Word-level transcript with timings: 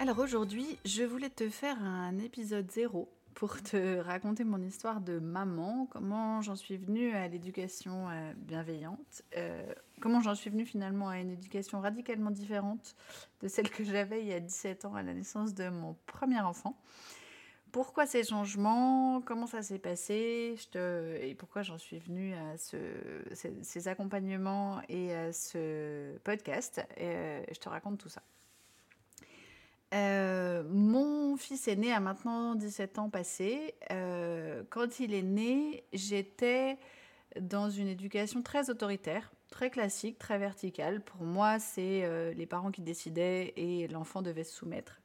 Alors 0.00 0.18
aujourd'hui, 0.20 0.78
je 0.86 1.02
voulais 1.02 1.28
te 1.28 1.50
faire 1.50 1.76
un 1.82 2.16
épisode 2.16 2.70
zéro 2.70 3.12
pour 3.34 3.62
te 3.62 3.98
raconter 4.00 4.44
mon 4.44 4.62
histoire 4.62 5.02
de 5.02 5.18
maman, 5.18 5.86
comment 5.90 6.40
j'en 6.40 6.56
suis 6.56 6.78
venue 6.78 7.12
à 7.12 7.28
l'éducation 7.28 8.08
euh, 8.08 8.32
bienveillante, 8.34 9.20
euh, 9.36 9.62
comment 10.00 10.22
j'en 10.22 10.34
suis 10.34 10.48
venue 10.48 10.64
finalement 10.64 11.10
à 11.10 11.18
une 11.18 11.28
éducation 11.28 11.82
radicalement 11.82 12.30
différente 12.30 12.96
de 13.42 13.48
celle 13.48 13.68
que 13.68 13.84
j'avais 13.84 14.22
il 14.22 14.28
y 14.28 14.32
a 14.32 14.40
17 14.40 14.86
ans 14.86 14.94
à 14.94 15.02
la 15.02 15.12
naissance 15.12 15.52
de 15.52 15.68
mon 15.68 15.94
premier 16.06 16.40
enfant. 16.40 16.80
Pourquoi 17.70 18.06
ces 18.06 18.24
changements 18.24 19.20
Comment 19.20 19.46
ça 19.46 19.62
s'est 19.62 19.78
passé 19.78 20.56
Et 21.20 21.34
pourquoi 21.34 21.62
j'en 21.62 21.76
suis 21.76 21.98
venue 21.98 22.32
à 22.32 22.56
ce, 22.56 22.78
ces, 23.34 23.86
accompagnements 23.86 24.80
et 24.88 25.14
à 25.14 25.34
ce 25.34 26.16
podcast 26.24 26.80
et, 26.96 27.42
Je 27.52 27.60
te 27.60 27.68
raconte 27.68 27.98
tout 27.98 28.08
ça. 28.08 28.22
Euh, 29.92 30.62
mon 30.68 31.36
fils 31.36 31.66
est 31.66 31.76
né 31.76 31.92
à 31.92 32.00
maintenant 32.00 32.54
17 32.54 32.98
ans 32.98 33.10
passés. 33.10 33.74
Euh, 33.90 34.62
quand 34.70 35.00
il 35.00 35.14
est 35.14 35.22
né, 35.22 35.84
j'étais 35.92 36.78
dans 37.40 37.70
une 37.70 37.88
éducation 37.88 38.42
très 38.42 38.70
autoritaire, 38.70 39.32
très 39.50 39.70
classique, 39.70 40.18
très 40.18 40.38
verticale. 40.38 41.00
Pour 41.02 41.22
moi, 41.22 41.58
c'est 41.58 42.04
euh, 42.04 42.32
les 42.34 42.46
parents 42.46 42.70
qui 42.70 42.82
décidaient 42.82 43.52
et 43.56 43.88
l'enfant 43.88 44.22
devait 44.22 44.44
se 44.44 44.54
soumettre. 44.54 45.00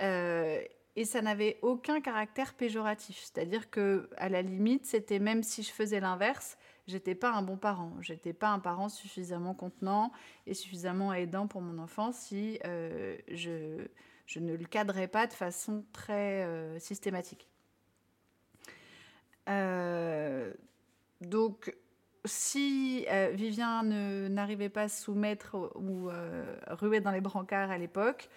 et 0.00 1.04
ça 1.04 1.22
n'avait 1.22 1.58
aucun 1.62 2.00
caractère 2.00 2.54
péjoratif, 2.54 3.18
c'est-à-dire 3.22 3.70
que 3.70 4.10
à 4.16 4.28
la 4.28 4.42
limite, 4.42 4.84
c'était 4.86 5.20
même 5.20 5.42
si 5.42 5.62
je 5.62 5.70
faisais 5.70 6.00
l'inverse, 6.00 6.56
j'étais 6.88 7.14
pas 7.14 7.30
un 7.30 7.42
bon 7.42 7.56
parent. 7.56 7.92
J'étais 8.00 8.32
pas 8.32 8.48
un 8.48 8.58
parent 8.58 8.88
suffisamment 8.88 9.54
contenant 9.54 10.10
et 10.46 10.54
suffisamment 10.54 11.12
aidant 11.12 11.46
pour 11.46 11.60
mon 11.60 11.78
enfant 11.78 12.10
si 12.10 12.58
euh, 12.64 13.16
je, 13.28 13.86
je, 14.26 14.40
ne 14.40 14.54
le 14.54 14.64
cadrais 14.64 15.06
pas 15.06 15.26
de 15.26 15.32
façon 15.32 15.84
très 15.92 16.42
euh, 16.44 16.78
systématique. 16.80 17.46
Euh, 19.48 20.52
donc, 21.20 21.74
si 22.24 23.06
Vivien 23.32 23.82
n'arrivait 23.82 24.68
pas 24.68 24.82
à 24.82 24.88
se 24.88 25.04
soumettre 25.04 25.72
ou 25.76 26.10
ruer 26.68 27.00
dans 27.00 27.12
les 27.12 27.22
brancards 27.22 27.70
à 27.70 27.78
l'époque, 27.78 28.28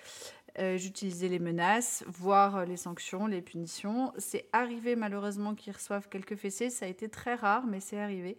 euh, 0.60 0.78
j'utilisais 0.78 1.28
les 1.28 1.40
menaces, 1.40 2.04
voire 2.08 2.58
euh, 2.58 2.66
les 2.66 2.78
sanctions, 2.78 3.28
les 3.28 3.42
punitions. 3.42 4.12
C'est 4.18 4.48
arrivé 4.52 4.96
malheureusement 4.96 5.56
qu'ils 5.56 5.74
reçoivent 5.74 6.10
quelques 6.10 6.36
fessées. 6.36 6.70
Ça 6.70 6.86
a 6.86 6.90
été 6.90 7.10
très 7.10 7.36
rare, 7.36 7.66
mais 7.66 7.80
c'est 7.80 8.00
arrivé. 8.00 8.38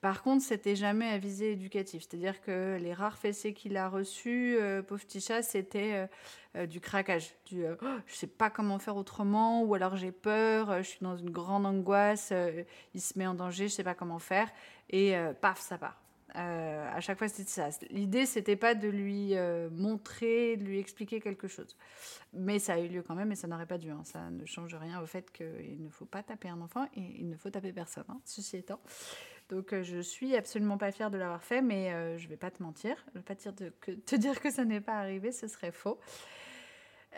Par 0.00 0.22
contre, 0.22 0.42
c'était 0.44 0.76
jamais 0.76 1.08
à 1.08 1.18
visée 1.18 1.52
éducative. 1.52 2.00
C'est-à-dire 2.00 2.40
que 2.40 2.76
les 2.80 2.92
rares 2.92 3.18
fessées 3.18 3.54
qu'il 3.54 3.76
a 3.76 3.88
reçues, 3.88 4.56
euh, 4.60 4.82
pauvre 4.82 5.02
petit 5.02 5.20
chat, 5.20 5.42
c'était 5.42 6.08
du 6.68 6.80
craquage. 6.80 7.30
Du 7.46 7.64
oh, 7.64 7.86
je 8.06 8.14
sais 8.14 8.26
pas 8.26 8.50
comment 8.50 8.78
faire 8.78 8.96
autrement, 8.96 9.62
ou 9.62 9.74
alors 9.74 9.96
j'ai 9.96 10.12
peur, 10.12 10.82
je 10.82 10.88
suis 10.88 10.98
dans 11.00 11.16
une 11.16 11.30
grande 11.30 11.64
angoisse, 11.66 12.32
il 12.94 13.00
se 13.00 13.18
met 13.18 13.26
en 13.26 13.34
danger, 13.34 13.68
je 13.68 13.74
sais 13.74 13.84
pas 13.84 13.94
comment 13.94 14.18
faire, 14.18 14.50
et 14.90 15.14
paf, 15.40 15.60
ça 15.60 15.78
part. 15.78 16.01
Euh, 16.36 16.88
à 16.90 17.00
chaque 17.00 17.18
fois, 17.18 17.28
c'était 17.28 17.50
ça. 17.50 17.68
L'idée, 17.90 18.26
c'était 18.26 18.56
pas 18.56 18.74
de 18.74 18.88
lui 18.88 19.36
euh, 19.36 19.68
montrer, 19.70 20.56
de 20.56 20.64
lui 20.64 20.78
expliquer 20.78 21.20
quelque 21.20 21.48
chose. 21.48 21.76
Mais 22.32 22.58
ça 22.58 22.74
a 22.74 22.78
eu 22.78 22.88
lieu 22.88 23.02
quand 23.02 23.14
même 23.14 23.32
et 23.32 23.34
ça 23.34 23.46
n'aurait 23.46 23.66
pas 23.66 23.78
dû. 23.78 23.90
Hein. 23.90 24.02
Ça 24.04 24.30
ne 24.30 24.44
change 24.46 24.74
rien 24.74 25.00
au 25.00 25.06
fait 25.06 25.30
qu'il 25.30 25.82
ne 25.82 25.90
faut 25.90 26.06
pas 26.06 26.22
taper 26.22 26.48
un 26.48 26.60
enfant 26.60 26.86
et 26.96 27.16
il 27.18 27.28
ne 27.28 27.36
faut 27.36 27.50
taper 27.50 27.72
personne, 27.72 28.04
hein, 28.08 28.20
ceci 28.24 28.56
étant. 28.56 28.80
Donc, 29.50 29.72
euh, 29.72 29.82
je 29.82 29.98
suis 30.00 30.34
absolument 30.34 30.78
pas 30.78 30.90
fière 30.90 31.10
de 31.10 31.18
l'avoir 31.18 31.42
fait, 31.42 31.60
mais 31.60 32.18
je 32.18 32.28
vais 32.28 32.36
pas 32.36 32.50
te 32.50 32.62
mentir. 32.62 32.96
Je 33.12 33.18
vais 33.18 33.24
pas 33.24 33.34
te 33.34 34.16
dire, 34.16 34.40
que, 34.40 34.50
ça 34.50 34.64
n'est 34.64 34.80
pas 34.80 34.94
arrivé, 34.94 35.32
ce 35.32 35.46
serait 35.48 35.72
faux. 35.72 35.98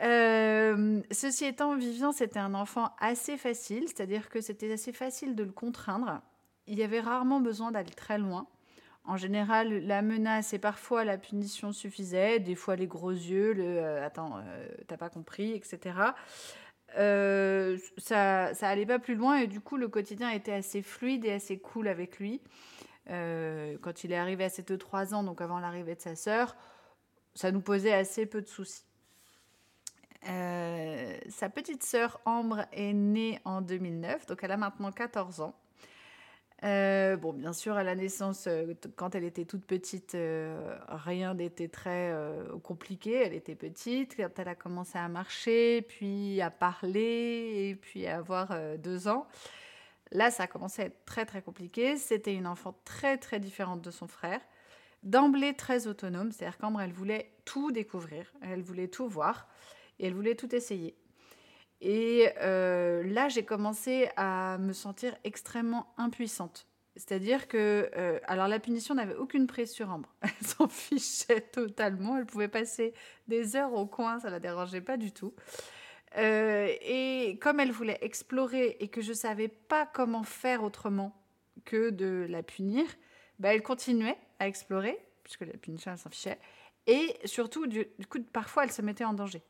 ceci 0.00 1.44
étant, 1.44 1.76
Vivien, 1.76 2.10
c'était 2.10 2.40
un 2.40 2.54
enfant 2.54 2.90
assez 2.98 3.36
facile, 3.36 3.84
c'est-à-dire 3.86 4.28
que 4.28 4.40
c'était 4.40 4.72
assez 4.72 4.92
facile 4.92 5.36
de 5.36 5.44
le 5.44 5.52
contraindre. 5.52 6.20
Il 6.66 6.76
y 6.76 6.82
avait 6.82 7.00
rarement 7.00 7.40
besoin 7.40 7.70
d'aller 7.70 7.92
très 7.92 8.18
loin. 8.18 8.48
En 9.06 9.18
général, 9.18 9.86
la 9.86 10.00
menace 10.00 10.54
et 10.54 10.58
parfois 10.58 11.04
la 11.04 11.18
punition 11.18 11.72
suffisaient, 11.72 12.40
des 12.40 12.54
fois 12.54 12.74
les 12.74 12.86
gros 12.86 13.10
yeux, 13.10 13.52
le 13.52 13.64
euh, 13.64 14.04
attends, 14.04 14.38
euh, 14.38 14.66
t'as 14.86 14.96
pas 14.96 15.10
compris, 15.10 15.52
etc. 15.52 15.98
Euh, 16.96 17.76
ça, 17.98 18.54
ça 18.54 18.68
allait 18.68 18.86
pas 18.86 18.98
plus 18.98 19.14
loin 19.14 19.36
et 19.36 19.46
du 19.46 19.60
coup 19.60 19.76
le 19.76 19.88
quotidien 19.88 20.30
était 20.30 20.52
assez 20.52 20.80
fluide 20.80 21.26
et 21.26 21.32
assez 21.32 21.58
cool 21.58 21.88
avec 21.88 22.18
lui. 22.18 22.40
quand 23.06 24.04
il 24.04 24.12
est 24.12 24.16
arrivé 24.16 24.44
à 24.44 24.48
ses 24.48 24.62
2-3 24.62 25.14
ans, 25.14 25.22
donc 25.22 25.42
avant 25.42 25.58
l'arrivée 25.60 25.94
de 25.96 26.00
sa 26.00 26.16
sœur, 26.16 26.56
ça 27.34 27.52
nous 27.52 27.60
posait 27.60 27.92
assez 27.92 28.24
peu 28.24 28.40
de 28.40 28.48
soucis. 28.48 28.84
sa 30.22 31.48
petite 31.50 31.82
sœur 31.82 32.20
Ambre 32.24 32.64
est 32.72 32.94
née 32.94 33.38
en 33.44 33.60
2009, 33.60 34.26
donc 34.26 34.42
elle 34.42 34.52
a 34.52 34.56
maintenant 34.56 34.92
14 34.92 35.40
ans. 35.42 35.54
Euh, 36.64 37.16
bon, 37.18 37.34
bien 37.34 37.52
sûr, 37.52 37.76
à 37.76 37.84
la 37.84 37.94
naissance, 37.94 38.46
euh, 38.46 38.72
quand 38.96 39.14
elle 39.14 39.24
était 39.24 39.44
toute 39.44 39.66
petite, 39.66 40.14
euh, 40.14 40.78
rien 40.88 41.34
n'était 41.34 41.68
très 41.68 42.14
compliqué. 42.62 43.22
Elle 43.26 43.34
était 43.34 43.54
petite. 43.54 44.16
Quand 44.16 44.38
elle 44.38 44.48
a 44.48 44.54
commencé 44.54 44.98
à 44.98 45.08
marcher, 45.08 45.82
puis 45.82 46.40
à 46.40 46.50
parler, 46.50 47.68
et 47.70 47.76
puis 47.76 48.06
à 48.06 48.16
avoir 48.16 48.56
deux 48.78 49.08
ans, 49.08 49.26
là, 50.10 50.30
ça 50.30 50.44
a 50.44 50.46
commencé 50.46 50.82
à 50.82 50.86
être 50.86 51.04
très, 51.04 51.26
très 51.26 51.42
compliqué. 51.42 51.96
C'était 51.96 52.34
une 52.34 52.46
enfant 52.46 52.74
très, 52.84 53.18
très 53.18 53.40
différente 53.40 53.82
de 53.82 53.90
son 53.90 54.08
frère. 54.08 54.40
D'emblée, 55.02 55.54
très 55.54 55.86
autonome. 55.86 56.32
C'est-à-dire 56.32 56.56
qu'Ambre, 56.56 56.80
elle 56.80 56.92
voulait 56.92 57.30
tout 57.44 57.72
découvrir. 57.72 58.32
Elle 58.40 58.62
voulait 58.62 58.88
tout 58.88 59.06
voir. 59.06 59.48
Et 59.98 60.06
elle 60.06 60.14
voulait 60.14 60.34
tout 60.34 60.54
essayer. 60.54 60.96
Et 61.84 62.30
euh, 62.40 63.02
là, 63.04 63.28
j'ai 63.28 63.44
commencé 63.44 64.08
à 64.16 64.56
me 64.56 64.72
sentir 64.72 65.14
extrêmement 65.22 65.92
impuissante. 65.98 66.66
C'est-à-dire 66.96 67.46
que, 67.46 67.90
euh, 67.94 68.18
alors 68.24 68.48
la 68.48 68.58
punition 68.58 68.94
n'avait 68.94 69.14
aucune 69.14 69.46
prise 69.46 69.70
sur 69.70 69.90
Ambre. 69.90 70.08
Elle 70.22 70.46
s'en 70.46 70.66
fichait 70.66 71.42
totalement. 71.42 72.16
Elle 72.16 72.24
pouvait 72.24 72.48
passer 72.48 72.94
des 73.28 73.54
heures 73.54 73.74
au 73.74 73.84
coin, 73.84 74.18
ça 74.18 74.30
la 74.30 74.40
dérangeait 74.40 74.80
pas 74.80 74.96
du 74.96 75.12
tout. 75.12 75.34
Euh, 76.16 76.72
et 76.80 77.38
comme 77.42 77.60
elle 77.60 77.72
voulait 77.72 77.98
explorer 78.00 78.76
et 78.80 78.86
que 78.86 79.02
je 79.02 79.12
savais 79.12 79.48
pas 79.48 79.84
comment 79.84 80.22
faire 80.22 80.62
autrement 80.62 81.12
que 81.66 81.90
de 81.90 82.24
la 82.30 82.42
punir, 82.42 82.86
bah, 83.40 83.52
elle 83.52 83.62
continuait 83.62 84.16
à 84.38 84.48
explorer, 84.48 84.96
puisque 85.22 85.42
la 85.42 85.58
punition, 85.58 85.90
elle 85.90 85.98
s'en 85.98 86.08
fichait. 86.08 86.38
Et 86.86 87.14
surtout, 87.24 87.66
du 87.66 87.86
coup, 88.08 88.22
parfois, 88.32 88.64
elle 88.64 88.72
se 88.72 88.80
mettait 88.80 89.04
en 89.04 89.12
danger. 89.12 89.42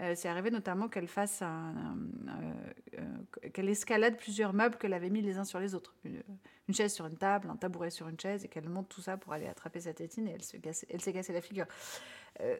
Euh, 0.00 0.12
c'est 0.14 0.28
arrivé 0.28 0.50
notamment 0.50 0.88
qu'elle 0.88 1.08
fasse 1.08 1.40
un, 1.40 1.74
qu'elle 3.54 3.68
escalade 3.68 4.16
plusieurs 4.16 4.52
meubles 4.52 4.76
qu'elle 4.76 4.92
avait 4.92 5.08
mis 5.08 5.22
les 5.22 5.38
uns 5.38 5.44
sur 5.44 5.58
les 5.58 5.74
autres. 5.74 5.94
Une, 6.04 6.74
chaise 6.74 6.92
sur 6.92 7.06
une 7.06 7.16
table, 7.16 7.48
un 7.48 7.56
tabouret 7.56 7.90
sur 7.90 8.08
une 8.08 8.20
chaise, 8.20 8.44
et 8.44 8.48
qu'elle 8.48 8.68
monte 8.68 8.88
tout 8.88 9.00
ça 9.00 9.16
pour 9.16 9.32
aller 9.32 9.46
attraper 9.46 9.80
sa 9.80 9.94
tétine, 9.94 10.28
et 10.28 10.32
elle, 10.32 10.42
se 10.42 10.56
elle 10.90 11.00
s'est 11.00 11.12
cassé 11.12 11.32
la 11.32 11.40
figure. 11.40 11.66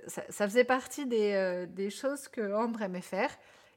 Ça, 0.07 0.49
faisait 0.49 0.65
partie 0.65 1.07
des, 1.07 1.91
choses 1.91 2.29
que 2.29 2.55
Ambre 2.55 2.83
aimait 2.83 3.01
faire. 3.01 3.31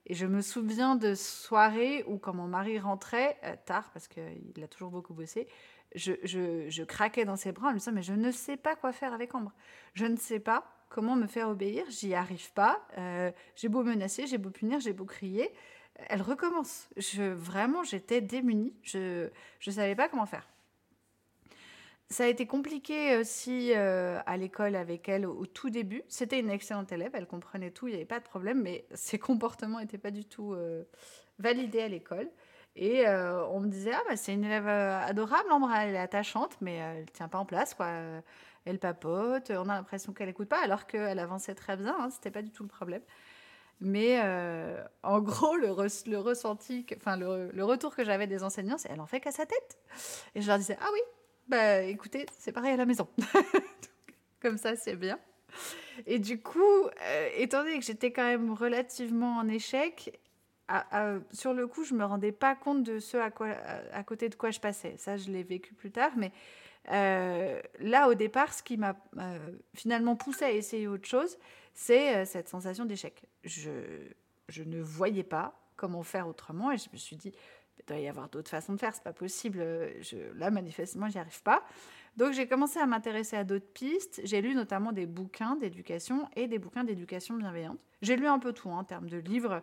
Et 0.05 0.13
je 0.13 0.25
me 0.25 0.41
souviens 0.41 0.95
de 0.95 1.13
soirées 1.13 2.03
où, 2.07 2.17
quand 2.17 2.33
mon 2.33 2.47
mari 2.47 2.79
rentrait, 2.79 3.37
tard, 3.65 3.89
parce 3.91 4.07
qu'il 4.07 4.63
a 4.63 4.67
toujours 4.67 4.91
beaucoup 4.91 5.13
bossé, 5.13 5.47
je, 5.95 6.13
je, 6.23 6.83
craquais 6.83 7.25
dans 7.25 7.35
ses 7.35 7.51
bras 7.51 7.69
en 7.69 7.73
me 7.73 7.79
disant, 7.79 7.91
mais 7.91 8.03
je 8.03 8.13
ne 8.13 8.31
sais 8.31 8.55
pas 8.55 8.75
quoi 8.75 8.93
faire 8.93 9.13
avec 9.13 9.35
Ambre. 9.35 9.51
Je 9.93 10.05
ne 10.05 10.15
sais 10.15 10.39
pas 10.39 10.78
comment 10.89 11.15
me 11.15 11.27
faire 11.27 11.49
obéir, 11.49 11.85
j'y 11.89 12.13
arrive 12.13 12.51
pas. 12.53 12.85
Euh, 12.97 13.31
j'ai 13.55 13.69
beau 13.69 13.83
menacer, 13.83 14.27
j'ai 14.27 14.37
beau 14.37 14.49
punir, 14.49 14.79
j'ai 14.79 14.93
beau 14.93 15.05
crier. 15.05 15.49
Elle 16.07 16.21
recommence. 16.21 16.89
Vraiment, 17.17 17.83
j'étais 17.83 18.21
démunie. 18.21 18.73
Je 18.83 19.29
ne 19.65 19.71
savais 19.71 19.95
pas 19.95 20.09
comment 20.09 20.25
faire. 20.25 20.47
Ça 22.11 22.23
a 22.23 22.27
été 22.27 22.47
compliqué 22.47 23.17
aussi 23.17 23.71
euh, 23.75 24.19
à 24.25 24.35
l'école 24.35 24.75
avec 24.75 25.07
elle 25.07 25.27
au, 25.27 25.45
tout 25.45 25.69
début. 25.69 26.01
C'était 26.07 26.39
une 26.39 26.49
excellente 26.49 26.91
élève, 26.91 27.11
elle 27.13 27.27
comprenait 27.27 27.69
tout, 27.69 27.87
il 27.87 27.91
n'y 27.91 27.97
avait 27.97 28.05
pas 28.05 28.19
de 28.19 28.23
problème, 28.23 28.63
mais 28.63 28.85
ses 28.95 29.19
comportements 29.19 29.79
n'étaient 29.79 29.99
pas 29.99 30.09
du 30.09 30.25
tout 30.25 30.53
euh, 30.53 30.85
validés 31.37 31.81
à 31.81 31.87
l'école. 31.87 32.27
Et 32.75 33.05
on 33.07 33.59
me 33.59 33.67
disait, 33.67 33.91
ah, 33.93 34.01
bah, 34.07 34.15
c'est 34.15 34.33
une 34.33 34.45
élève 34.45 34.67
adorable, 34.67 35.49
elle 35.75 35.95
est 35.95 35.97
attachante, 35.97 36.55
mais 36.61 36.75
elle 36.75 37.01
ne 37.01 37.05
tient 37.07 37.27
pas 37.27 37.37
en 37.37 37.45
place, 37.45 37.73
quoi. 37.73 37.87
Elle 38.65 38.79
papote, 38.79 39.51
on 39.51 39.69
a 39.69 39.75
l'impression 39.75 40.13
qu'elle 40.13 40.27
n'écoute 40.27 40.49
pas, 40.49 40.61
alors 40.63 40.85
qu'elle 40.85 41.19
avançait 41.19 41.55
très 41.55 41.77
bien, 41.77 41.95
hein, 41.99 42.09
c'était 42.09 42.31
pas 42.31 42.41
du 42.41 42.51
tout 42.51 42.63
le 42.63 42.69
problème. 42.69 43.01
Mais 43.81 44.19
en 45.03 45.21
gros, 45.21 45.55
le, 45.55 45.71
ressenti, 45.71 46.85
enfin, 46.97 47.17
le, 47.17 47.63
retour 47.63 47.95
que 47.95 48.03
j'avais 48.03 48.27
des 48.27 48.43
enseignants, 48.43 48.77
c'est 48.77 48.89
elle 48.91 48.99
en 48.99 49.07
fait 49.07 49.21
qu'à 49.21 49.31
sa 49.31 49.45
tête. 49.45 49.77
Et 50.35 50.41
je 50.41 50.47
leur 50.47 50.57
disais, 50.57 50.77
ah 50.81 50.89
oui, 50.91 50.99
bah 51.47 51.81
écoutez, 51.83 52.25
c'est 52.37 52.51
pareil 52.51 52.73
à 52.73 52.77
la 52.77 52.85
maison. 52.85 53.07
Comme 54.41 54.57
ça, 54.57 54.75
c'est 54.75 54.95
bien. 54.95 55.17
Et 56.05 56.19
du 56.19 56.41
coup, 56.41 56.89
étant 57.37 57.63
donné 57.63 57.79
que 57.79 57.85
j'étais 57.85 58.11
quand 58.11 58.23
même 58.23 58.51
relativement 58.51 59.37
en 59.37 59.47
échec, 59.47 60.19
sur 61.31 61.53
le 61.53 61.65
coup, 61.67 61.83
je 61.83 61.93
me 61.93 62.05
rendais 62.05 62.31
pas 62.31 62.55
compte 62.55 62.83
de 62.83 62.99
ce 62.99 63.17
à, 63.17 63.31
à, 63.93 64.03
côté 64.03 64.29
de 64.29 64.35
quoi 64.35 64.51
je 64.51 64.59
passais. 64.59 64.95
Ça, 64.97 65.17
je 65.17 65.31
l'ai 65.31 65.43
vécu 65.43 65.73
plus 65.73 65.91
tard. 65.91 66.11
Mais 66.15 66.31
euh, 66.91 67.61
là, 67.79 68.09
au 68.09 68.13
départ, 68.13 68.53
ce 68.53 68.63
qui 68.63 68.77
m'a 68.77 68.95
euh, 69.17 69.37
finalement 69.73 70.15
poussé 70.15 70.45
à 70.45 70.51
essayer 70.51 70.87
autre 70.87 71.07
chose, 71.07 71.37
c'est 71.73 72.15
euh, 72.15 72.25
cette 72.25 72.49
sensation 72.49 72.85
d'échec. 72.85 73.23
Je, 73.43 73.69
ne 74.65 74.81
voyais 74.81 75.23
pas 75.23 75.59
comment 75.75 76.03
faire 76.03 76.27
autrement 76.27 76.71
et 76.71 76.77
je 76.77 76.89
me 76.91 76.97
suis 76.97 77.15
dit, 77.15 77.31
il 77.79 77.85
doit 77.85 77.99
y 77.99 78.07
avoir 78.07 78.29
d'autres 78.29 78.49
façons 78.49 78.73
de 78.73 78.79
faire, 78.79 78.93
c'est 78.93 79.03
pas 79.03 79.13
possible. 79.13 79.63
Là, 80.35 80.49
manifestement, 80.51 81.09
j'y 81.09 81.19
arrive 81.19 81.41
pas. 81.43 81.63
Donc 82.17 82.33
j'ai 82.33 82.47
commencé 82.47 82.79
à 82.79 82.85
m'intéresser 82.85 83.37
à 83.37 83.45
d'autres 83.45 83.71
pistes. 83.71 84.19
J'ai 84.25 84.41
lu 84.41 84.55
notamment 84.55 84.91
des 84.91 85.05
bouquins 85.05 85.55
d'éducation 85.55 86.27
et 86.35 86.47
des 86.47 86.59
bouquins 86.59 86.83
d'éducation 86.83 87.35
bienveillante. 87.35 87.79
J'ai 88.01 88.17
lu 88.17 88.27
un 88.27 88.39
peu 88.39 88.51
tout 88.51 88.69
hein, 88.69 88.79
en 88.79 88.83
termes 88.83 89.09
de 89.09 89.17
livres, 89.17 89.61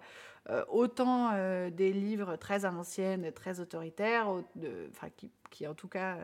autant 0.68 1.32
des 1.70 1.92
livres 1.92 2.36
très 2.36 2.64
à 2.64 2.70
l'ancienne, 2.70 3.30
très 3.32 3.60
autoritaires, 3.60 4.28
qui, 5.50 5.66
en 5.66 5.74
tout 5.74 5.88
cas 5.88 6.16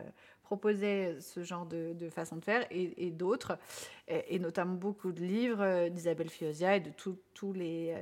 proposaient 0.53 1.17
ce 1.21 1.43
genre 1.43 1.65
de, 1.65 2.11
façon 2.11 2.37
de 2.37 2.45
faire, 2.45 2.67
et, 2.71 3.11
d'autres, 3.11 3.59
et, 4.07 4.39
notamment 4.39 4.75
beaucoup 4.75 5.13
de 5.13 5.23
livres 5.23 5.89
d'Isabelle 5.89 6.29
Fiosia 6.29 6.77
et 6.77 6.81
de 6.81 6.91
tous 6.91 7.53
les 7.55 7.95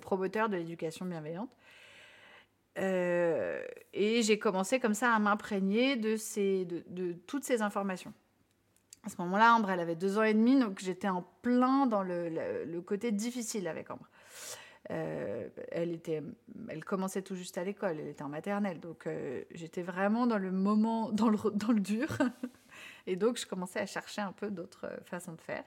promoteurs 0.00 0.48
de 0.48 0.56
l'éducation 0.56 1.06
bienveillante. 1.06 1.50
Euh, 2.78 3.62
et 3.92 4.22
j'ai 4.22 4.38
commencé 4.38 4.80
comme 4.80 4.94
ça 4.94 5.14
à 5.14 5.18
m'imprégner 5.18 5.96
de, 5.96 6.16
de, 6.90 7.12
toutes 7.12 7.44
ces 7.44 7.62
informations. 7.62 8.12
À 9.04 9.10
ce 9.10 9.16
moment-là, 9.18 9.54
Ambre, 9.54 9.70
elle 9.70 9.80
avait 9.80 9.96
deux 9.96 10.18
ans 10.18 10.22
et 10.22 10.34
demi, 10.34 10.58
donc 10.58 10.80
j'étais 10.80 11.08
en 11.08 11.22
plein 11.42 11.86
dans 11.86 12.02
le, 12.02 12.80
côté 12.80 13.12
difficile 13.12 13.68
avec 13.68 13.90
Ambre. 13.90 14.08
Euh, 14.92 15.48
elle, 15.70 15.92
était, 15.92 16.22
elle 16.68 16.84
commençait 16.84 17.22
tout 17.22 17.34
juste 17.34 17.56
à 17.56 17.64
l'école, 17.64 17.98
elle 17.98 18.08
était 18.08 18.22
en 18.22 18.28
maternelle, 18.28 18.78
donc 18.78 19.06
euh, 19.06 19.42
j'étais 19.52 19.82
vraiment 19.82 20.26
dans 20.26 20.38
le 20.38 20.50
moment, 20.50 21.10
dans 21.10 21.28
le, 21.28 21.38
dans 21.54 21.72
le 21.72 21.80
dur. 21.80 22.08
et 23.06 23.16
donc 23.16 23.38
je 23.38 23.46
commençais 23.46 23.80
à 23.80 23.86
chercher 23.86 24.20
un 24.20 24.32
peu 24.32 24.50
d'autres 24.50 24.88
façons 25.04 25.32
de 25.32 25.40
faire. 25.40 25.64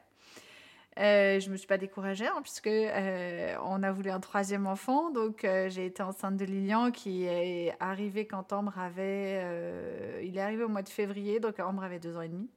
Euh, 0.97 1.41
je 1.41 1.47
ne 1.47 1.51
me 1.51 1.57
suis 1.57 1.67
pas 1.67 1.77
découragée 1.77 2.25
hein, 2.25 2.39
puisque 2.41 2.67
euh, 2.67 3.53
on 3.65 3.83
a 3.83 3.91
voulu 3.91 4.09
un 4.09 4.21
troisième 4.21 4.65
enfant. 4.65 5.11
Donc 5.11 5.43
euh, 5.43 5.69
j'ai 5.69 5.85
été 5.85 6.01
enceinte 6.01 6.37
de 6.37 6.45
Lilian 6.45 6.91
qui 6.91 7.25
est 7.25 7.73
arrivé 7.81 8.25
quand 8.25 8.53
Ambre 8.53 8.79
avait... 8.79 10.23
il 10.23 10.37
est 10.37 10.41
arrivé 10.41 10.63
au 10.63 10.69
mois 10.69 10.83
de 10.83 10.89
février, 10.89 11.39
donc 11.39 11.59
Ambre 11.59 11.83
avait 11.83 11.99
deux 11.99 12.15
ans 12.15 12.21
et 12.21 12.29
demi. 12.29 12.49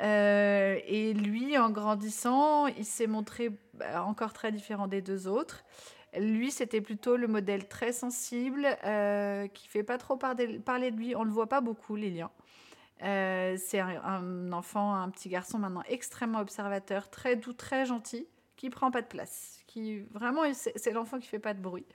Et 0.00 1.14
lui, 1.14 1.56
en 1.58 1.70
grandissant, 1.70 2.66
il 2.66 2.84
s'est 2.84 3.06
montré 3.06 3.50
bah, 3.74 4.04
encore 4.04 4.32
très 4.32 4.52
différent 4.52 4.88
des 4.88 5.02
deux 5.02 5.28
autres. 5.28 5.64
Lui, 6.18 6.50
c'était 6.50 6.80
plutôt 6.80 7.16
le 7.16 7.28
modèle 7.28 7.68
très 7.68 7.92
sensible, 7.92 8.66
qui 9.52 9.68
fait 9.68 9.82
pas 9.82 9.98
trop 9.98 10.16
parler 10.16 10.90
de 10.90 10.96
lui. 10.96 11.14
On 11.16 11.20
ne 11.20 11.26
le 11.26 11.32
voit 11.32 11.48
pas 11.48 11.60
beaucoup, 11.60 11.96
Lilian. 11.96 12.30
Euh, 13.02 13.56
c'est 13.58 13.80
un, 13.80 14.52
enfant, 14.52 14.94
un 14.94 15.10
petit 15.10 15.28
garçon 15.28 15.58
maintenant 15.58 15.82
extrêmement 15.88 16.40
observateur, 16.40 17.10
très 17.10 17.36
doux, 17.36 17.52
très 17.52 17.84
gentil, 17.84 18.26
qui 18.56 18.70
prend 18.70 18.90
pas 18.90 19.02
de 19.02 19.06
place. 19.06 19.60
Qui 19.66 20.00
vraiment, 20.12 20.42
c'est 20.54 20.92
l'enfant 20.92 21.18
qui 21.18 21.28
fait 21.28 21.38
pas 21.38 21.52
de 21.52 21.60
bruit, 21.60 21.86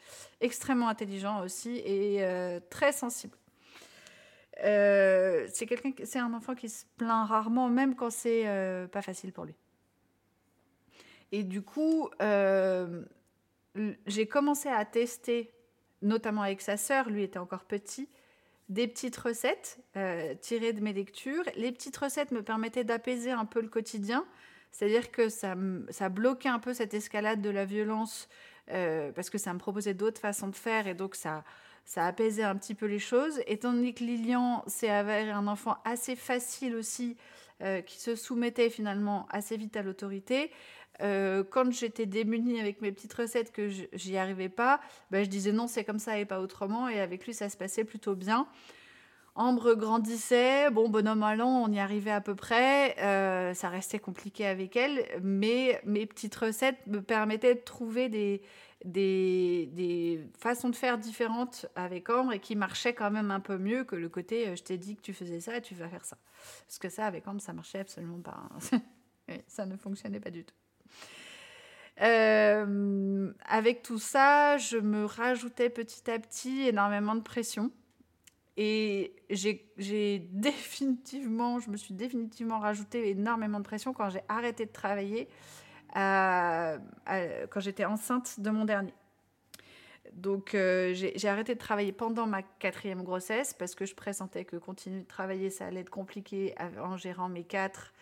extrêmement 0.42 0.90
intelligent 0.90 1.44
aussi 1.44 1.82
et 1.84 2.24
euh, 2.24 2.60
très 2.70 2.92
sensible. 2.92 3.36
Euh, 4.64 5.48
c'est 5.52 5.66
quelqu'un, 5.66 5.92
c'est 6.04 6.20
un 6.20 6.34
enfant 6.34 6.56
qui 6.56 6.70
se 6.70 6.86
plaint 6.98 7.28
rarement, 7.28 7.70
même 7.70 7.96
quand 7.96 8.10
c'est 8.10 8.46
pas 8.92 9.02
facile 9.02 9.34
pour 9.34 9.46
lui. 9.46 9.56
Et 11.32 11.44
du 11.44 11.62
coup, 11.62 12.10
j'ai 14.06 14.28
commencé 14.28 14.70
à 14.70 14.86
tester, 14.86 15.52
notamment 16.02 16.42
avec 16.42 16.62
sa 16.62 16.78
sœur, 16.78 17.10
lui 17.10 17.24
était 17.24 17.40
encore 17.40 17.66
petit, 17.66 18.10
des 18.72 18.88
petites 18.88 19.18
recettes 19.18 19.80
euh, 19.98 20.34
tirées 20.36 20.72
de 20.72 20.80
mes 20.82 20.94
lectures. 20.94 21.44
Les 21.56 21.72
petites 21.74 21.98
recettes 21.98 22.32
me 22.32 22.42
permettaient 22.42 22.86
d'apaiser 22.86 23.32
un 23.32 23.46
peu 23.46 23.62
le 23.62 23.68
quotidien, 23.68 24.26
c'est-à-dire 24.72 25.12
que 25.12 25.28
ça, 25.28 25.56
ça 25.90 26.08
bloquait 26.08 26.50
un 26.50 26.60
peu 26.60 26.74
cette 26.74 26.94
escalade 26.94 27.42
de 27.42 27.50
la 27.50 27.66
violence 27.66 28.30
euh, 28.70 29.12
parce 29.12 29.30
que 29.30 29.38
ça 29.38 29.54
me 29.54 29.60
proposait 29.60 29.94
d'autres 29.94 30.22
façons 30.22 30.48
de 30.48 30.56
faire 30.56 30.88
et 30.88 30.94
donc 30.94 31.16
ça, 31.16 31.44
ça 31.92 32.06
apaisait 32.06 32.44
un 32.44 32.56
petit 32.56 32.74
peu 32.74 32.86
les 32.86 33.00
choses. 33.00 33.42
Étant 33.48 33.74
donné 33.74 33.92
que 33.92 34.06
Lilian 34.06 34.64
s'est 34.66 34.90
avéré 34.90 35.30
un 35.30 35.46
enfant 35.46 35.76
assez 35.84 36.16
facile 36.16 36.74
aussi, 36.78 37.18
euh, 37.62 37.82
qui 37.82 38.00
se 38.00 38.16
soumettait 38.16 38.70
finalement 38.70 39.28
assez 39.30 39.58
vite 39.58 39.76
à 39.76 39.82
l'autorité, 39.82 40.52
euh, 41.02 41.44
quand 41.44 41.70
j'étais 41.74 42.06
démunie 42.06 42.62
avec 42.62 42.80
mes 42.80 42.94
petites 42.94 43.14
recettes 43.14 43.52
que 43.52 43.68
j'y 43.68 44.16
arrivais 44.16 44.48
pas, 44.48 44.80
ben, 45.10 45.26
je 45.26 45.30
disais 45.30 45.52
non, 45.52 45.68
c'est 45.68 45.84
comme 45.84 46.00
ça 46.00 46.18
et 46.18 46.24
pas 46.24 46.40
autrement. 46.40 46.88
Et 46.88 47.02
avec 47.02 47.26
lui, 47.26 47.34
ça 47.34 47.50
se 47.50 47.58
passait 47.58 47.84
plutôt 47.84 48.16
bien. 48.16 48.48
Ambre 49.36 49.74
grandissait, 49.74 50.72
bon, 50.72 50.88
bonhomme 50.88 51.24
allant, 51.24 51.62
on 51.62 51.72
y 51.74 51.80
arrivait 51.80 52.12
à 52.12 52.22
peu 52.22 52.36
près. 52.36 52.98
Euh, 53.00 53.54
ça 53.54 53.68
restait 53.68 54.00
compliqué 54.00 54.46
avec 54.46 54.78
elle, 54.78 55.06
mais 55.22 55.82
mes 55.84 56.06
petites 56.06 56.36
recettes 56.36 56.88
me 56.88 57.02
permettaient 57.02 57.56
de 57.56 57.60
trouver 57.60 58.08
des, 58.08 58.42
des, 58.86 59.70
des, 59.74 60.22
façons 60.38 60.70
de 60.70 60.76
faire 60.76 60.98
différentes 60.98 61.66
avec 61.76 62.10
Ambre 62.10 62.34
et 62.34 62.40
qui 62.40 62.56
marchaient 62.56 62.94
quand 62.94 63.12
même 63.12 63.32
un 63.32 63.40
peu 63.40 63.58
mieux 63.58 63.84
que 63.84 63.96
le 63.96 64.10
côté 64.10 64.48
euh, 64.48 64.56
je 64.56 64.64
t'ai 64.64 64.78
dit 64.78 64.96
que 64.96 65.02
tu 65.02 65.14
faisais 65.14 65.40
ça, 65.40 65.62
tu 65.62 65.76
vas 65.76 65.88
faire 65.88 66.06
ça. 66.06 66.18
Parce 66.68 66.80
que 66.80 66.90
ça, 66.90 67.06
avec 67.06 67.28
Ambre, 67.28 67.42
ça 67.42 67.54
marchait 67.54 67.80
absolument 67.80 68.20
pas. 68.20 68.44
Hein. 68.72 68.80
ça 69.48 69.66
ne 69.66 69.78
fonctionnait 69.78 70.20
pas 70.20 70.32
du 70.32 70.44
tout. 70.44 70.56
Euh, 72.02 73.32
avec 73.46 73.84
tout 73.84 74.00
ça, 74.00 74.58
je 74.58 74.78
me 74.78 75.06
rajoutais 75.06 75.70
petit 75.70 76.10
à 76.10 76.18
petit 76.18 76.68
énormément 76.68 77.16
de 77.16 77.22
pression. 77.22 77.72
Et 78.58 79.16
j'ai 79.30 80.28
définitivement, 80.32 81.60
je 81.60 81.70
me 81.70 81.78
suis 81.78 81.94
définitivement 81.94 82.60
rajouté 82.60 83.10
énormément 83.10 83.60
de 83.60 83.64
pression 83.64 83.94
quand 83.94 84.10
j'ai 84.10 84.22
arrêté 84.28 84.66
de 84.66 84.72
travailler, 84.72 85.28
quand 85.94 87.60
j'étais 87.60 87.86
enceinte 87.86 88.40
de 88.40 88.50
mon 88.50 88.66
dernier. 88.66 88.94
Donc 90.14 90.56
euh, 90.56 90.94
j'ai 90.94 91.28
arrêté 91.30 91.54
de 91.54 91.60
travailler 91.60 91.94
pendant 91.94 92.28
ma 92.28 92.42
quatrième 92.42 93.04
grossesse 93.04 93.54
parce 93.54 93.76
que 93.76 93.86
je 93.86 93.96
pressentais 93.96 94.44
que 94.46 94.58
continuer 94.58 95.02
de 95.02 95.08
travailler, 95.08 95.50
ça 95.50 95.68
allait 95.68 95.82
être 95.82 95.90
compliqué 95.90 96.54
en 96.82 96.98
gérant 96.98 97.30
mes 97.30 97.44
quatre 97.44 97.94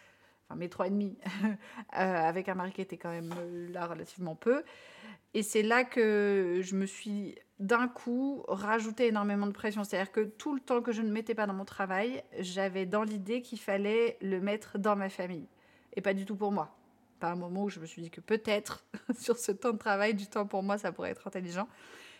enfin 0.49 0.57
mes 0.57 0.69
trois 0.69 0.87
et 0.87 0.89
demi, 0.89 1.15
euh, 1.43 1.53
avec 1.93 2.49
un 2.49 2.55
mari 2.55 2.71
qui 2.71 2.81
était 2.81 2.97
quand 2.97 3.11
même 3.11 3.33
euh, 3.37 3.71
là 3.71 3.85
relativement 3.85 4.35
peu. 4.35 4.63
Et 5.35 5.43
c'est 5.43 5.61
là 5.61 5.83
que 5.83 6.59
je 6.63 6.75
me 6.75 6.87
suis 6.87 7.35
d'un 7.59 7.87
coup 7.87 8.43
rajouté 8.47 9.07
énormément 9.07 9.45
de 9.45 9.51
pression. 9.51 9.83
C'est-à-dire 9.83 10.11
que 10.11 10.21
tout 10.21 10.55
le 10.55 10.59
temps 10.59 10.81
que 10.81 10.91
je 10.91 11.03
ne 11.03 11.11
mettais 11.11 11.35
pas 11.35 11.45
dans 11.45 11.53
mon 11.53 11.65
travail, 11.65 12.23
j'avais 12.39 12.87
dans 12.87 13.03
l'idée 13.03 13.43
qu'il 13.43 13.59
fallait 13.59 14.17
le 14.21 14.41
mettre 14.41 14.79
dans 14.79 14.95
ma 14.95 15.09
famille 15.09 15.47
et 15.95 16.01
pas 16.01 16.15
du 16.15 16.25
tout 16.25 16.35
pour 16.35 16.51
moi. 16.51 16.75
Pas 17.19 17.31
un 17.31 17.35
moment 17.35 17.65
où 17.65 17.69
je 17.69 17.79
me 17.79 17.85
suis 17.85 18.01
dit 18.01 18.09
que 18.09 18.21
peut-être 18.21 18.85
sur 19.19 19.37
ce 19.37 19.51
temps 19.51 19.73
de 19.73 19.77
travail, 19.77 20.13
du 20.13 20.27
temps 20.27 20.47
pour 20.47 20.63
moi, 20.63 20.77
ça 20.77 20.91
pourrait 20.91 21.11
être 21.11 21.27
intelligent. 21.27 21.67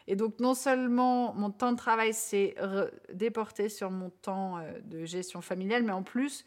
Et 0.10 0.16
donc, 0.16 0.40
non 0.40 0.56
seulement 0.56 1.34
mon 1.36 1.52
temps 1.52 1.72
de 1.72 1.78
travail 1.78 2.16
s'est 2.16 2.56
déporté 3.14 3.70
sur 3.70 3.92
mon 3.92 4.10
temps 4.10 4.58
euh, 4.58 4.72
de 4.84 5.06
gestion 5.06 5.40
familiale, 5.40 5.84
mais 5.84 5.92
en 5.92 6.02
plus, 6.02 6.46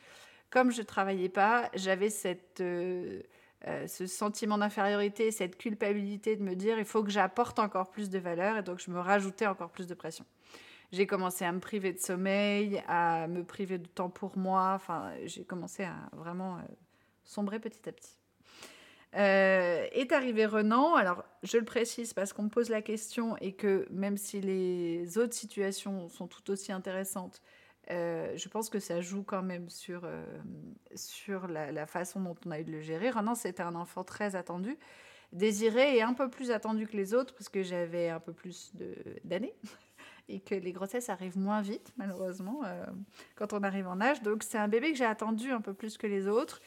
comme 0.51 0.73
je 0.73 0.81
ne 0.81 0.87
travaillais 0.87 1.29
pas, 1.29 1.71
j'avais 1.75 2.11
cette, 2.11 2.61
euh, 2.61 3.23
euh, 3.69 3.87
ce 3.87 4.07
sentiment 4.07 4.59
d'infériorité, 4.59 5.31
cette 5.31 5.57
culpabilité 5.57 6.35
de 6.35 6.43
me 6.43 6.57
dire 6.57 6.77
il 6.77 6.85
faut 6.85 7.05
que 7.05 7.11
j'apporte 7.11 7.61
encore 7.61 7.91
plus 7.91 8.11
de 8.11 8.19
valeur, 8.19 8.57
et 8.57 8.63
donc 8.65 8.81
je 8.81 8.91
me 8.91 8.99
rajoutais 8.99 9.47
encore 9.47 9.71
plus 9.71 9.87
de 9.87 9.95
pression. 9.95 10.25
J'ai 10.91 11.07
commencé 11.07 11.45
à 11.45 11.53
me 11.53 11.61
priver 11.61 11.93
de 11.93 11.99
sommeil, 11.99 12.83
à 12.89 13.29
me 13.29 13.45
priver 13.45 13.79
de 13.79 13.87
temps 13.87 14.11
pour 14.11 14.37
moi. 14.37 14.73
Enfin, 14.75 15.13
j'ai 15.25 15.45
commencé 15.45 15.85
à 15.85 15.95
vraiment 16.13 16.59
sombrer 17.25 17.61
petit 17.61 17.89
à 17.89 17.93
petit. 17.93 18.22
Euh, 19.15 19.87
est 19.93 20.13
arrivé 20.13 20.47
Renan. 20.47 20.95
Alors, 20.95 21.25
je 21.43 21.59
le 21.59 21.65
précise 21.65 22.15
parce 22.15 22.33
qu'on 22.33 22.45
me 22.45 22.49
pose 22.49 22.71
la 22.71 22.81
question 22.81 23.37
et 23.39 23.53
que 23.53 23.87
même 23.91 24.17
si 24.17 24.41
les 24.41 25.19
autres 25.19 25.35
situations 25.35 26.09
sont 26.09 26.27
tout 26.27 26.51
aussi 26.51 26.73
intéressantes, 26.73 27.43
euh, 27.91 28.33
je 28.37 28.49
pense 28.49 28.71
que 28.71 28.79
ça 28.79 29.01
joue 29.01 29.23
quand 29.23 29.43
même 29.43 29.69
sur, 29.69 30.03
euh, 30.05 30.25
sur 30.95 31.47
la, 31.47 31.87
façon 31.87 32.21
dont 32.21 32.37
on 32.47 32.51
a 32.53 32.61
eu 32.61 32.65
de 32.65 32.73
le 32.73 32.81
gérer. 32.81 33.11
Renan, 33.11 33.35
c'était 33.35 33.63
un 33.63 33.75
enfant 33.75 34.03
très 34.03 34.35
attendu, 34.35 34.79
désiré 35.33 35.97
et 35.97 36.03
un 36.03 36.15
peu 36.15 36.31
plus 36.31 36.51
attendu 36.51 36.87
que 36.87 36.97
les 36.97 37.13
autres 37.13 37.35
parce 37.35 37.51
que 37.51 37.63
j'avais 37.63 38.09
un 38.09 38.21
peu 38.21 38.33
plus 38.33 38.73
d'années 39.25 39.55
et 40.31 40.41
que 40.41 40.55
les 40.55 40.73
grossesses 40.73 41.11
arrivent 41.11 41.39
moins 41.39 41.61
vite, 41.61 41.93
malheureusement, 41.99 42.63
quand 43.35 43.53
on 43.53 43.63
arrive 43.63 43.89
en 43.89 44.01
âge. 44.01 44.23
Donc, 44.23 44.43
c'est 44.43 44.59
un 44.59 44.69
bébé 44.69 44.93
que 44.93 44.97
j'ai 44.97 45.05
attendu 45.05 45.51
un 45.51 45.61
peu 45.61 45.75
plus 45.75 45.99
que 45.99 46.07
les 46.07 46.29
autres 46.29 46.63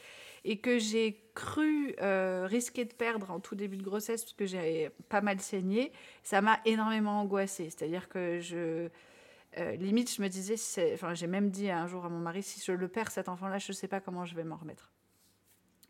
et 0.46 0.58
que 0.58 0.78
j'ai 0.78 1.20
cru 1.34 1.94
euh, 2.00 2.46
risquer 2.48 2.84
de 2.84 2.92
perdre 2.92 3.32
en 3.32 3.40
tout 3.40 3.56
début 3.56 3.76
de 3.76 3.82
grossesse 3.82 4.22
parce 4.22 4.32
que 4.32 4.46
j'avais 4.46 4.92
pas 5.08 5.20
mal 5.20 5.40
saigné, 5.40 5.92
ça 6.22 6.40
m'a 6.40 6.60
énormément 6.64 7.20
angoissée. 7.20 7.68
C'est-à-dire 7.68 8.08
que 8.08 8.38
je. 8.40 8.88
Euh, 9.58 9.74
limite, 9.76 10.14
je 10.14 10.22
me 10.22 10.28
disais, 10.28 10.54
j'ai 11.14 11.26
même 11.26 11.50
dit 11.50 11.68
un 11.70 11.88
jour 11.88 12.04
à 12.04 12.08
mon 12.08 12.18
mari, 12.18 12.42
si 12.42 12.60
je 12.60 12.72
le 12.72 12.88
perds 12.88 13.10
cet 13.10 13.28
enfant-là, 13.28 13.58
je 13.58 13.72
ne 13.72 13.74
sais 13.74 13.88
pas 13.88 14.00
comment 14.00 14.24
je 14.24 14.36
vais 14.36 14.44
m'en 14.44 14.56
remettre. 14.56 14.92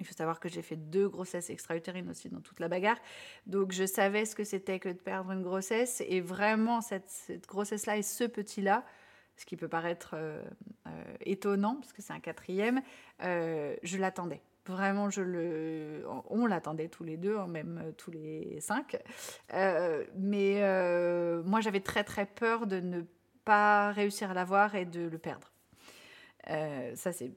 Il 0.01 0.07
faut 0.07 0.15
savoir 0.15 0.41
que 0.41 0.49
j'ai 0.49 0.63
fait 0.63 0.77
deux 0.77 1.09
grossesses 1.09 1.51
extra-utérines 1.51 2.09
aussi 2.09 2.29
dans 2.31 2.41
toute 2.41 2.61
la 2.61 2.69
bagarre. 2.69 2.99
Donc 3.47 3.73
je 3.73 3.85
savais 3.85 4.25
ce 4.25 4.35
que 4.35 4.45
c'était 4.45 4.79
que 4.79 4.89
de 4.89 4.95
perdre 4.95 5.33
une 5.33 5.43
grossesse. 5.43 6.03
Et 6.07 6.21
vraiment, 6.21 6.81
cette 6.81 7.47
grossesse-là 7.47 7.99
et 7.99 8.03
ce 8.03 8.25
petit-là, 8.25 8.85
ce 9.37 9.45
qui 9.45 9.57
peut 9.57 9.69
paraître 9.69 10.15
euh, 10.15 10.43
euh, 10.87 10.91
étonnant, 11.21 11.77
parce 11.77 11.93
que 11.93 12.03
c'est 12.03 12.13
un 12.13 12.21
quatrième, 12.21 12.83
euh, 13.23 13.77
je 13.83 13.99
l'attendais. 13.99 14.41
Vraiment, 14.65 15.09
on 16.29 16.47
l'attendait 16.47 16.89
tous 16.89 17.05
les 17.05 17.17
deux, 17.17 17.39
hein, 17.39 17.47
même 17.47 17.93
tous 17.97 18.11
les 18.11 18.59
cinq. 18.61 19.01
mais 20.17 20.61
moi, 21.45 21.61
j'avais 21.61 21.79
très 21.79 22.03
très 22.03 22.27
peur 22.27 22.67
de 22.67 22.81
ne 22.81 23.03
pas 23.45 23.93
réussir 23.93 24.33
à 24.33 24.35
l'avoir 24.35 24.75
et 24.75 24.85
de 24.85 25.07
le 25.07 25.19
perdre. 25.19 25.53
ça, 26.49 27.13
c'est 27.13 27.31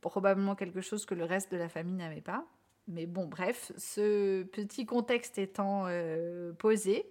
probablement 0.00 0.56
quelque 0.56 0.80
chose 0.80 1.06
que 1.06 1.14
le 1.14 1.22
reste 1.22 1.52
de 1.52 1.56
la 1.56 1.68
famille 1.68 1.94
n'avait 1.94 2.20
pas. 2.20 2.44
Mais 2.88 3.06
bon, 3.06 3.26
bref, 3.26 3.70
ce 3.76 4.42
petit 4.42 4.86
contexte 4.86 5.38
étant 5.38 5.86
posé, 6.58 7.08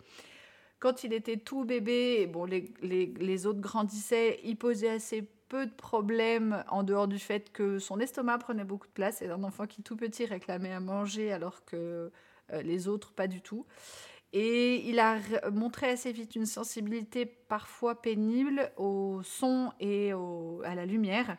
quand 0.80 1.04
il 1.04 1.14
était 1.14 1.38
tout 1.38 1.66
bébé, 1.66 2.28
bon, 2.28 2.46
les, 2.46 3.46
autres 3.48 3.62
grandissaient, 3.62 4.40
il 4.44 4.58
posait 4.58 4.90
assez 4.90 5.28
peu 5.48 5.66
de 5.66 5.74
problèmes 5.74 6.64
en 6.70 6.84
dehors 6.84 7.08
du 7.08 7.20
fait 7.20 7.52
que 7.52 7.80
son 7.80 8.00
estomac 8.00 8.40
prenait 8.40 8.64
beaucoup 8.64 8.88
de 8.88 8.94
place. 8.94 9.18
C'est 9.20 9.30
un 9.30 9.44
enfant 9.44 9.68
qui 9.68 9.84
tout 9.84 9.96
petit 9.96 10.26
réclamait 10.26 10.74
à 10.74 10.80
manger 10.80 11.32
alors 11.32 11.64
que 11.66 12.12
euh, 12.52 12.62
les 12.62 12.88
autres 12.88 13.14
pas 13.14 13.28
du 13.28 13.42
tout. 13.42 13.66
Et 14.34 14.90
il 14.90 15.00
a 15.00 15.20
montré 15.52 15.90
assez 15.90 16.12
vite 16.12 16.36
une 16.36 16.46
sensibilité 16.46 17.26
parfois 17.26 18.02
pénible 18.02 18.72
au 18.76 19.22
son 19.24 19.72
et 19.80 20.12
à 20.12 20.76
la 20.76 20.86
lumière 20.86 21.38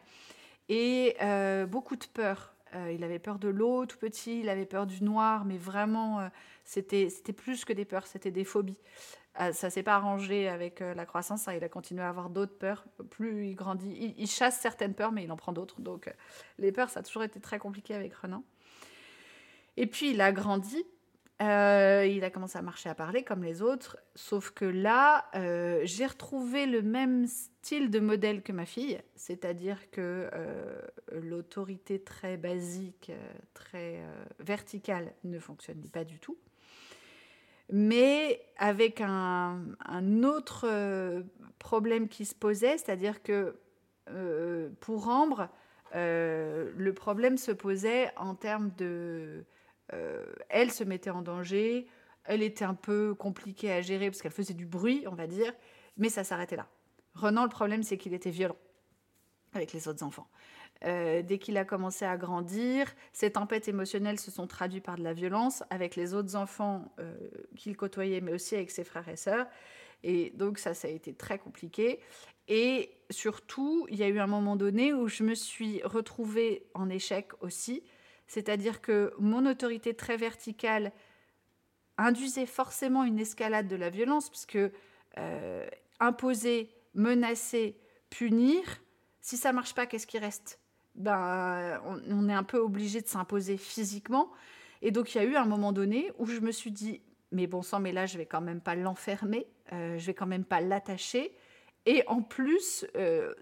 et 0.68 1.14
euh, 1.20 1.66
beaucoup 1.66 1.96
de 1.96 2.06
peur. 2.06 2.54
Euh, 2.74 2.92
il 2.92 3.04
avait 3.04 3.18
peur 3.18 3.38
de 3.38 3.48
l'eau 3.48 3.86
tout 3.86 3.98
petit, 3.98 4.40
il 4.40 4.48
avait 4.48 4.66
peur 4.66 4.86
du 4.86 5.04
noir, 5.04 5.44
mais 5.44 5.58
vraiment, 5.58 6.30
c'était 6.64 7.10
plus 7.36 7.64
que 7.64 7.72
des 7.72 7.84
peurs, 7.84 8.06
c'était 8.06 8.30
des 8.30 8.44
phobies. 8.44 8.78
Ah, 9.38 9.52
ça 9.52 9.68
s'est 9.68 9.82
pas 9.82 9.96
arrangé 9.96 10.48
avec 10.48 10.80
euh, 10.80 10.94
la 10.94 11.04
croissance. 11.04 11.46
Hein. 11.46 11.54
il 11.54 11.62
a 11.62 11.68
continué 11.68 12.02
à 12.02 12.08
avoir 12.08 12.30
d'autres 12.30 12.56
peurs. 12.56 12.86
Plus 13.10 13.48
il 13.48 13.54
grandit, 13.54 14.14
il, 14.16 14.26
chasse 14.26 14.58
certaines 14.58 14.94
peurs, 14.94 15.12
mais 15.12 15.24
il 15.24 15.32
en 15.32 15.36
prend 15.36 15.52
d'autres. 15.52 15.80
Donc, 15.80 16.08
euh, 16.08 16.12
les 16.58 16.72
peurs, 16.72 16.88
ça 16.88 17.00
a 17.00 17.02
toujours 17.02 17.22
été 17.22 17.38
très 17.38 17.58
compliqué 17.58 17.94
avec 17.94 18.14
Renan. 18.14 18.42
Et 19.76 19.86
puis, 19.86 20.10
il 20.10 20.20
a 20.22 20.32
grandi. 20.32 20.84
Euh, 21.42 22.06
il 22.10 22.24
a 22.24 22.30
commencé 22.30 22.56
à 22.56 22.62
marcher, 22.62 22.88
à 22.88 22.94
parler 22.94 23.24
comme 23.24 23.44
les 23.44 23.60
autres. 23.60 23.98
Sauf 24.14 24.52
que 24.52 24.64
là, 24.64 25.26
j'ai 25.84 26.06
retrouvé 26.06 26.64
le 26.64 26.80
même 26.80 27.26
style 27.26 27.90
de 27.90 28.00
modèle 28.00 28.42
que 28.42 28.52
ma 28.52 28.64
fille. 28.64 28.98
C'est-à-dire 29.16 29.90
que 29.90 30.30
l'autorité 31.12 32.02
très 32.02 32.38
basique, 32.38 33.12
très 33.52 34.02
verticale 34.38 35.12
ne 35.24 35.38
fonctionne 35.38 35.82
pas 35.90 36.04
du 36.04 36.18
tout 36.20 36.38
mais 37.70 38.40
avec 38.56 39.00
un, 39.00 39.74
autre 40.22 40.66
euh, 40.68 41.22
problème 41.58 42.08
qui 42.08 42.24
se 42.24 42.34
posait, 42.34 42.78
c'est-à-dire 42.78 43.22
que 43.22 43.56
euh, 44.10 44.70
pour 44.80 45.08
Ambre, 45.08 45.48
euh, 45.94 46.70
le 46.76 46.92
problème 46.92 47.38
se 47.38 47.52
posait 47.52 48.10
en 48.16 48.34
termes 48.34 48.70
de... 48.76 49.44
elle 50.48 50.70
se 50.70 50.84
mettait 50.84 51.10
en 51.10 51.22
danger, 51.22 51.86
elle 52.24 52.42
était 52.42 52.64
un 52.64 52.74
peu 52.74 53.14
compliquée 53.14 53.72
à 53.72 53.80
gérer 53.80 54.10
parce 54.10 54.22
qu'elle 54.22 54.32
faisait 54.32 54.54
du 54.54 54.66
bruit, 54.66 55.04
on 55.10 55.14
va 55.14 55.26
dire, 55.26 55.52
mais 55.96 56.08
ça 56.08 56.24
s'arrêtait 56.24 56.56
là. 56.56 56.68
Renan, 57.14 57.44
le 57.44 57.48
problème, 57.48 57.82
c'est 57.82 57.96
qu'il 57.96 58.14
était 58.14 58.30
violent 58.30 58.56
avec 59.54 59.72
les 59.72 59.88
autres 59.88 60.04
enfants. 60.04 60.28
Euh, 60.84 61.22
dès 61.22 61.38
qu'il 61.38 61.56
a 61.56 61.64
commencé 61.64 62.04
à 62.04 62.16
grandir, 62.16 62.94
ces 63.12 63.32
tempêtes 63.32 63.68
émotionnelles 63.68 64.20
se 64.20 64.30
sont 64.30 64.46
traduites 64.46 64.84
par 64.84 64.96
de 64.96 65.02
la 65.02 65.14
violence 65.14 65.62
avec 65.70 65.96
les 65.96 66.14
autres 66.14 66.36
enfants 66.36 66.92
euh, 66.98 67.14
qu'il 67.56 67.76
côtoyait, 67.76 68.20
mais 68.20 68.32
aussi 68.32 68.54
avec 68.54 68.70
ses 68.70 68.84
frères 68.84 69.08
et 69.08 69.16
sœurs. 69.16 69.46
Et 70.02 70.30
donc 70.34 70.58
ça, 70.58 70.74
ça 70.74 70.88
a 70.88 70.90
été 70.90 71.14
très 71.14 71.38
compliqué. 71.38 72.00
Et 72.48 72.90
surtout, 73.10 73.86
il 73.90 73.96
y 73.96 74.02
a 74.02 74.08
eu 74.08 74.18
un 74.18 74.26
moment 74.26 74.56
donné 74.56 74.92
où 74.92 75.08
je 75.08 75.22
me 75.22 75.34
suis 75.34 75.82
retrouvée 75.82 76.66
en 76.74 76.88
échec 76.90 77.30
aussi. 77.40 77.82
C'est-à-dire 78.26 78.80
que 78.80 79.12
mon 79.18 79.46
autorité 79.46 79.94
très 79.94 80.16
verticale 80.16 80.92
induisait 81.96 82.46
forcément 82.46 83.04
une 83.04 83.18
escalade 83.18 83.68
de 83.68 83.76
la 83.76 83.88
violence, 83.88 84.28
puisque 84.28 84.58
euh, 85.18 85.66
imposer, 85.98 86.70
menacer, 86.94 87.78
punir, 88.10 88.62
si 89.20 89.36
ça 89.36 89.52
marche 89.52 89.74
pas, 89.74 89.86
qu'est-ce 89.86 90.06
qui 90.06 90.18
reste? 90.18 90.60
Ben, 90.96 91.80
on, 91.84 92.28
est 92.28 92.34
un 92.34 92.42
peu 92.42 92.58
obligé 92.58 93.00
de 93.00 93.06
s'imposer 93.06 93.56
physiquement. 93.56 94.30
Et 94.82 94.90
donc, 94.90 95.14
il 95.14 95.18
y 95.18 95.20
a 95.20 95.24
eu 95.24 95.36
un 95.36 95.44
moment 95.44 95.72
donné 95.72 96.12
où 96.18 96.26
je 96.26 96.40
me 96.40 96.50
suis 96.50 96.70
dit, 96.70 97.00
mais 97.32 97.46
bon 97.46 97.62
sang, 97.62 97.80
mais 97.80 97.92
là, 97.92 98.06
je 98.06 98.18
vais 98.18 98.26
quand 98.26 98.40
même 98.40 98.60
pas 98.60 98.74
l'enfermer, 98.74 99.46
euh, 99.72 99.98
je 99.98 100.06
vais 100.06 100.14
quand 100.14 100.26
même 100.26 100.44
pas 100.44 100.60
l'attacher. 100.60 101.32
Et 101.86 102.02
en 102.08 102.20
plus, 102.20 102.84
euh, 102.96 103.32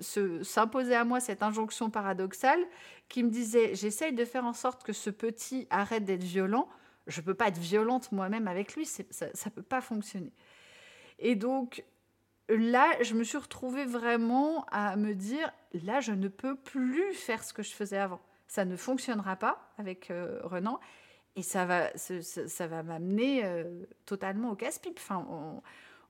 s'imposer 0.42 0.94
à 0.94 1.04
moi 1.04 1.18
cette 1.18 1.42
injonction 1.42 1.90
paradoxale 1.90 2.60
qui 3.08 3.22
me 3.22 3.30
disait, 3.30 3.74
j'essaye 3.74 4.12
de 4.12 4.24
faire 4.24 4.44
en 4.44 4.52
sorte 4.52 4.84
que 4.84 4.92
ce 4.92 5.10
petit 5.10 5.66
arrête 5.70 6.04
d'être 6.04 6.22
violent. 6.22 6.68
Je 7.06 7.20
peux 7.20 7.34
pas 7.34 7.48
être 7.48 7.58
violente 7.58 8.12
moi-même 8.12 8.46
avec 8.46 8.76
lui, 8.76 8.84
ça 8.84 9.02
ne 9.02 9.50
peut 9.50 9.62
pas 9.62 9.80
fonctionner. 9.80 10.32
Et 11.18 11.36
donc, 11.36 11.84
là, 12.48 13.02
je 13.02 13.14
me 13.14 13.24
suis 13.24 13.38
retrouvée 13.38 13.84
vraiment 13.84 14.64
à 14.70 14.96
me 14.96 15.14
dire, 15.14 15.50
là, 15.72 16.00
je 16.00 16.12
ne 16.12 16.28
peux 16.28 16.56
plus 16.56 17.12
faire 17.14 17.42
ce 17.42 17.52
que 17.52 17.62
je 17.62 17.72
faisais 17.72 17.98
avant. 17.98 18.20
Ça 18.46 18.64
ne 18.64 18.76
fonctionnera 18.76 19.36
pas 19.36 19.72
avec 19.78 20.10
euh, 20.10 20.40
Renan. 20.44 20.78
Et 21.36 21.42
ça 21.42 21.64
va, 21.64 21.90
ça, 21.96 22.66
va 22.68 22.82
m'amener 22.84 23.44
euh, 23.44 23.84
totalement 24.06 24.50
au 24.50 24.54
casse-pipe. 24.54 24.98
Enfin, 24.98 25.26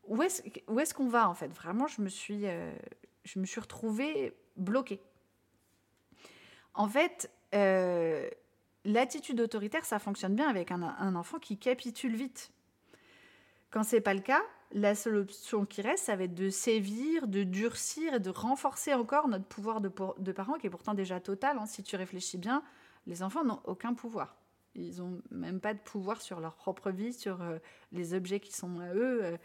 où 0.07 0.23
est-ce 0.23 0.43
est 0.43 0.93
qu'on 0.93 1.09
va, 1.09 1.31
en 1.31 1.35
fait? 1.35 1.49
Vraiment, 1.49 1.87
je 1.87 2.03
me 2.03 2.09
suis, 2.09 2.47
euh, 2.47 2.75
je 3.25 3.39
me 3.39 3.47
suis 3.47 3.61
retrouvée 3.61 4.37
bloquée. 4.57 5.01
En 6.75 6.89
fait, 6.89 7.31
l'attitude 8.85 9.41
autoritaire, 9.41 9.85
ça 9.87 9.99
fonctionne 9.99 10.35
bien 10.35 10.49
avec 10.49 10.73
un, 10.73 10.83
un 10.83 11.15
enfant 11.15 11.39
qui 11.39 11.57
capitule 11.57 12.17
vite. 12.17 12.51
Quand 13.71 13.83
c'est 13.83 14.03
pas 14.03 14.13
le 14.13 14.21
cas, 14.21 14.43
la 14.75 14.97
solution 14.97 15.65
qui 15.65 15.83
reste, 15.83 16.05
ça 16.05 16.17
va 16.17 16.25
être 16.25 16.35
de 16.35 16.51
sévir, 16.51 17.29
de 17.29 17.45
durcir 17.45 18.15
et 18.15 18.21
de 18.21 18.31
renforcer 18.31 18.93
encore 18.93 19.29
notre 19.29 19.45
pouvoir 19.45 19.81
de, 19.81 19.91
de 20.19 20.33
parent, 20.33 20.55
qui 20.55 20.67
est 20.67 20.71
pourtant 20.71 20.95
déjà 20.95 21.21
total. 21.21 21.59
Hein. 21.59 21.67
Si 21.67 21.85
tu 21.85 21.95
réfléchis 21.95 22.39
bien, 22.39 22.63
les 23.07 23.23
enfants 23.23 23.45
n'ont 23.45 23.61
aucun 23.65 23.95
pouvoir. 23.95 24.37
Ils 24.75 24.99
n'ont 24.99 25.23
même 25.31 25.61
pas 25.61 25.75
de 25.75 25.79
pouvoir 25.79 26.21
sur 26.21 26.41
leur 26.41 26.57
propre 26.57 26.91
vie, 26.91 27.13
sur 27.13 27.41
euh, 27.41 27.59
les 27.93 28.15
objets 28.15 28.41
qui 28.41 28.53
sont 28.53 28.81
à 28.81 28.93
eux. 28.95 29.21
Euh, 29.23 29.37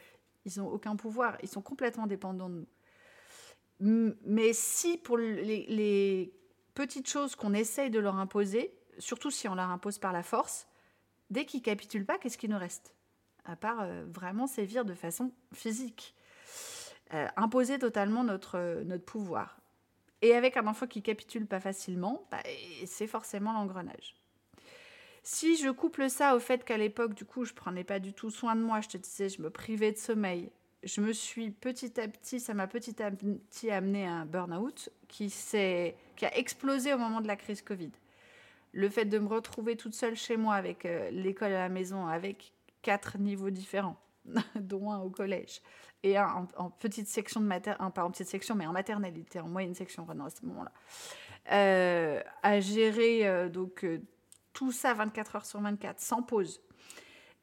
ils 0.46 0.60
n'ont 0.60 0.68
aucun 0.68 0.96
pouvoir. 0.96 1.38
Ils 1.44 1.50
sont 1.50 1.62
complètement 1.62 2.08
dépendants 2.08 2.50
de 2.50 2.66
nous. 3.82 4.16
Mais 4.26 4.52
si 4.52 4.98
pour 4.98 5.18
les, 5.18 5.66
les 5.68 6.34
petites 6.74 7.08
choses 7.08 7.36
qu'on 7.36 7.54
essaye 7.54 7.92
de 7.92 8.00
leur 8.00 8.16
imposer, 8.16 8.74
surtout 8.98 9.30
si 9.30 9.48
on 9.48 9.54
leur 9.56 9.70
impose 9.70 10.00
par 10.00 10.12
la 10.12 10.24
force, 10.24 10.68
dès 11.30 11.46
qu'ils 11.46 11.62
capitulent 11.62 12.06
pas, 12.06 12.18
qu'est-ce 12.18 12.38
qui 12.38 12.50
nous 12.50 12.58
reste? 12.58 12.96
À 13.50 13.56
part 13.56 13.82
euh, 13.82 14.06
vraiment 14.08 14.46
sévir 14.46 14.86
de 14.86 14.94
façon 14.94 15.32
physique. 15.54 16.14
Euh, 17.14 17.28
imposer 17.36 17.80
totalement 17.80 18.24
notre, 18.24 18.84
notre 18.84 19.04
pouvoir. 19.04 19.60
Et 20.22 20.36
avec 20.36 20.56
un 20.58 20.68
enfant 20.68 20.86
qui 20.86 21.02
capitule 21.02 21.48
pas 21.48 21.60
facilement, 21.60 22.28
bah, 22.30 22.44
c'est 22.86 23.08
forcément 23.08 23.54
l'engrenage. 23.54 24.16
Si 25.24 25.58
je 25.58 25.70
couple 25.70 26.10
ça 26.10 26.36
au 26.36 26.40
fait 26.40 26.64
qu'à 26.64 26.78
l'époque, 26.78 27.16
du 27.16 27.26
coup, 27.26 27.46
je 27.46 27.54
prenais 27.54 27.84
pas 27.84 28.00
du 28.00 28.14
tout 28.14 28.30
soin 28.30 28.56
de 28.56 28.62
moi, 28.62 28.82
je 28.82 28.90
te 28.90 28.98
disais, 28.98 29.30
je 29.30 29.42
me 29.42 29.50
privais 29.50 29.92
de 29.92 29.98
sommeil, 29.98 30.52
je 30.84 31.02
me 31.02 31.12
suis 31.12 31.50
petit 31.50 32.00
à 32.00 32.08
petit, 32.08 32.40
ça 32.40 32.54
m'a 32.54 32.68
petit 32.68 33.02
à 33.02 33.10
petit 33.12 33.72
amené 33.72 34.06
à 34.06 34.12
un 34.12 34.26
burn-out 34.26 34.90
qui, 35.08 35.28
qui 35.30 36.26
a 36.26 36.38
explosé 36.38 36.94
au 36.94 36.98
moment 36.98 37.22
de 37.22 37.28
la 37.28 37.36
crise 37.36 37.62
Covid. 37.62 37.92
Le 38.72 38.90
fait 38.90 39.06
de 39.06 39.18
me 39.18 39.28
retrouver 39.28 39.76
toute 39.76 39.96
seule 39.96 40.16
chez 40.16 40.38
moi 40.38 40.54
avec 40.54 40.86
euh, 40.86 41.10
l'école 41.10 41.54
à 41.54 41.60
la 41.60 41.70
maison, 41.70 42.06
avec 42.06 42.54
quatre 42.82 43.18
niveaux 43.18 43.50
différents, 43.50 43.98
dont 44.56 44.92
un 44.92 45.00
au 45.00 45.10
collège, 45.10 45.62
et 46.04 46.18
un 46.18 46.48
en, 46.58 46.70
petite 46.70 47.08
section 47.08 47.42
de 47.42 47.46
maternelle, 47.46 47.92
pas 47.92 48.04
en 48.04 48.12
petite 48.12 48.28
section, 48.28 48.56
mais 48.56 48.66
en 48.66 48.74
maternelle, 48.74 49.14
en 49.36 49.48
moyenne 49.48 49.76
section 49.76 50.04
vraiment 50.04 50.26
à 50.26 50.30
ce 50.30 50.46
moment-là, 50.46 50.72
euh, 51.52 52.22
à 52.44 52.60
gérer 52.60 53.28
euh, 53.28 53.50
donc 53.50 53.86
tout 54.54 54.72
ça 54.72 54.94
24 54.94 55.36
heures 55.36 55.46
sur 55.46 55.62
24, 55.62 56.00
sans 56.00 56.22
pause. 56.22 56.62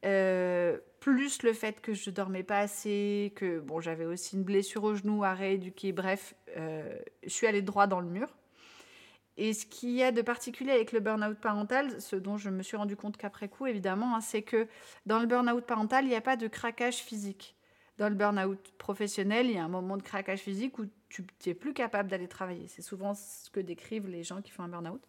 Euh, 0.04 0.78
plus 1.00 1.42
le 1.42 1.52
fait 1.52 1.80
que 1.80 1.94
je 1.94 2.10
dormais 2.10 2.42
pas 2.42 2.58
assez, 2.58 3.32
que 3.36 3.60
bon, 3.60 3.80
j'avais 3.80 4.04
aussi 4.04 4.36
une 4.36 4.44
blessure 4.44 4.84
au 4.84 4.94
genou 4.94 5.24
à 5.24 5.32
rééduquer, 5.34 5.92
bref, 5.92 6.34
euh, 6.56 6.96
je 7.22 7.28
suis 7.28 7.46
allée 7.46 7.62
droit 7.62 7.86
dans 7.86 8.00
le 8.00 8.08
mur. 8.08 8.28
Et 9.38 9.52
ce 9.52 9.66
qu'il 9.66 9.90
y 9.90 10.02
a 10.02 10.12
de 10.12 10.22
particulier 10.22 10.72
avec 10.72 10.92
le 10.92 11.00
burn-out 11.00 11.38
parental, 11.38 12.00
ce 12.00 12.16
dont 12.16 12.38
je 12.38 12.48
me 12.48 12.62
suis 12.62 12.76
rendu 12.76 12.96
compte 12.96 13.16
qu'après 13.16 13.48
coup, 13.48 13.66
évidemment, 13.66 14.16
hein, 14.16 14.20
c'est 14.20 14.42
que 14.42 14.66
dans 15.04 15.18
le 15.18 15.26
burn-out 15.26 15.64
parental, 15.64 16.04
il 16.04 16.08
n'y 16.08 16.14
a 16.14 16.20
pas 16.20 16.36
de 16.36 16.48
craquage 16.48 16.96
physique. 16.96 17.54
Dans 17.98 18.08
le 18.08 18.14
burn-out 18.14 18.72
professionnel, 18.78 19.46
il 19.46 19.56
y 19.56 19.58
a 19.58 19.64
un 19.64 19.68
moment 19.68 19.96
de 19.96 20.02
craquage 20.02 20.40
physique 20.40 20.78
où 20.78 20.86
tu 21.08 21.24
n'es 21.46 21.54
plus 21.54 21.74
capable 21.74 22.10
d'aller 22.10 22.28
travailler. 22.28 22.66
C'est 22.68 22.82
souvent 22.82 23.14
ce 23.14 23.50
que 23.50 23.60
décrivent 23.60 24.08
les 24.08 24.22
gens 24.22 24.42
qui 24.42 24.50
font 24.50 24.64
un 24.64 24.68
burn-out. 24.68 25.02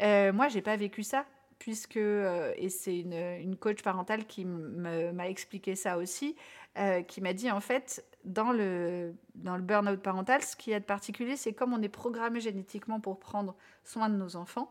Euh, 0.00 0.32
moi, 0.32 0.48
j'ai 0.48 0.62
pas 0.62 0.76
vécu 0.76 1.02
ça 1.02 1.26
puisque, 1.64 1.96
euh, 1.96 2.52
et 2.58 2.68
c'est 2.68 2.98
une, 2.98 3.56
coach 3.56 3.82
parentale 3.82 4.26
qui 4.26 4.44
m'a 4.44 5.30
expliqué 5.30 5.76
ça 5.76 5.96
aussi, 5.96 6.36
euh, 6.76 7.00
qui 7.00 7.22
m'a 7.22 7.32
dit 7.32 7.50
en 7.50 7.60
fait, 7.60 8.04
dans 8.26 8.52
le, 8.52 9.14
dans 9.34 9.56
le 9.56 9.62
burn-out 9.62 9.98
parental, 10.02 10.42
ce 10.42 10.56
qui 10.56 10.72
est 10.72 10.80
de 10.80 10.84
particulier, 10.84 11.38
c'est 11.38 11.54
comme 11.54 11.72
on 11.72 11.80
est 11.80 11.88
programmé 11.88 12.38
génétiquement 12.38 13.00
pour 13.00 13.18
prendre 13.18 13.54
soin 13.82 14.10
de 14.10 14.14
nos 14.14 14.36
enfants, 14.36 14.70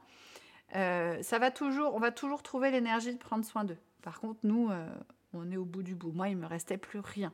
ça 0.71 1.39
va 1.39 1.49
toujours, 1.49 1.95
on 1.95 1.99
va 1.99 2.11
toujours 2.11 2.43
trouver 2.43 2.69
l'énergie 2.69 3.13
de 3.13 3.17
prendre 3.17 3.43
soin 3.43 3.63
d'eux. 3.63 3.79
Par 4.03 4.19
contre, 4.19 4.41
nous, 4.43 4.69
on 5.33 5.51
est 5.51 5.57
au 5.57 5.65
bout 5.65 5.81
du 5.81 5.95
bout. 5.95 6.11
Moi, 6.11 6.29
il 6.29 6.37
me 6.37 6.45
restait 6.45 6.77
plus 6.77 6.99
rien. 6.99 7.33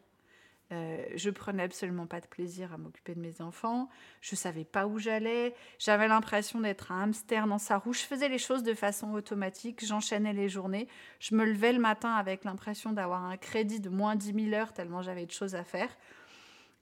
Euh, 0.71 1.03
je 1.15 1.31
prenais 1.31 1.63
absolument 1.63 2.05
pas 2.05 2.21
de 2.21 2.27
plaisir 2.27 2.73
à 2.73 2.77
m'occuper 2.77 3.15
de 3.15 3.19
mes 3.19 3.41
enfants. 3.41 3.89
Je 4.21 4.35
savais 4.35 4.65
pas 4.65 4.85
où 4.85 4.99
j'allais. 4.99 5.55
J'avais 5.79 6.07
l'impression 6.07 6.61
d'être 6.61 6.91
un 6.91 7.03
hamster 7.03 7.47
dans 7.47 7.57
sa 7.57 7.77
roue. 7.77 7.93
Je 7.93 8.03
faisais 8.03 8.29
les 8.29 8.38
choses 8.38 8.61
de 8.61 8.73
façon 8.75 9.13
automatique. 9.13 9.83
J'enchaînais 9.83 10.33
les 10.33 10.47
journées. 10.47 10.88
Je 11.19 11.33
me 11.33 11.43
levais 11.45 11.73
le 11.73 11.79
matin 11.79 12.13
avec 12.13 12.43
l'impression 12.43 12.91
d'avoir 12.91 13.23
un 13.23 13.38
crédit 13.38 13.79
de 13.79 13.89
moins 13.89 14.15
10 14.15 14.49
000 14.49 14.53
heures 14.53 14.73
tellement 14.73 15.01
j'avais 15.01 15.25
de 15.25 15.31
choses 15.31 15.55
à 15.55 15.63
faire. 15.63 15.89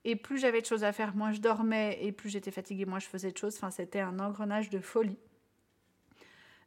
Et 0.03 0.15
plus 0.15 0.37
j'avais 0.37 0.61
de 0.61 0.65
choses 0.65 0.83
à 0.83 0.91
faire, 0.91 1.15
moins 1.15 1.31
je 1.31 1.39
dormais. 1.39 1.97
Et 2.01 2.11
plus 2.11 2.29
j'étais 2.29 2.51
fatiguée, 2.51 2.85
moins 2.85 2.99
je 2.99 3.07
faisais 3.07 3.31
de 3.31 3.37
choses. 3.37 3.55
Enfin, 3.55 3.71
c'était 3.71 4.01
un 4.01 4.19
engrenage 4.19 4.69
de 4.69 4.79
folie. 4.79 5.17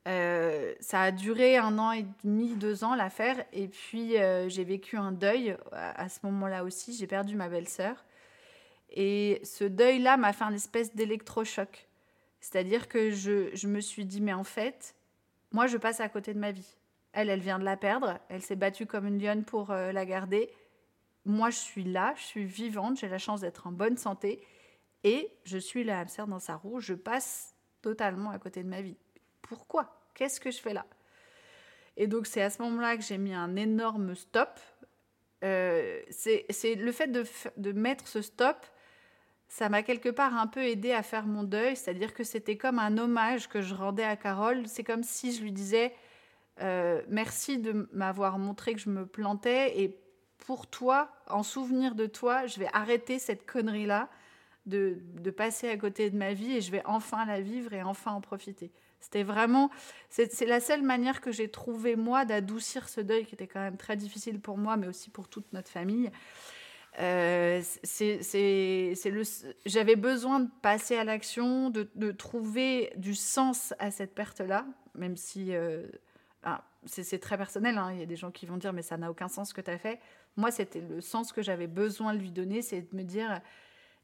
Euh, 0.08 0.74
ça 0.80 1.02
a 1.02 1.12
duré 1.12 1.58
un 1.58 1.78
an 1.78 1.92
et 1.92 2.06
demi, 2.24 2.54
deux 2.54 2.84
ans 2.84 2.94
l'affaire. 2.94 3.44
Et 3.52 3.68
puis 3.68 4.16
euh, 4.16 4.48
j'ai 4.48 4.64
vécu 4.64 4.96
un 4.96 5.12
deuil 5.12 5.56
à, 5.72 6.08
ce 6.08 6.20
moment-là 6.24 6.64
aussi. 6.64 6.94
J'ai 6.96 7.06
perdu 7.06 7.36
ma 7.36 7.48
belle-sœur. 7.48 8.04
Et 8.90 9.40
ce 9.44 9.64
deuil-là 9.64 10.16
m'a 10.16 10.32
fait 10.32 10.44
un 10.44 10.54
espèce 10.54 10.94
d'électrochoc. 10.94 11.88
C'est-à-dire 12.40 12.88
que 12.88 13.10
je, 13.10 13.54
je, 13.54 13.68
me 13.68 13.80
suis 13.80 14.06
dit, 14.06 14.20
mais 14.20 14.32
en 14.32 14.44
fait, 14.44 14.94
moi 15.52 15.66
je 15.66 15.76
passe 15.76 16.00
à 16.00 16.08
côté 16.08 16.32
de 16.32 16.38
ma 16.38 16.52
vie. 16.52 16.76
Elle, 17.12 17.28
elle 17.28 17.40
vient 17.40 17.58
de 17.58 17.64
la 17.64 17.76
perdre. 17.76 18.18
Elle 18.28 18.42
s'est 18.42 18.56
battue 18.56 18.86
comme 18.86 19.06
une 19.06 19.22
lionne 19.22 19.44
pour 19.44 19.70
euh, 19.70 19.92
la 19.92 20.06
garder. 20.06 20.50
Moi 21.26 21.50
je 21.50 21.58
suis 21.58 21.84
là, 21.84 22.14
je 22.16 22.22
suis 22.22 22.44
vivante, 22.46 22.98
j'ai 22.98 23.08
la 23.08 23.18
chance 23.18 23.42
d'être 23.42 23.66
en 23.66 23.72
bonne 23.72 23.98
santé. 23.98 24.42
Et 25.04 25.30
je 25.44 25.58
suis 25.58 25.84
la 25.84 26.00
hamster 26.00 26.26
dans 26.26 26.38
sa 26.38 26.56
roue. 26.56 26.80
Je 26.80 26.94
passe 26.94 27.54
totalement 27.82 28.30
à 28.30 28.38
côté 28.38 28.62
de 28.62 28.68
ma 28.68 28.80
vie 28.80 28.96
pourquoi? 29.50 29.92
Qu'est-ce 30.14 30.38
que 30.38 30.52
je 30.52 30.60
fais 30.60 30.72
là? 30.72 30.86
Et 31.96 32.06
donc 32.06 32.28
c'est 32.28 32.40
à 32.40 32.50
ce 32.50 32.62
moment-là 32.62 32.96
que 32.96 33.02
j'ai 33.02 33.18
mis 33.18 33.34
un 33.34 33.56
énorme 33.56 34.14
stop. 34.14 34.60
Euh, 35.42 36.00
c'est 36.08 36.74
le 36.76 36.92
fait 36.92 37.08
de, 37.08 37.72
mettre 37.72 38.06
ce 38.06 38.22
stop, 38.22 38.64
ça 39.48 39.68
m'a 39.68 39.82
quelque 39.82 40.08
part 40.08 40.36
un 40.36 40.46
peu 40.46 40.62
aidé 40.62 40.92
à 40.92 41.02
faire 41.02 41.26
mon 41.26 41.42
deuil, 41.42 41.74
c'est-à-dire 41.74 42.14
que 42.14 42.22
c'était 42.22 42.56
comme 42.56 42.78
un 42.78 42.96
hommage 42.96 43.48
que 43.48 43.60
je 43.60 43.74
rendais 43.74 44.04
à 44.04 44.14
Carole. 44.14 44.68
C'est 44.68 44.84
comme 44.84 45.02
si 45.02 45.34
je 45.34 45.42
lui 45.42 45.50
disais 45.50 45.92
euh, 46.60 47.02
merci 47.08 47.58
de 47.58 47.88
m'avoir 47.92 48.38
montré 48.38 48.74
que 48.74 48.80
je 48.80 48.90
me 48.90 49.04
plantais 49.04 49.80
et 49.80 49.98
pour 50.38 50.68
toi, 50.68 51.10
en 51.28 51.42
souvenir 51.42 51.96
de 51.96 52.06
toi, 52.06 52.46
je 52.46 52.60
vais 52.60 52.68
arrêter 52.72 53.18
cette 53.18 53.46
connerie-là 53.46 54.08
de 54.66 55.30
passer 55.36 55.68
à 55.68 55.76
côté 55.76 56.08
de 56.08 56.16
ma 56.16 56.34
vie 56.34 56.52
et 56.52 56.60
je 56.60 56.70
vais 56.70 56.82
enfin 56.84 57.24
la 57.24 57.40
vivre 57.40 57.72
et 57.72 57.82
enfin 57.82 58.12
en 58.12 58.20
profiter. 58.20 58.70
C'était 59.00 59.22
vraiment, 59.22 59.70
c'est 60.10 60.46
la 60.46 60.60
seule 60.60 60.82
manière 60.82 61.20
que 61.20 61.32
j'ai 61.32 61.48
trouvé 61.48 61.96
moi 61.96 62.24
d'adoucir 62.24 62.88
ce 62.88 63.00
deuil 63.00 63.24
qui 63.24 63.34
était 63.34 63.46
quand 63.46 63.60
même 63.60 63.76
très 63.76 63.96
difficile 63.96 64.40
pour 64.40 64.58
moi, 64.58 64.76
mais 64.76 64.86
aussi 64.86 65.10
pour 65.10 65.28
toute 65.28 65.52
notre 65.52 65.70
famille. 65.70 66.10
Euh, 66.98 67.62
j'avais 69.64 69.96
besoin 69.96 70.40
de 70.40 70.48
passer 70.60 70.96
à 70.96 71.04
l'action, 71.04 71.70
de, 71.70 72.10
trouver 72.12 72.92
du 72.96 73.14
sens 73.14 73.74
à 73.78 73.90
cette 73.90 74.14
perte-là, 74.14 74.66
même 74.94 75.16
si 75.16 75.54
euh, 75.54 75.86
ah, 76.42 76.64
c'est 76.86 77.20
très 77.20 77.38
personnel. 77.38 77.78
Hein. 77.78 77.92
Il 77.94 78.00
y 78.00 78.02
a 78.02 78.06
des 78.06 78.16
gens 78.16 78.30
qui 78.30 78.46
vont 78.46 78.56
dire 78.56 78.72
mais 78.72 78.82
ça 78.82 78.96
n'a 78.96 79.10
aucun 79.10 79.28
sens 79.28 79.50
ce 79.50 79.54
que 79.54 79.60
tu 79.60 79.70
as 79.70 79.78
fait. 79.78 79.98
Moi, 80.36 80.50
c'était 80.50 80.80
le 80.80 81.00
sens 81.00 81.32
que 81.32 81.42
j'avais 81.42 81.66
besoin 81.66 82.14
de 82.14 82.18
lui 82.18 82.30
donner, 82.30 82.62
c'est 82.62 82.82
de 82.82 82.96
me 82.96 83.02
dire 83.02 83.40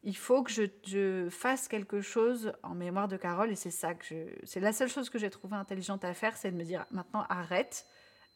il 0.07 0.17
faut 0.17 0.45
que 0.45 0.53
je, 0.53 1.29
fasse 1.31 1.67
quelque 1.67 2.01
chose 2.01 2.53
en 2.63 2.77
mémoire 2.77 3.09
de 3.09 3.17
Carole 3.17 3.51
et 3.51 3.57
c'est 3.57 3.73
ça 3.73 3.93
que 3.93 4.05
c'est 4.45 4.61
la 4.61 4.73
seule 4.73 4.89
chose 4.89 5.11
que 5.11 5.19
j'ai 5.19 5.31
trouvé 5.31 5.57
intelligente 5.57 6.05
à 6.05 6.15
faire, 6.15 6.37
c'est 6.37 6.53
de 6.53 6.57
me 6.57 6.63
dire 6.63 6.87
maintenant 6.93 7.27
arrête 7.29 7.87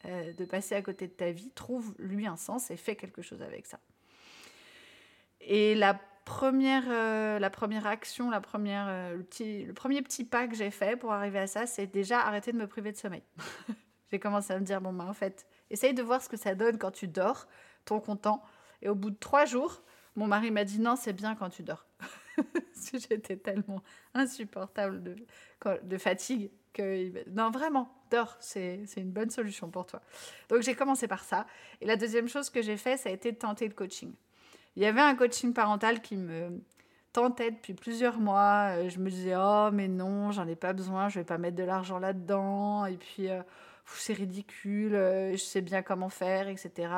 euh, 0.03 0.33
de 0.33 0.43
passer 0.43 0.75
à 0.75 0.81
côté 0.81 1.07
de 1.07 1.13
ta 1.13 1.31
vie, 1.31 1.49
trouve 1.51 1.95
lui 1.97 2.27
un 2.27 2.35
sens 2.35 2.71
et 2.71 2.75
fais 2.75 2.97
quelque 2.97 3.21
chose 3.21 3.41
avec 3.41 3.65
ça. 3.67 3.79
Et 5.39 5.73
la 5.73 5.97
première, 6.25 6.83
euh, 6.89 7.39
la 7.39 7.49
première 7.49 7.87
action, 7.87 8.29
la 8.29 8.41
première, 8.41 8.87
euh, 8.89 9.15
le, 9.15 9.73
premier 9.73 10.01
petit 10.01 10.25
pas 10.25 10.49
que 10.49 10.55
j'ai 10.55 10.71
fait 10.71 10.97
pour 10.97 11.13
arriver 11.13 11.39
à 11.39 11.47
ça, 11.47 11.67
c'est 11.67 11.87
déjà 11.87 12.19
arrêter 12.19 12.51
de 12.51 12.57
me 12.57 12.67
priver 12.67 12.91
de 12.91 12.97
sommeil. 12.97 13.23
j'ai 14.11 14.19
commencé 14.19 14.51
à 14.51 14.59
me 14.59 14.65
dire 14.65 14.81
bon 14.81 14.91
bah 14.91 15.05
en 15.07 15.13
fait, 15.13 15.47
essaye 15.69 15.93
de 15.93 16.03
voir 16.03 16.21
ce 16.21 16.27
que 16.27 16.37
ça 16.37 16.53
donne 16.53 16.77
quand 16.77 16.91
tu 16.91 17.07
dors, 17.07 17.47
ton 17.85 18.01
content. 18.01 18.43
Et 18.81 18.89
au 18.89 18.95
bout 18.95 19.11
de 19.11 19.17
trois 19.17 19.45
jours, 19.45 19.81
mon 20.15 20.27
mari 20.27 20.51
m'a 20.51 20.63
dit 20.63 20.79
non, 20.79 20.95
c'est 20.95 21.13
bien 21.13 21.35
quand 21.35 21.49
tu 21.49 21.63
dors. 21.63 21.85
J'étais 22.93 23.37
tellement 23.37 23.81
insupportable 24.13 25.03
de, 25.03 25.97
fatigue 25.97 26.51
que 26.73 27.29
non 27.29 27.51
vraiment 27.51 27.93
dors 28.09 28.37
c'est 28.39 28.85
une 28.97 29.11
bonne 29.11 29.29
solution 29.29 29.69
pour 29.69 29.85
toi. 29.85 30.01
Donc 30.49 30.61
j'ai 30.61 30.75
commencé 30.75 31.07
par 31.07 31.23
ça. 31.23 31.45
Et 31.79 31.85
la 31.85 31.95
deuxième 31.95 32.27
chose 32.27 32.49
que 32.49 32.61
j'ai 32.61 32.77
fait 32.77 32.97
ça 32.97 33.09
a 33.09 33.11
été 33.11 33.31
de 33.31 33.37
tenter 33.37 33.67
le 33.67 33.73
coaching. 33.73 34.13
Il 34.75 34.83
y 34.83 34.85
avait 34.85 35.01
un 35.01 35.15
coaching 35.15 35.53
parental 35.53 36.01
qui 36.01 36.17
me 36.17 36.61
tentait 37.13 37.51
depuis 37.51 37.73
plusieurs 37.73 38.19
mois. 38.19 38.87
Je 38.87 38.99
me 38.99 39.09
disais 39.09 39.35
oh 39.37 39.69
mais 39.71 39.87
non 39.87 40.31
j'en 40.31 40.47
ai 40.47 40.55
pas 40.55 40.73
besoin 40.73 41.09
je 41.09 41.19
vais 41.19 41.25
pas 41.25 41.37
mettre 41.37 41.57
de 41.57 41.63
l'argent 41.63 41.99
là 41.99 42.13
dedans 42.13 42.85
et 42.85 42.97
puis 42.97 43.29
euh, 43.29 43.41
c'est 43.85 44.13
ridicule 44.13 44.93
je 44.93 45.43
sais 45.43 45.61
bien 45.61 45.81
comment 45.81 46.09
faire 46.09 46.47
etc 46.47 46.89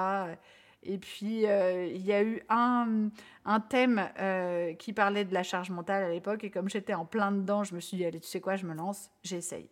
et 0.86 0.98
puis, 0.98 1.46
euh, 1.46 1.86
il 1.86 2.06
y 2.06 2.13
a 2.13 2.24
eu 2.24 2.41
un, 2.50 3.10
un 3.46 3.60
thème 3.60 4.10
euh, 4.19 4.74
qui 4.74 4.93
parlait 4.93 5.26
de 5.26 5.34
la 5.34 5.43
charge 5.43 5.69
mentale 5.69 6.04
à 6.04 6.10
l'époque. 6.10 6.43
Et 6.43 6.52
comme 6.52 6.69
j'étais 6.69 6.93
en 6.93 7.06
plein 7.06 7.32
dedans, 7.32 7.63
je 7.63 7.74
me 7.76 7.80
suis 7.80 7.98
dit, 7.98 8.06
allez, 8.06 8.19
tu 8.19 8.28
sais 8.28 8.41
quoi, 8.41 8.56
je 8.56 8.65
me 8.65 8.74
lance, 8.74 9.10
j'essaye. 9.24 9.69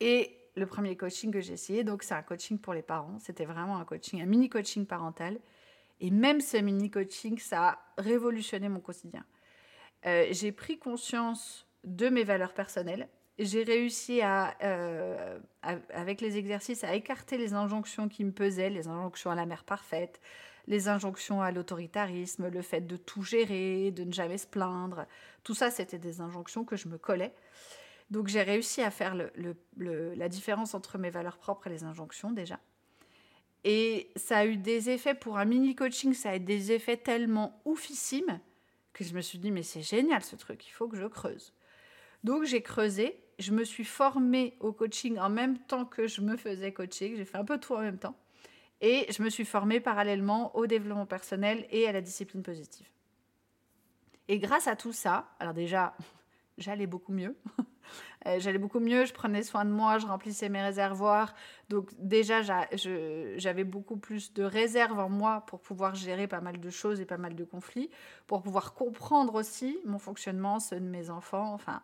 Et 0.00 0.36
le 0.56 0.66
premier 0.66 0.96
coaching 0.96 1.32
que 1.32 1.40
j'ai 1.40 1.52
essayé, 1.52 1.84
donc 1.84 2.02
c'est 2.02 2.14
un 2.14 2.22
coaching 2.22 2.58
pour 2.58 2.74
les 2.74 2.82
parents. 2.82 3.18
C'était 3.20 3.44
vraiment 3.44 3.78
un 3.78 3.84
coaching, 3.84 4.20
un 4.20 4.26
mini 4.26 4.48
coaching 4.48 4.86
parental. 4.86 5.38
Et 6.00 6.10
même 6.10 6.40
ce 6.40 6.56
mini 6.56 6.90
coaching, 6.90 7.38
ça 7.38 7.68
a 7.68 7.78
révolutionné 7.98 8.68
mon 8.68 8.80
quotidien. 8.80 9.24
Euh, 10.06 10.26
j'ai 10.30 10.52
pris 10.52 10.78
conscience 10.78 11.66
de 11.84 12.08
mes 12.08 12.24
valeurs 12.24 12.54
personnelles 12.54 13.08
j'ai 13.38 13.62
réussi 13.62 14.20
euh, 14.22 15.38
à, 15.62 15.76
avec 15.92 16.20
les 16.20 16.36
exercices, 16.36 16.84
à 16.84 16.94
écarter 16.94 17.38
les 17.38 17.54
injonctions 17.54 18.08
qui 18.08 18.24
me 18.24 18.32
pesaient, 18.32 18.70
les 18.70 18.88
injonctions 18.88 19.30
à 19.30 19.34
la 19.34 19.46
mère 19.46 19.64
parfaite, 19.64 20.20
les 20.66 20.88
injonctions 20.88 21.40
à 21.40 21.50
l'autoritarisme, 21.50 22.48
le 22.48 22.62
fait 22.62 22.82
de 22.82 22.96
tout 22.96 23.22
gérer, 23.22 23.90
de 23.90 24.04
ne 24.04 24.12
jamais 24.12 24.38
se 24.38 24.46
plaindre. 24.46 25.06
Tout 25.44 25.54
ça, 25.54 25.70
c'était 25.70 25.98
des 25.98 26.20
injonctions 26.20 26.64
que 26.64 26.76
je 26.76 26.88
me 26.88 26.98
collais. 26.98 27.32
Donc 28.10 28.28
j'ai 28.28 28.42
réussi 28.42 28.82
à 28.82 28.90
faire 28.90 29.14
la 29.76 30.28
différence 30.28 30.74
entre 30.74 30.98
mes 30.98 31.10
valeurs 31.10 31.38
propres 31.38 31.66
et 31.66 31.70
les 31.70 31.84
injonctions 31.84 32.30
déjà. 32.30 32.58
Et 33.64 34.10
ça 34.16 34.38
a 34.38 34.46
eu 34.46 34.56
des 34.56 34.90
effets 34.90 35.14
pour 35.14 35.38
un 35.38 35.44
mini 35.44 35.74
coaching, 35.74 36.14
ça 36.14 36.30
a 36.30 36.36
eu 36.36 36.40
des 36.40 36.72
effets 36.72 36.96
tellement 36.96 37.60
oufissimes 37.64 38.40
que 38.92 39.04
je 39.04 39.14
me 39.14 39.20
suis 39.20 39.38
dit 39.38 39.50
mais 39.50 39.62
c'est 39.62 39.82
génial 39.82 40.22
ce 40.22 40.36
truc, 40.36 40.66
il 40.66 40.70
faut 40.70 40.88
que 40.88 40.96
je 40.96 41.06
creuse. 41.06 41.52
Donc 42.24 42.44
j'ai 42.44 42.62
creusé, 42.62 43.20
je 43.38 43.52
me 43.52 43.64
suis 43.64 43.84
formée 43.84 44.56
au 44.60 44.72
coaching 44.72 45.18
en 45.18 45.28
même 45.28 45.58
temps 45.58 45.84
que 45.84 46.06
je 46.06 46.20
me 46.20 46.36
faisais 46.36 46.72
coacher, 46.72 47.14
j'ai 47.16 47.24
fait 47.24 47.38
un 47.38 47.44
peu 47.44 47.58
tout 47.58 47.74
en 47.74 47.80
même 47.80 47.98
temps. 47.98 48.16
Et 48.80 49.06
je 49.10 49.22
me 49.22 49.30
suis 49.30 49.44
formée 49.44 49.80
parallèlement 49.80 50.54
au 50.56 50.66
développement 50.66 51.06
personnel 51.06 51.66
et 51.70 51.88
à 51.88 51.92
la 51.92 52.00
discipline 52.00 52.42
positive. 52.42 52.88
Et 54.28 54.38
grâce 54.38 54.68
à 54.68 54.76
tout 54.76 54.92
ça, 54.92 55.28
alors 55.40 55.54
déjà, 55.54 55.94
j'allais 56.58 56.86
beaucoup 56.86 57.12
mieux. 57.12 57.36
Euh, 58.26 58.38
j'allais 58.40 58.58
beaucoup 58.58 58.80
mieux, 58.80 59.06
je 59.06 59.14
prenais 59.14 59.42
soin 59.42 59.64
de 59.64 59.70
moi, 59.70 59.98
je 59.98 60.06
remplissais 60.06 60.48
mes 60.48 60.60
réservoirs. 60.60 61.34
Donc 61.68 61.88
déjà, 61.98 62.42
j'avais 63.36 63.64
beaucoup 63.64 63.96
plus 63.96 64.34
de 64.34 64.42
réserves 64.42 64.98
en 64.98 65.08
moi 65.08 65.44
pour 65.46 65.60
pouvoir 65.60 65.94
gérer 65.94 66.26
pas 66.26 66.40
mal 66.40 66.60
de 66.60 66.68
choses 66.68 67.00
et 67.00 67.06
pas 67.06 67.16
mal 67.16 67.34
de 67.34 67.44
conflits, 67.44 67.88
pour 68.26 68.42
pouvoir 68.42 68.74
comprendre 68.74 69.36
aussi 69.36 69.78
mon 69.86 69.98
fonctionnement, 69.98 70.58
ceux 70.58 70.80
de 70.80 70.84
mes 70.84 71.08
enfants. 71.08 71.54
Enfin, 71.54 71.80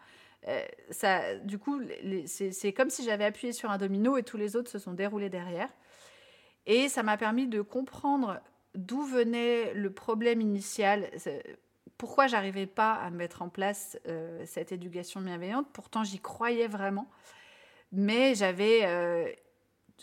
ça, 0.90 1.36
du 1.36 1.58
coup, 1.58 1.80
c'est 2.26 2.72
comme 2.72 2.90
si 2.90 3.04
j'avais 3.04 3.24
appuyé 3.24 3.52
sur 3.52 3.70
un 3.70 3.78
domino 3.78 4.16
et 4.16 4.22
tous 4.22 4.36
les 4.36 4.56
autres 4.56 4.70
se 4.70 4.78
sont 4.78 4.92
déroulés 4.92 5.30
derrière. 5.30 5.70
Et 6.66 6.88
ça 6.88 7.02
m'a 7.02 7.16
permis 7.16 7.46
de 7.46 7.60
comprendre 7.62 8.40
d'où 8.74 9.02
venait 9.02 9.72
le 9.74 9.92
problème 9.92 10.40
initial 10.40 11.10
pourquoi 11.98 12.26
j'arrivais 12.26 12.66
pas 12.66 12.94
à 12.94 13.10
mettre 13.10 13.42
en 13.42 13.48
place 13.48 13.98
euh, 14.06 14.44
cette 14.46 14.72
éducation 14.72 15.20
bienveillante? 15.20 15.66
Pourtant, 15.72 16.04
j'y 16.04 16.18
croyais 16.18 16.66
vraiment, 16.66 17.08
mais 17.92 18.34
j'avais, 18.34 18.84
euh, 18.84 19.30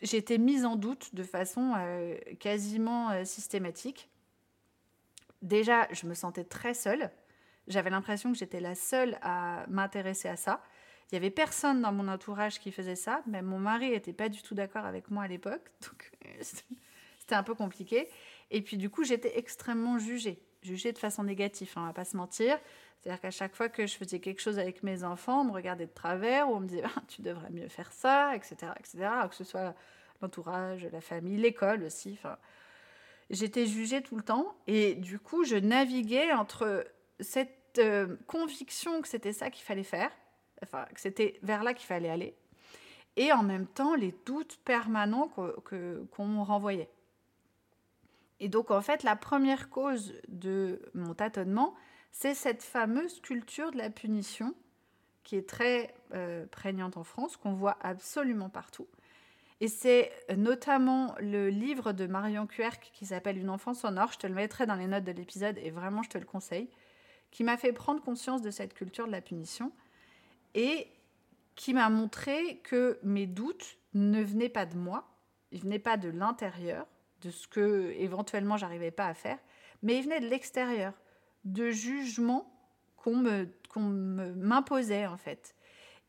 j'étais 0.02 0.38
mise 0.38 0.66
en 0.66 0.76
doute 0.76 1.14
de 1.14 1.24
façon 1.24 1.74
euh, 1.78 2.18
quasiment 2.40 3.26
systématique. 3.26 4.10
Déjà, 5.42 5.88
je 5.92 6.06
me 6.06 6.14
sentais 6.14 6.44
très 6.44 6.74
seule. 6.74 7.12
J'avais 7.72 7.90
l'impression 7.90 8.32
que 8.32 8.38
j'étais 8.38 8.60
la 8.60 8.76
seule 8.76 9.18
à 9.22 9.66
m'intéresser 9.68 10.28
à 10.28 10.36
ça. 10.36 10.62
Il 11.12 11.16
y 11.16 11.18
avait 11.18 11.32
personne 11.32 11.82
dans 11.82 11.92
mon 11.92 12.08
entourage 12.08 12.60
qui 12.60 12.72
faisait 12.72 12.96
ça. 12.96 13.22
Même 13.28 13.46
mon 13.46 13.60
mari 13.60 13.92
n'était 13.92 14.14
pas 14.14 14.30
du 14.30 14.42
tout 14.42 14.56
d'accord 14.56 14.86
avec 14.86 15.10
moi 15.10 15.24
à 15.24 15.28
l'époque, 15.28 15.72
donc 15.82 16.12
c'était 17.20 17.36
un 17.36 17.44
peu 17.44 17.56
compliqué. 17.56 18.10
Et 18.50 18.62
puis 18.62 18.78
du 18.78 18.90
coup, 18.90 19.04
j'étais 19.04 19.38
extrêmement 19.38 19.98
jugée 19.98 20.42
jugée 20.62 20.92
de 20.92 20.98
façon 20.98 21.24
négative, 21.24 21.72
hein, 21.76 21.82
on 21.84 21.88
va 21.88 21.94
pas 21.94 22.06
se 22.06 22.16
mentir. 22.16 22.60
C'est-à-dire 23.00 23.20
qu'à 23.20 23.32
chaque 23.32 23.56
fois 23.56 23.70
que 23.70 23.88
je 23.88 23.96
faisais 23.96 24.20
quelque 24.20 24.42
chose 24.42 24.60
avec 24.60 24.84
mes 24.84 25.04
enfants, 25.04 25.42
on 25.42 25.46
me 25.46 25.52
regardait 25.52 25.88
de 25.88 25.92
travers 25.92 26.50
ou 26.50 26.56
on 26.56 26.60
me 26.60 26.68
disait 26.68 26.84
ah, 26.86 27.02
tu 27.08 27.22
devrais 27.22 27.50
mieux 27.50 27.68
faire 27.68 27.92
ça, 27.92 28.36
etc., 28.36 28.72
etc. 28.80 29.10
que 29.30 29.36
ce 29.36 29.44
soit 29.44 29.74
l'entourage, 30.22 30.88
la 30.92 31.02
famille, 31.02 31.38
l'école 31.38 31.84
aussi. 31.84 32.20
J'étais 33.32 33.66
jugée 33.66 34.02
tout 34.04 34.16
le 34.16 34.24
temps 34.24 34.56
et 34.68 34.94
du 34.96 35.18
coup, 35.18 35.44
je 35.44 35.56
naviguais 35.56 36.32
entre 36.32 36.86
cette 37.20 37.61
euh, 37.80 38.16
conviction 38.28 39.02
que 39.02 39.08
c'était 39.08 39.34
ça 39.34 39.50
qu'il 39.50 39.64
fallait 39.64 39.84
faire, 39.84 40.12
enfin 40.64 40.86
que 40.94 41.00
c'était 41.00 41.40
vers 41.44 41.64
là 41.64 41.74
qu'il 41.74 41.88
fallait 41.88 42.10
aller, 42.10 42.36
et 43.16 43.32
en 43.32 43.44
même 43.44 43.68
temps 43.68 43.96
les 43.96 44.14
doutes 44.26 44.60
permanents 44.64 45.30
qu'on 45.30 46.44
renvoyait. 46.44 46.90
Et 48.40 48.50
donc, 48.50 48.72
en 48.72 48.82
fait, 48.82 49.04
la 49.04 49.16
première 49.16 49.70
cause 49.70 50.16
de 50.28 50.82
mon 50.96 51.14
tâtonnement, 51.14 51.76
c'est 52.12 52.34
cette 52.34 52.64
fameuse 52.64 53.22
culture 53.22 53.72
de 53.72 53.78
la 53.78 53.92
punition 53.92 54.56
qui 55.24 55.36
est 55.36 55.48
très 55.48 55.94
euh, 56.16 56.48
prégnante 56.48 56.98
en 56.98 57.04
France, 57.04 57.38
qu'on 57.38 57.54
voit 57.54 57.78
absolument 57.82 58.50
partout. 58.50 58.88
Et 59.60 59.68
c'est 59.68 60.12
notamment 60.36 61.14
le 61.20 61.50
livre 61.50 61.94
de 61.94 62.08
Marion 62.08 62.48
Querc 62.48 62.80
qui 62.94 63.06
s'appelle 63.06 63.38
Une 63.38 63.52
enfance 63.52 63.86
en 63.86 63.96
or, 63.96 64.12
je 64.12 64.18
te 64.18 64.26
le 64.26 64.34
mettrai 64.34 64.66
dans 64.66 64.74
les 64.74 64.88
notes 64.88 65.04
de 65.04 65.12
l'épisode 65.12 65.60
et 65.60 65.70
vraiment 65.70 66.02
je 66.02 66.10
te 66.10 66.18
le 66.18 66.26
conseille, 66.26 66.68
qui 67.32 67.44
m'a 67.44 67.58
fait 67.58 67.74
prendre 67.74 68.02
conscience 68.02 68.42
de 68.42 68.52
cette 68.52 68.74
culture 68.74 69.08
de 69.08 69.12
la 69.12 69.22
punition 69.22 69.72
et 70.54 70.88
qui 71.56 71.74
m'a 71.74 71.90
montré 71.90 72.60
que 72.64 73.00
mes 73.04 73.26
doutes 73.26 73.78
ne 73.94 74.22
venaient 74.22 74.50
pas 74.50 74.66
de 74.66 74.78
moi, 74.78 75.08
ils 75.52 75.62
venaient 75.62 75.80
pas 75.80 75.98
de 75.98 76.10
l'intérieur, 76.10 76.86
de 77.22 77.32
ce 77.32 77.48
que 77.48 77.94
éventuellement 77.98 78.58
j'arrivais 78.58 78.92
pas 78.92 79.08
à 79.08 79.14
faire, 79.14 79.38
mais 79.84 79.98
il 79.98 80.04
venait 80.04 80.20
de 80.20 80.28
l'extérieur, 80.28 80.94
de 81.46 81.72
jugements 81.72 82.52
qu'on 82.98 83.16
me 83.16 83.48
m'imposait 84.36 85.08
en 85.08 85.18
fait. 85.18 85.56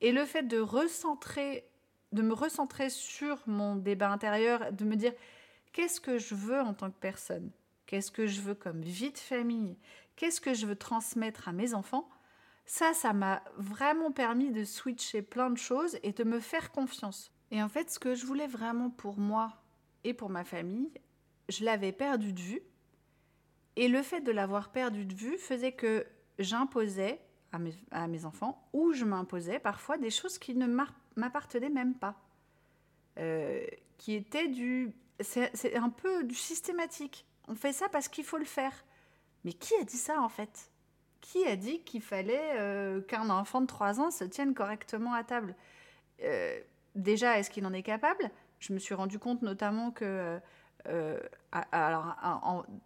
Et 0.01 0.13
le 0.13 0.25
fait 0.25 0.43
de 0.43 0.59
recentrer, 0.59 1.65
de 2.13 2.23
me 2.23 2.35
recentrer 2.35 2.91
sur 2.91 3.39
mon 3.47 3.77
débat 3.77 4.11
intérieur, 4.11 4.73
de 4.73 4.85
me 4.85 4.97
dire 4.97 5.13
qu'est-ce 5.73 6.01
que 6.01 6.19
je 6.19 6.35
veux 6.35 6.61
en 6.61 6.75
tant 6.75 6.91
que 6.91 6.99
personne, 6.99 7.51
qu'est-ce 7.87 8.11
que 8.11 8.27
je 8.27 8.41
veux 8.41 8.55
comme 8.55 8.81
vie 8.81 9.13
de 9.13 9.19
famille, 9.19 9.77
qu'est-ce 10.16 10.40
que 10.40 10.55
je 10.55 10.66
veux 10.66 10.77
transmettre 10.77 11.48
à 11.48 11.53
mes 11.53 11.75
enfants, 11.75 12.09
ça, 12.64 12.94
ça 12.94 13.12
m'a 13.12 13.42
vraiment 13.57 14.12
permis 14.12 14.51
de 14.51 14.64
switcher 14.64 15.22
plein 15.22 15.51
de 15.51 15.59
choses 15.59 15.98
et 16.03 16.12
de 16.12 16.25
me 16.25 16.40
faire 16.40 16.70
confiance. 16.70 17.33
Et 17.51 17.62
en 17.62 17.68
fait, 17.68 17.90
ce 17.90 17.98
que 17.98 18.14
je 18.14 18.25
voulais 18.25 18.46
vraiment 18.46 18.90
pour 18.90 19.18
moi 19.18 19.62
et 20.05 20.14
pour 20.14 20.31
ma 20.31 20.44
famille, 20.44 20.90
je 21.48 21.64
l'avais 21.64 21.92
perdu 21.92 22.33
de 22.33 22.40
vue. 22.40 22.62
Et 23.77 23.88
le 23.88 24.03
fait 24.03 24.20
de 24.20 24.33
l'avoir 24.33 24.70
perdu 24.70 25.05
de 25.05 25.14
vue 25.14 25.38
faisait 25.38 25.72
que 25.72 26.07
j'imposais 26.38 27.20
à 27.51 28.09
mes, 28.09 28.25
enfants, 28.25 28.66
ou 28.72 28.92
je 28.92 29.05
m'imposais 29.05 29.59
parfois 29.59 29.98
des 29.98 30.09
choses 30.09 30.38
qui 30.38 30.55
ne 30.55 30.66
m'appartenaient 31.16 31.68
même 31.68 31.94
pas. 31.94 32.16
Euh, 33.18 33.66
qui 33.98 34.14
étaient 34.14 34.48
du... 34.48 34.92
C'est 35.20 35.77
un 35.77 35.90
peu 35.90 36.25
du 36.25 36.35
systématique. 36.35 37.27
On 37.48 37.55
fait 37.55 37.75
ça 37.75 37.90
parce 37.90 38.09
qu'il 38.09 38.25
faut 38.25 38.38
le 38.38 38.46
faire. 38.46 38.72
Mais 39.45 39.53
qui 39.53 39.75
a 39.81 39.85
dit 39.85 39.97
ça 39.97 40.21
en 40.21 40.29
fait? 40.29 40.71
Qui 41.21 41.47
a 41.47 41.57
dit 41.57 41.81
qu'il 41.81 42.03
fallait 42.03 42.59
euh, 42.59 43.01
qu'un 43.01 43.31
enfant 43.31 43.61
de 43.61 43.67
3 43.67 44.01
ans 44.01 44.11
se 44.11 44.25
tienne 44.25 44.55
correctement 44.55 45.15
à 45.15 45.25
table? 45.25 45.55
Euh, 46.23 46.61
Déjà, 46.95 47.39
est-ce 47.39 47.51
qu'il 47.51 47.65
en 47.65 47.73
est 47.73 47.83
capable? 47.83 48.31
Je 48.59 48.75
me 48.75 48.79
suis 48.79 48.95
rendu 48.95 49.19
compte 49.19 49.41
notamment 49.41 49.91
que 49.91 50.39
euh, 50.89 51.21
alors 51.51 52.15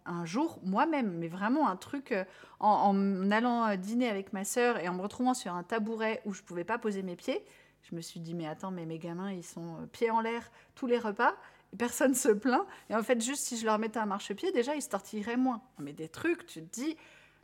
un, 0.05 0.25
jour, 0.25 0.59
moi-même, 0.63 1.17
mais 1.17 1.27
vraiment 1.27 1.67
un 1.67 1.75
truc, 1.75 2.15
en, 2.61 3.31
allant 3.31 3.75
dîner 3.75 4.09
avec 4.09 4.31
ma 4.31 4.45
sœur 4.45 4.79
et 4.79 4.87
en 4.87 4.93
me 4.93 5.01
retrouvant 5.01 5.33
sur 5.33 5.53
un 5.53 5.63
tabouret 5.63 6.21
où 6.23 6.33
je 6.33 6.41
pouvais 6.41 6.63
pas 6.63 6.77
poser 6.77 7.03
mes 7.03 7.17
pieds, 7.17 7.43
je 7.83 7.95
me 7.95 8.01
suis 8.01 8.19
dit, 8.19 8.33
mais 8.33 8.47
attends, 8.47 8.71
mes 8.71 8.97
gamins, 8.97 9.31
ils 9.31 9.43
sont 9.43 9.87
pieds 9.91 10.09
en 10.09 10.21
l'air 10.21 10.51
tous 10.75 10.87
les 10.87 10.99
repas, 10.99 11.35
personne 11.77 12.13
se 12.15 12.29
plaint. 12.29 12.65
Et 12.89 12.95
en 12.95 13.03
fait, 13.03 13.21
juste 13.21 13.43
si 13.43 13.57
je 13.57 13.65
leur 13.65 13.79
mettais 13.79 13.99
un 13.99 14.05
marchepied, 14.05 14.51
déjà, 14.51 14.75
ils 14.75 14.81
se 14.81 14.89
tortilleraient 14.89 15.37
moins. 15.37 15.61
Mais 15.79 15.93
des 15.93 16.09
trucs, 16.09 16.45
tu 16.45 16.61
te 16.61 16.73
dis, 16.73 16.97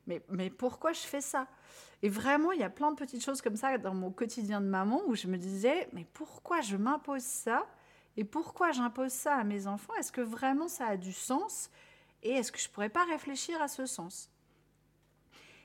mais, 0.08 0.22
mais 0.30 0.50
pourquoi 0.50 0.94
je 0.94 1.02
fais 1.02 1.22
ça? 1.22 1.48
Et 2.02 2.10
vraiment, 2.10 2.52
il 2.52 2.60
y 2.60 2.64
a 2.64 2.70
plein 2.70 2.92
de 2.92 2.98
petites 2.98 3.24
choses 3.24 3.42
comme 3.42 3.56
ça 3.56 3.78
dans 3.78 3.94
mon 3.94 4.12
quotidien 4.12 4.60
de 4.60 4.68
maman 4.68 5.02
où 5.08 5.16
je 5.16 5.28
me 5.28 5.38
disais, 5.38 5.88
mais 5.94 6.06
pourquoi 6.14 6.62
je 6.62 6.76
m'impose 6.76 7.24
ça? 7.24 7.66
Et 8.18 8.24
pourquoi 8.24 8.72
j'impose 8.72 9.12
ça 9.12 9.36
à 9.36 9.44
mes 9.44 9.68
enfants? 9.68 9.94
Est-ce 9.96 10.12
que 10.12 10.22
vraiment 10.22 10.68
ça 10.68 10.88
a 10.88 10.98
du 10.98 11.14
sens? 11.14 11.70
Et 12.22 12.32
est-ce 12.32 12.52
que 12.52 12.60
je 12.60 12.70
pourrais 12.70 12.90
pas 12.90 13.06
réfléchir 13.06 13.62
à 13.62 13.68
ce 13.68 13.86
sens? 13.86 14.30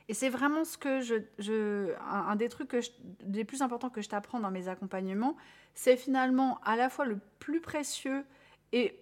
Et 0.09 0.15
c'est 0.15 0.31
vraiment 0.31 0.65
ce 0.65 0.79
que 0.79 1.01
je, 1.01 1.95
un, 2.01 2.35
des 2.37 2.49
trucs 2.49 2.69
que 2.69 2.81
des 3.25 3.45
plus 3.45 3.61
importants 3.61 3.91
que 3.91 4.01
je 4.01 4.09
t'apprends 4.09 4.41
dans 4.41 4.51
mes 4.51 4.69
accompagnements, 4.69 5.37
c'est 5.75 5.97
finalement 5.97 6.59
à 6.65 6.77
la 6.77 6.89
fois 6.89 7.05
le 7.05 7.19
plus 7.39 7.61
précieux 7.61 8.25
et 8.73 9.01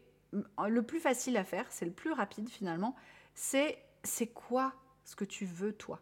le 0.68 0.82
plus 0.82 1.00
facile 1.00 1.36
à 1.36 1.44
faire, 1.44 1.66
c'est 1.70 1.86
le 1.86 1.92
plus 1.92 2.12
rapide 2.12 2.48
finalement, 2.48 2.94
c'est 3.34 3.78
c'est 4.02 4.26
quoi 4.26 4.72
ce 5.04 5.16
que 5.16 5.24
tu 5.24 5.44
veux 5.44 5.72
toi? 5.72 6.00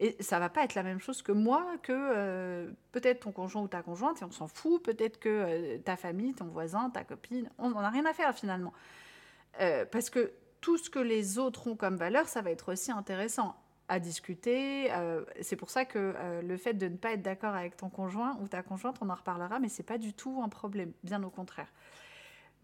Et 0.00 0.16
ça 0.20 0.40
va 0.40 0.48
pas 0.48 0.64
être 0.64 0.74
la 0.74 0.82
même 0.82 0.98
chose 0.98 1.22
que 1.22 1.30
moi, 1.32 1.66
que 1.82 1.92
euh, 1.92 2.70
peut-être 2.92 3.20
ton 3.20 3.32
conjoint 3.32 3.62
ou 3.62 3.68
ta 3.68 3.82
conjointe, 3.82 4.22
et 4.22 4.24
on 4.24 4.30
s'en 4.32 4.48
fout, 4.48 4.82
peut-être 4.82 5.20
que 5.20 5.28
euh, 5.28 5.78
ta 5.78 5.96
famille, 5.96 6.34
ton 6.34 6.46
voisin, 6.46 6.90
ta 6.90 7.04
copine, 7.04 7.48
on 7.58 7.70
n'en 7.70 7.80
a 7.80 7.90
rien 7.90 8.04
à 8.04 8.12
faire 8.12 8.34
finalement. 8.34 8.72
Euh, 9.60 9.84
parce 9.86 10.10
que 10.10 10.32
tout 10.60 10.78
ce 10.78 10.90
que 10.90 10.98
les 10.98 11.38
autres 11.38 11.68
ont 11.68 11.76
comme 11.76 11.96
valeur, 11.96 12.26
ça 12.28 12.42
va 12.42 12.50
être 12.50 12.72
aussi 12.72 12.90
intéressant 12.90 13.56
à 13.86 14.00
discuter. 14.00 14.90
c'est 15.42 15.56
pour 15.56 15.68
ça 15.68 15.84
que 15.84 16.14
le 16.42 16.56
fait 16.56 16.72
de 16.72 16.88
ne 16.88 16.96
pas 16.96 17.12
être 17.12 17.20
d'accord 17.20 17.54
avec 17.54 17.76
ton 17.76 17.90
conjoint 17.90 18.38
ou 18.40 18.48
ta 18.48 18.62
conjointe, 18.62 18.96
on 19.02 19.10
en 19.10 19.14
reparlera, 19.14 19.58
mais 19.60 19.68
c'est 19.68 19.82
pas 19.82 19.98
du 19.98 20.14
tout 20.14 20.40
un 20.42 20.48
problème, 20.48 20.92
bien 21.02 21.22
au 21.22 21.28
contraire. 21.28 21.68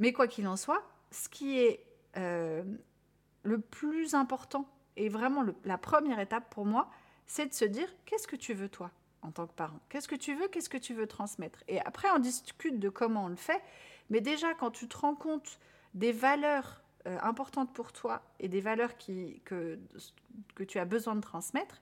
Mais 0.01 0.13
quoi 0.13 0.27
qu'il 0.27 0.49
en 0.49 0.57
soit, 0.57 0.83
ce 1.13 1.29
qui 1.29 1.59
est 1.61 1.87
le 2.15 3.59
plus 3.61 4.15
important 4.15 4.69
et 4.97 5.09
vraiment 5.09 5.45
la 5.65 5.79
première 5.79 6.19
étape 6.19 6.53
pour 6.53 6.67
moi, 6.67 6.91
c'est 7.27 7.47
de 7.47 7.55
se 7.55 7.65
dire 7.65 7.89
qu'est-ce 8.05 8.27
que 8.27 8.37
tu 8.37 8.55
veux 8.55 8.69
toi 8.69 8.91
en 9.23 9.31
tant 9.31 9.47
que 9.47 9.53
parent? 9.53 9.79
Qu'est-ce 9.89 10.09
que 10.09 10.17
tu 10.17 10.35
veux? 10.35 10.49
Qu'est-ce 10.49 10.69
que 10.69 10.79
tu 10.79 10.95
veux 10.95 11.07
transmettre? 11.07 11.63
Et 11.69 11.81
après, 11.81 12.09
on 12.11 12.19
discute 12.19 12.81
de 12.81 12.89
comment 12.89 13.27
on 13.27 13.29
le 13.29 13.37
fait. 13.37 13.63
Mais 14.09 14.21
déjà, 14.21 14.53
quand 14.55 14.71
tu 14.71 14.89
te 14.89 14.97
rends 14.97 15.15
compte 15.15 15.61
des 15.95 16.13
valeurs 16.13 16.83
euh, 17.07 17.19
importantes 17.23 17.73
pour 17.73 17.93
toi 17.93 18.23
et 18.41 18.49
des 18.49 18.61
valeurs 18.61 18.99
que, 18.99 19.79
que 20.55 20.65
tu 20.65 20.79
as 20.79 20.85
besoin 20.85 21.15
de 21.15 21.21
transmettre, 21.21 21.81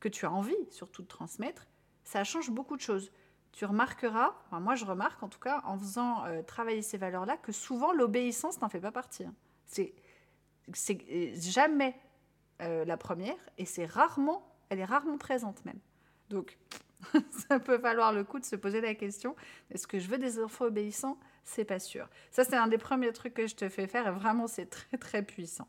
que 0.00 0.08
tu 0.08 0.24
as 0.24 0.32
envie 0.32 0.56
surtout 0.70 1.02
de 1.02 1.08
transmettre, 1.08 1.66
ça 2.04 2.24
change 2.24 2.50
beaucoup 2.50 2.76
de 2.76 2.82
choses. 2.82 3.12
Tu 3.52 3.64
remarqueras, 3.64 4.34
moi 4.52 4.74
je 4.74 4.84
remarque 4.84 5.22
en 5.22 5.28
tout 5.28 5.40
cas, 5.40 5.62
en 5.64 5.78
faisant 5.78 6.24
euh, 6.26 6.42
travailler 6.42 6.82
ces 6.82 6.98
valeurs-là, 6.98 7.36
que 7.36 7.52
souvent 7.52 7.92
l'obéissance 7.92 8.60
n'en 8.60 8.68
fait 8.68 8.80
pas 8.80 8.92
partie. 8.92 9.24
Hein. 9.24 9.34
C'est, 9.66 9.94
jamais 11.34 11.96
euh, 12.60 12.84
la 12.84 12.96
première 12.96 13.38
et 13.56 13.64
c'est 13.64 13.86
rarement, 13.86 14.54
elle 14.68 14.80
est 14.80 14.84
rarement 14.84 15.18
présente 15.18 15.64
même. 15.64 15.78
Donc, 16.28 16.58
ça 17.48 17.58
peut 17.58 17.78
falloir 17.78 18.12
le 18.12 18.24
coup 18.24 18.38
de 18.38 18.44
se 18.44 18.56
poser 18.56 18.80
la 18.80 18.94
question 18.94 19.34
est-ce 19.70 19.86
que 19.86 19.98
je 19.98 20.08
veux 20.08 20.18
des 20.18 20.42
enfants 20.42 20.66
obéissants? 20.66 21.18
C'est 21.44 21.64
pas 21.64 21.78
sûr. 21.78 22.08
Ça, 22.30 22.44
c'est 22.44 22.56
un 22.56 22.66
des 22.66 22.76
premiers 22.76 23.12
trucs 23.12 23.32
que 23.32 23.46
je 23.46 23.54
te 23.54 23.68
fais 23.70 23.86
faire 23.86 24.06
et 24.06 24.10
vraiment, 24.10 24.46
c'est 24.46 24.66
très 24.66 24.98
très 24.98 25.22
puissant. 25.22 25.66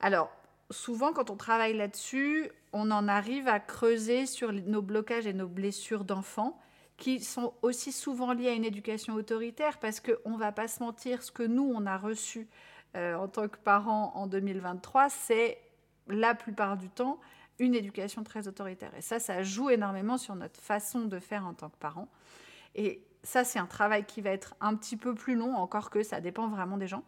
Alors, 0.00 0.30
souvent, 0.70 1.12
quand 1.12 1.30
on 1.30 1.36
travaille 1.36 1.76
là-dessus, 1.76 2.50
on 2.72 2.90
en 2.90 3.08
arrive 3.08 3.48
à 3.48 3.60
creuser 3.60 4.26
sur 4.26 4.52
nos 4.52 4.82
blocages 4.82 5.26
et 5.26 5.32
nos 5.32 5.48
blessures 5.48 6.04
d'enfants 6.04 6.58
qui 6.96 7.20
sont 7.20 7.54
aussi 7.62 7.92
souvent 7.92 8.32
liées 8.32 8.48
à 8.48 8.52
une 8.52 8.64
éducation 8.64 9.14
autoritaire 9.14 9.78
parce 9.78 10.00
qu'on 10.00 10.30
ne 10.30 10.38
va 10.38 10.52
pas 10.52 10.68
se 10.68 10.82
mentir, 10.82 11.22
ce 11.22 11.32
que 11.32 11.42
nous, 11.42 11.70
on 11.74 11.86
a 11.86 11.96
reçu 11.96 12.48
euh, 12.96 13.16
en 13.16 13.28
tant 13.28 13.48
que 13.48 13.58
parents 13.58 14.12
en 14.14 14.26
2023, 14.26 15.08
c'est 15.08 15.58
la 16.06 16.34
plupart 16.34 16.76
du 16.76 16.88
temps 16.88 17.18
une 17.58 17.74
éducation 17.74 18.24
très 18.24 18.48
autoritaire. 18.48 18.92
Et 18.96 19.00
ça, 19.00 19.20
ça 19.20 19.42
joue 19.42 19.70
énormément 19.70 20.18
sur 20.18 20.34
notre 20.34 20.60
façon 20.60 21.02
de 21.04 21.18
faire 21.18 21.46
en 21.46 21.54
tant 21.54 21.68
que 21.68 21.76
parents. 21.76 22.08
Et 22.74 23.04
ça, 23.22 23.44
c'est 23.44 23.58
un 23.58 23.66
travail 23.66 24.04
qui 24.04 24.20
va 24.20 24.30
être 24.30 24.54
un 24.60 24.74
petit 24.74 24.96
peu 24.96 25.14
plus 25.14 25.34
long, 25.34 25.54
encore 25.54 25.90
que 25.90 26.02
ça 26.02 26.20
dépend 26.20 26.48
vraiment 26.48 26.76
des 26.76 26.88
gens. 26.88 27.04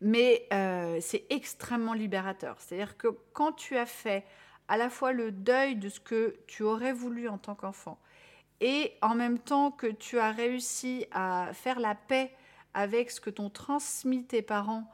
Mais 0.00 0.46
euh, 0.52 0.98
c'est 1.00 1.24
extrêmement 1.30 1.92
libérateur. 1.92 2.56
C'est-à-dire 2.60 2.96
que 2.96 3.08
quand 3.32 3.52
tu 3.52 3.76
as 3.76 3.86
fait 3.86 4.24
à 4.68 4.76
la 4.76 4.90
fois 4.90 5.12
le 5.12 5.32
deuil 5.32 5.76
de 5.76 5.88
ce 5.88 5.98
que 5.98 6.36
tu 6.46 6.62
aurais 6.62 6.92
voulu 6.92 7.28
en 7.28 7.38
tant 7.38 7.54
qu'enfant, 7.54 7.98
et 8.60 8.94
en 9.02 9.14
même 9.14 9.38
temps 9.38 9.70
que 9.70 9.86
tu 9.86 10.18
as 10.18 10.32
réussi 10.32 11.06
à 11.12 11.50
faire 11.52 11.78
la 11.78 11.94
paix 11.94 12.32
avec 12.74 13.10
ce 13.10 13.20
que 13.20 13.30
t'ont 13.30 13.50
transmis 13.50 14.24
tes 14.24 14.42
parents 14.42 14.90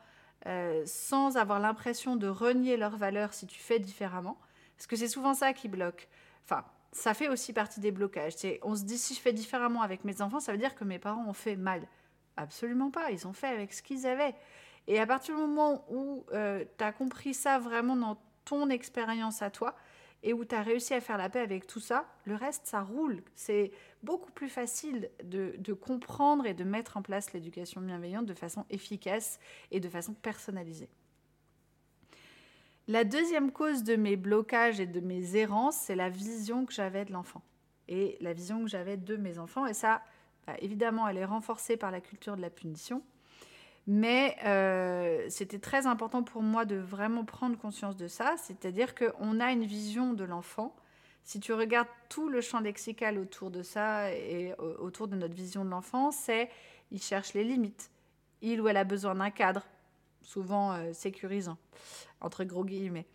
euh, 0.47 0.83
sans 0.87 1.39
avoir 1.39 1.61
l'impression 1.61 2.17
de 2.17 2.29
renier 2.29 2.77
leurs 2.77 2.97
valeurs 2.97 3.33
si 3.33 3.47
tu 3.47 3.59
fais 3.59 3.79
différemment. 3.79 4.39
Parce 4.77 4.87
que 4.87 4.97
c'est 4.97 5.09
souvent 5.09 5.35
ça 5.35 5.53
qui 5.53 5.69
bloque. 5.69 6.09
Enfin, 6.45 6.65
ça 6.93 7.15
fait 7.15 7.29
aussi 7.29 7.53
partie 7.53 7.81
des 7.81 7.91
blocages. 7.91 8.35
On 8.63 8.77
se 8.77 8.85
dit 8.85 8.99
si 8.99 9.15
je 9.15 9.21
fais 9.21 9.33
différemment 9.33 9.83
avec 9.83 10.05
mes 10.05 10.21
enfants, 10.21 10.41
ça 10.41 10.53
veut 10.53 10.59
dire 10.59 10.75
que 10.75 10.85
mes 10.85 10.99
parents 10.99 11.27
ont 11.27 11.33
fait 11.33 11.57
mal. 11.57 11.87
Absolument 12.37 12.91
pas. 12.91 13.11
Ils 13.11 13.27
ont 13.27 13.33
fait 13.33 13.49
avec 13.49 13.73
ce 13.73 13.83
qu'ils 13.83 14.07
avaient. 14.07 14.35
Et 14.87 14.99
à 14.99 15.07
partir 15.07 15.35
du 15.35 15.41
moment 15.41 15.85
où 15.91 16.25
euh, 16.33 16.65
tu 16.79 16.85
as 16.85 16.93
compris 16.93 17.35
ça 17.35 17.59
vraiment 17.59 17.97
dans 17.97 18.19
ton 18.45 18.69
expérience 18.69 19.41
à 19.43 19.51
toi, 19.51 19.75
et 20.25 20.33
où 20.33 20.45
tu 20.45 20.55
as 20.55 20.63
réussi 20.63 20.95
à 20.95 21.01
faire 21.01 21.19
la 21.19 21.29
paix 21.29 21.41
avec 21.41 21.67
tout 21.67 21.81
ça, 21.81 22.07
le 22.25 22.35
reste, 22.35 22.67
ça 22.67 22.81
roule. 22.81 23.23
C'est 23.35 23.71
beaucoup 24.03 24.33
plus 24.33 24.49
facile 24.49 25.11
de, 25.23 25.73
comprendre 25.75 26.47
et 26.47 26.55
de 26.55 26.65
mettre 26.65 26.97
en 26.97 27.03
place 27.03 27.35
l'éducation 27.35 27.83
bienveillante 27.83 28.25
de 28.25 28.33
façon 28.33 28.65
efficace 28.71 29.39
et 29.71 29.81
de 29.81 29.89
façon 29.89 30.15
personnalisée. 30.15 30.89
La 32.89 33.05
deuxième 33.05 33.53
cause 33.53 33.83
de 33.83 33.97
mes 33.97 34.17
blocages 34.17 34.81
et 34.81 34.87
de 34.87 35.01
mes 35.01 35.37
errances, 35.37 35.77
c'est 35.77 35.95
la 35.95 36.09
vision 36.09 36.65
que 36.65 36.73
j'avais 36.73 37.05
de 37.05 37.13
l'enfant 37.13 37.43
et 37.89 38.17
la 38.21 38.33
vision 38.33 38.63
que 38.63 38.71
j'avais 38.71 38.97
de 38.97 39.17
mes 39.17 39.39
enfants. 39.39 39.67
Et 39.67 39.75
ça, 39.75 40.03
bah, 40.47 40.55
évidemment, 40.61 41.07
elle 41.07 41.19
est 41.19 41.25
renforcée 41.27 41.77
par 41.77 41.91
la 41.91 42.01
culture 42.01 42.37
de 42.37 42.43
la 42.43 42.51
punition. 42.51 43.03
Mais 43.87 44.37
euh, 44.45 45.27
c'était 45.29 45.59
très 45.59 45.87
important 45.87 46.23
pour 46.23 46.43
moi 46.43 46.65
de 46.65 46.77
vraiment 46.77 47.25
prendre 47.25 47.59
conscience 47.59 47.97
de 47.97 48.09
ça, 48.09 48.35
c'est-à-dire 48.39 48.95
qu'on 48.95 49.41
a 49.41 49.53
une 49.53 49.65
vision 49.65 50.15
de 50.15 50.25
l'enfant. 50.25 50.75
Si 51.23 51.41
tu 51.41 51.53
regardes 51.53 51.89
tout 52.09 52.29
le 52.29 52.41
champ 52.41 52.61
lexical 52.61 53.19
autour 53.19 53.51
de 53.51 53.63
ça 53.63 54.13
et 54.13 54.55
autour 54.79 55.09
de 55.09 55.17
notre 55.17 55.35
vision 55.35 55.65
de 55.65 55.71
l'enfant, 55.71 56.11
c'est 56.11 56.51
il 56.91 57.01
cherche 57.01 57.35
les 57.35 57.45
limites. 57.45 57.91
Il 58.41 58.61
ou 58.61 58.69
elle 58.69 58.77
a 58.77 58.85
besoin 58.85 59.15
d'un 59.15 59.31
cadre, 59.31 59.67
souvent 60.23 60.73
euh, 60.73 60.93
sécurisant, 60.93 61.57
entre 62.21 62.45
gros 62.45 62.65
guillemets. 62.65 63.07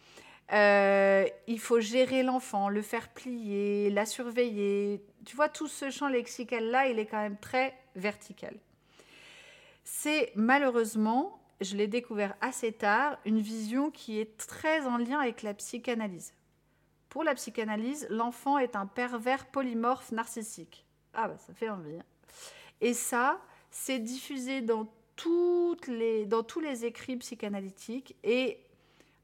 Euh, 0.54 1.28
il 1.48 1.60
faut 1.60 1.80
gérer 1.80 2.24
l'enfant, 2.24 2.70
le 2.70 2.82
faire 2.82 3.10
plier, 3.10 3.90
la 3.92 4.06
surveiller. 4.06 5.04
Tu 5.26 5.36
vois, 5.36 5.50
tout 5.50 5.68
ce 5.68 5.92
champ 5.92 6.08
lexical-là, 6.08 6.88
il 6.88 6.98
est 6.98 7.06
quand 7.06 7.22
même 7.22 7.38
très 7.38 7.76
vertical 7.96 8.56
c'est 9.84 10.32
malheureusement, 10.36 11.42
je 11.62 11.76
l'ai 11.76 11.88
découvert 11.88 12.36
assez 12.42 12.72
tard, 12.72 13.18
une 13.26 13.40
vision 13.40 13.92
qui 13.92 14.20
est 14.20 14.38
très 14.38 14.86
en 14.86 14.98
lien 14.98 15.20
avec 15.20 15.42
la 15.42 15.54
psychanalyse. 15.54 16.34
Pour 17.10 17.24
la 17.24 17.34
psychanalyse, 17.34 18.08
l'enfant 18.10 18.58
est 18.58 18.76
un 18.76 18.86
pervers 18.86 19.48
polymorphe 19.48 20.12
narcissique. 20.12 20.86
Ah 21.14 21.28
bah 21.28 21.38
ça 21.38 21.54
fait 21.54 21.70
envie. 21.70 21.98
Hein. 21.98 22.06
Et 22.82 22.94
ça, 22.94 23.42
c'est 23.72 24.00
diffusé 24.00 24.62
dans, 24.62 24.88
les, 25.88 26.26
dans 26.26 26.44
tous 26.44 26.60
les 26.60 26.86
écrits 26.86 27.18
psychanalytiques 27.18 28.16
et 28.24 28.60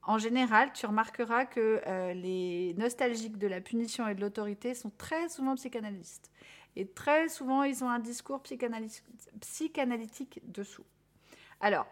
en 0.07 0.19
général, 0.19 0.71
tu 0.73 0.85
remarqueras 0.85 1.45
que 1.45 1.81
euh, 1.87 2.13
les 2.13 2.75
nostalgiques 2.77 3.39
de 3.39 3.47
la 3.47 3.59
punition 3.59 4.07
et 4.07 4.13
de 4.13 4.21
l'autorité 4.21 4.75
sont 4.75 4.91
très 4.97 5.29
souvent 5.29 5.55
psychanalystes. 5.55 6.29
Et 6.75 6.87
très 6.87 7.29
souvent, 7.29 7.63
ils 7.63 7.83
ont 7.83 7.89
un 7.89 7.99
discours 7.99 8.41
psychanalytique 9.41 10.41
dessous. 10.43 10.85
Alors, 11.61 11.87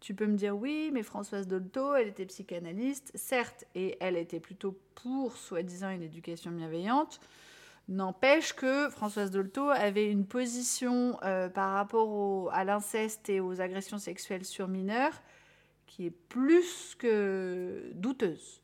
tu 0.00 0.14
peux 0.14 0.26
me 0.26 0.36
dire 0.36 0.56
oui, 0.56 0.90
mais 0.92 1.02
Françoise 1.02 1.46
Dolto, 1.46 1.94
elle 1.94 2.08
était 2.08 2.26
psychanalyste, 2.26 3.10
certes, 3.14 3.64
et 3.74 3.96
elle 4.00 4.16
était 4.16 4.40
plutôt 4.40 4.78
pour, 4.94 5.36
soi-disant, 5.36 5.90
une 5.90 6.02
éducation 6.02 6.50
bienveillante. 6.50 7.20
N'empêche 7.88 8.54
que 8.54 8.88
Françoise 8.88 9.30
Dolto 9.30 9.68
avait 9.68 10.10
une 10.10 10.26
position 10.26 11.18
euh, 11.22 11.48
par 11.48 11.72
rapport 11.72 12.52
à 12.52 12.64
l'inceste 12.64 13.28
et 13.28 13.40
aux 13.40 13.60
agressions 13.60 13.98
sexuelles 13.98 14.44
sur 14.44 14.68
mineurs 14.68 15.22
qui 15.86 16.06
est 16.06 16.10
plus 16.10 16.94
que 16.96 17.90
douteuse. 17.94 18.62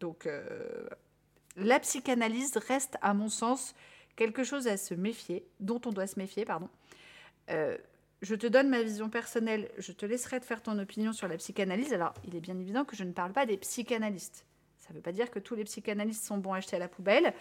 Donc, 0.00 0.26
euh, 0.26 0.88
la 1.56 1.78
psychanalyse 1.80 2.56
reste, 2.56 2.96
à 3.02 3.12
mon 3.12 3.28
sens, 3.28 3.74
quelque 4.16 4.44
chose 4.44 4.66
à 4.68 4.76
se 4.76 4.94
méfier, 4.94 5.46
dont 5.60 5.80
on 5.86 5.90
doit 5.90 6.06
se 6.06 6.18
méfier, 6.18 6.44
pardon. 6.44 6.68
Euh, 7.50 7.76
je 8.22 8.34
te 8.34 8.46
donne 8.46 8.68
ma 8.68 8.82
vision 8.82 9.10
personnelle, 9.10 9.70
je 9.78 9.92
te 9.92 10.06
laisserai 10.06 10.40
te 10.40 10.46
faire 10.46 10.62
ton 10.62 10.78
opinion 10.78 11.12
sur 11.12 11.28
la 11.28 11.36
psychanalyse. 11.36 11.92
Alors, 11.92 12.14
il 12.26 12.34
est 12.34 12.40
bien 12.40 12.58
évident 12.58 12.84
que 12.84 12.96
je 12.96 13.04
ne 13.04 13.12
parle 13.12 13.32
pas 13.32 13.44
des 13.46 13.58
psychanalystes. 13.58 14.46
Ça 14.78 14.90
ne 14.90 14.96
veut 14.96 15.02
pas 15.02 15.12
dire 15.12 15.30
que 15.30 15.38
tous 15.38 15.54
les 15.54 15.64
psychanalystes 15.64 16.24
sont 16.24 16.38
bons 16.38 16.52
à 16.52 16.58
acheter 16.58 16.76
à 16.76 16.78
la 16.78 16.88
poubelle. 16.88 17.34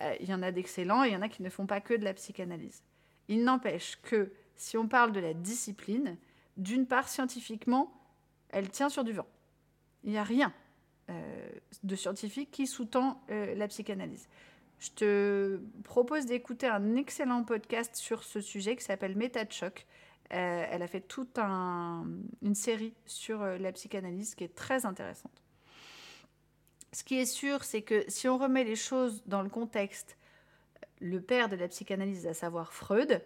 Euh, 0.00 0.14
il 0.20 0.28
y 0.28 0.34
en 0.34 0.42
a 0.42 0.52
d'excellents 0.52 1.04
et 1.04 1.08
il 1.08 1.12
y 1.12 1.16
en 1.16 1.22
a 1.22 1.28
qui 1.28 1.42
ne 1.42 1.50
font 1.50 1.66
pas 1.66 1.80
que 1.80 1.94
de 1.94 2.04
la 2.04 2.14
psychanalyse. 2.14 2.82
Il 3.28 3.44
n'empêche 3.44 3.98
que 4.02 4.32
si 4.56 4.76
on 4.76 4.88
parle 4.88 5.12
de 5.12 5.20
la 5.20 5.34
discipline, 5.34 6.16
d'une 6.56 6.86
part, 6.86 7.08
scientifiquement, 7.08 7.92
elle 8.50 8.68
tient 8.68 8.88
sur 8.88 9.04
du 9.04 9.12
vent. 9.12 9.26
Il 10.04 10.10
n'y 10.10 10.18
a 10.18 10.24
rien 10.24 10.52
euh, 11.10 11.48
de 11.82 11.96
scientifique 11.96 12.50
qui 12.50 12.66
sous-tend 12.66 13.20
la 13.28 13.68
psychanalyse. 13.68 14.28
Je 14.78 14.90
te 14.90 15.60
propose 15.82 16.26
d'écouter 16.26 16.68
un 16.68 16.94
excellent 16.96 17.42
podcast 17.42 17.96
sur 17.96 18.22
ce 18.22 18.40
sujet 18.40 18.76
qui 18.76 18.84
s'appelle 18.84 19.16
Méta 19.16 19.44
de 19.44 19.52
choc. 19.52 19.86
Euh, 20.32 20.66
elle 20.70 20.82
a 20.82 20.86
fait 20.86 21.00
toute 21.00 21.38
une 21.38 22.54
série 22.54 22.94
sur 23.06 23.42
euh, 23.42 23.58
la 23.58 23.72
psychanalyse 23.72 24.34
qui 24.34 24.44
est 24.44 24.54
très 24.54 24.86
intéressante. 24.86 25.42
Ce 26.92 27.02
qui 27.02 27.18
est 27.18 27.26
sûr, 27.26 27.64
c'est 27.64 27.82
que 27.82 28.04
si 28.08 28.28
on 28.28 28.38
remet 28.38 28.64
les 28.64 28.76
choses 28.76 29.22
dans 29.26 29.42
le 29.42 29.48
contexte, 29.48 30.16
le 31.00 31.20
père 31.20 31.48
de 31.48 31.56
la 31.56 31.68
psychanalyse, 31.68 32.26
à 32.26 32.34
savoir 32.34 32.72
Freud, 32.72 33.22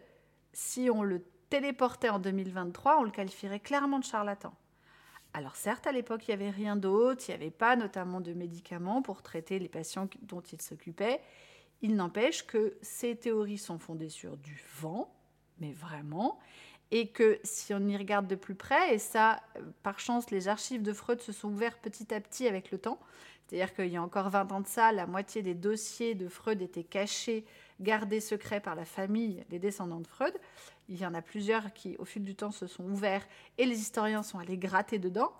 si 0.53 0.89
on 0.91 1.03
le 1.03 1.23
téléportait 1.51 2.09
en 2.09 2.19
2023, 2.19 2.99
on 2.99 3.03
le 3.03 3.11
qualifierait 3.11 3.61
clairement 3.61 3.99
de 3.99 4.05
charlatan. 4.05 4.55
Alors 5.35 5.57
certes, 5.57 5.87
à 5.87 5.93
l'époque, 5.93 6.29
il 6.29 6.31
n'y 6.31 6.43
avait 6.43 6.51
rien 6.51 6.77
d'autre, 6.77 7.25
il 7.27 7.31
n'y 7.31 7.37
avait 7.37 7.51
pas 7.51 7.77
notamment 7.77 8.21
de 8.21 8.33
médicaments 8.33 9.01
pour 9.01 9.23
traiter 9.23 9.59
les 9.59 9.69
patients 9.69 10.09
dont 10.23 10.43
il 10.43 10.61
s'occupait. 10.61 11.21
Il 11.81 11.97
n'empêche 11.97 12.47
que 12.47 12.77
ces 12.83 13.17
théories 13.17 13.59
sont 13.59 13.79
fondées 13.79 14.11
sur 14.11 14.37
du 14.37 14.63
vent, 14.77 15.13
mais 15.59 15.73
vraiment, 15.73 16.39
et 16.91 17.09
que 17.09 17.41
si 17.43 17.73
on 17.73 17.81
y 17.89 17.97
regarde 17.97 18.27
de 18.27 18.35
plus 18.35 18.55
près, 18.55 18.95
et 18.95 18.99
ça, 18.99 19.41
par 19.83 19.99
chance, 19.99 20.31
les 20.31 20.49
archives 20.49 20.83
de 20.83 20.93
Freud 20.93 21.21
se 21.23 21.33
sont 21.33 21.49
ouvertes 21.49 21.81
petit 21.81 22.13
à 22.13 22.21
petit 22.21 22.47
avec 22.47 22.71
le 22.71 22.79
temps, 22.79 23.01
c'est-à-dire 23.47 23.75
qu'il 23.75 23.89
y 23.89 23.97
a 23.97 24.03
encore 24.03 24.29
20 24.29 24.53
ans 24.53 24.61
de 24.61 24.67
ça, 24.67 24.93
la 24.93 25.07
moitié 25.07 25.43
des 25.43 25.55
dossiers 25.55 26.15
de 26.15 26.29
Freud 26.29 26.61
étaient 26.61 26.85
cachés, 26.85 27.47
gardés 27.83 28.21
secrets 28.21 28.61
par 28.61 28.75
la 28.75 28.85
famille, 28.85 29.45
les 29.51 29.59
descendants 29.59 30.01
de 30.01 30.07
Freud. 30.07 30.35
Il 30.89 30.99
y 30.99 31.07
en 31.07 31.15
a 31.15 31.23
plusieurs 31.23 31.73
qui, 31.73 31.97
au 31.99 32.05
fil 32.05 32.23
du 32.25 32.35
temps, 32.35 32.53
se 32.53 32.67
sont 32.67 32.85
ouverts 32.85 33.27
et 33.59 33.67
les 33.67 33.81
historiens 33.81 34.23
sont 34.23 34.39
allés 34.39 34.59
gratter 34.59 34.99
dedans. 34.99 35.33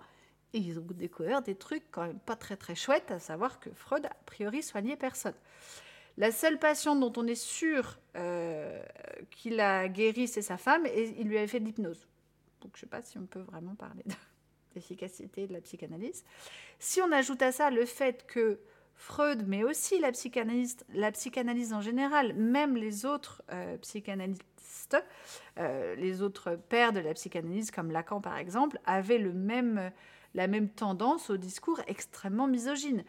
Et 0.53 0.59
ils 0.59 0.77
ont 0.77 0.85
découvert 0.89 1.41
des 1.41 1.55
trucs 1.55 1.83
quand 1.89 2.05
même 2.05 2.19
pas 2.19 2.35
très 2.35 2.55
très 2.55 2.75
chouettes, 2.75 3.09
à 3.09 3.19
savoir 3.19 3.59
que 3.59 3.71
Freud, 3.71 4.05
a 4.05 4.15
priori, 4.25 4.61
soignait 4.61 4.95
personne. 4.95 5.33
La 6.17 6.31
seule 6.31 6.59
patiente 6.59 6.99
dont 6.99 7.13
on 7.19 7.25
est 7.25 7.33
sûr 7.33 7.97
euh, 8.15 8.83
qu'il 9.31 9.59
a 9.59 9.87
guéri, 9.87 10.27
c'est 10.27 10.43
sa 10.43 10.57
femme, 10.57 10.85
et 10.85 11.15
il 11.17 11.27
lui 11.27 11.37
avait 11.37 11.47
fait 11.47 11.59
de 11.59 11.65
l'hypnose. 11.65 12.07
Donc 12.61 12.73
je 12.75 12.77
ne 12.77 12.81
sais 12.81 12.87
pas 12.87 13.01
si 13.01 13.17
on 13.17 13.25
peut 13.25 13.41
vraiment 13.41 13.73
parler 13.73 14.03
d'efficacité 14.75 15.47
de 15.47 15.53
la 15.53 15.61
psychanalyse. 15.61 16.23
Si 16.77 17.01
on 17.01 17.11
ajoute 17.11 17.41
à 17.41 17.51
ça 17.51 17.71
le 17.71 17.85
fait 17.85 18.27
que 18.27 18.59
Freud, 18.95 19.43
mais 19.47 19.63
aussi 19.63 19.99
la 19.99 20.11
psychanalyse, 20.11 20.77
la 20.93 21.11
psychanalyse 21.11 21.73
en 21.73 21.81
général, 21.81 22.33
même 22.33 22.77
les 22.77 23.05
autres 23.05 23.43
euh, 23.51 23.77
psychanalystes, 23.77 24.97
euh, 25.59 25.95
les 25.95 26.21
autres 26.21 26.55
pères 26.69 26.93
de 26.93 26.99
la 26.99 27.13
psychanalyse, 27.13 27.71
comme 27.71 27.91
Lacan 27.91 28.21
par 28.21 28.37
exemple, 28.37 28.79
avaient 28.85 29.17
le 29.17 29.33
même, 29.33 29.91
la 30.33 30.47
même 30.47 30.69
tendance 30.69 31.29
au 31.29 31.37
discours 31.37 31.81
extrêmement 31.87 32.47
misogyne. 32.47 33.03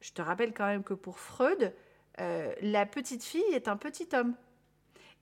Je 0.00 0.12
te 0.12 0.22
rappelle 0.22 0.52
quand 0.54 0.66
même 0.66 0.82
que 0.82 0.94
pour 0.94 1.18
Freud, 1.18 1.74
euh, 2.20 2.52
la 2.62 2.86
petite 2.86 3.24
fille 3.24 3.42
est 3.52 3.68
un 3.68 3.76
petit 3.76 4.08
homme. 4.14 4.34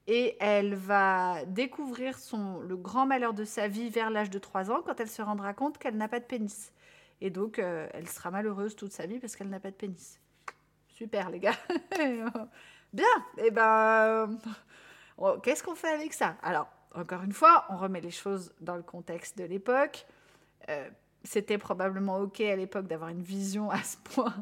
Et 0.06 0.36
elle 0.40 0.74
va 0.74 1.44
découvrir 1.46 2.18
son, 2.18 2.60
le 2.60 2.76
grand 2.76 3.04
malheur 3.04 3.34
de 3.34 3.44
sa 3.44 3.68
vie 3.68 3.90
vers 3.90 4.08
l'âge 4.08 4.30
de 4.30 4.38
3 4.38 4.70
ans 4.70 4.80
quand 4.84 4.98
elle 5.00 5.10
se 5.10 5.20
rendra 5.20 5.52
compte 5.52 5.76
qu'elle 5.76 5.96
n'a 5.98 6.08
pas 6.08 6.18
de 6.18 6.24
pénis. 6.24 6.72
Et 7.20 7.30
donc, 7.30 7.58
euh, 7.58 7.88
elle 7.92 8.08
sera 8.08 8.30
malheureuse 8.30 8.76
toute 8.76 8.92
sa 8.92 9.06
vie 9.06 9.18
parce 9.18 9.36
qu'elle 9.36 9.48
n'a 9.48 9.60
pas 9.60 9.70
de 9.70 9.76
pénis. 9.76 10.20
Super, 10.88 11.30
les 11.30 11.40
gars. 11.40 11.56
Bien. 12.92 13.04
Et 13.36 13.46
eh 13.46 13.50
ben, 13.50 14.28
euh, 15.20 15.38
qu'est-ce 15.42 15.62
qu'on 15.62 15.74
fait 15.74 15.92
avec 15.92 16.12
ça? 16.12 16.36
Alors, 16.42 16.68
encore 16.94 17.22
une 17.22 17.32
fois, 17.32 17.66
on 17.70 17.76
remet 17.76 18.00
les 18.00 18.10
choses 18.10 18.54
dans 18.60 18.76
le 18.76 18.82
contexte 18.82 19.36
de 19.36 19.44
l'époque. 19.44 20.06
Euh, 20.68 20.88
c'était 21.24 21.58
probablement 21.58 22.18
OK 22.18 22.40
à 22.40 22.56
l'époque 22.56 22.86
d'avoir 22.86 23.10
une 23.10 23.22
vision 23.22 23.70
à 23.70 23.82
ce 23.82 23.96
point 23.98 24.34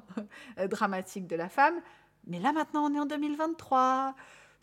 dramatique 0.69 1.27
de 1.27 1.37
la 1.37 1.49
femme. 1.49 1.81
Mais 2.27 2.39
là, 2.39 2.53
maintenant, 2.53 2.91
on 2.91 2.95
est 2.95 3.01
en 3.01 3.07
2023. 3.07 4.15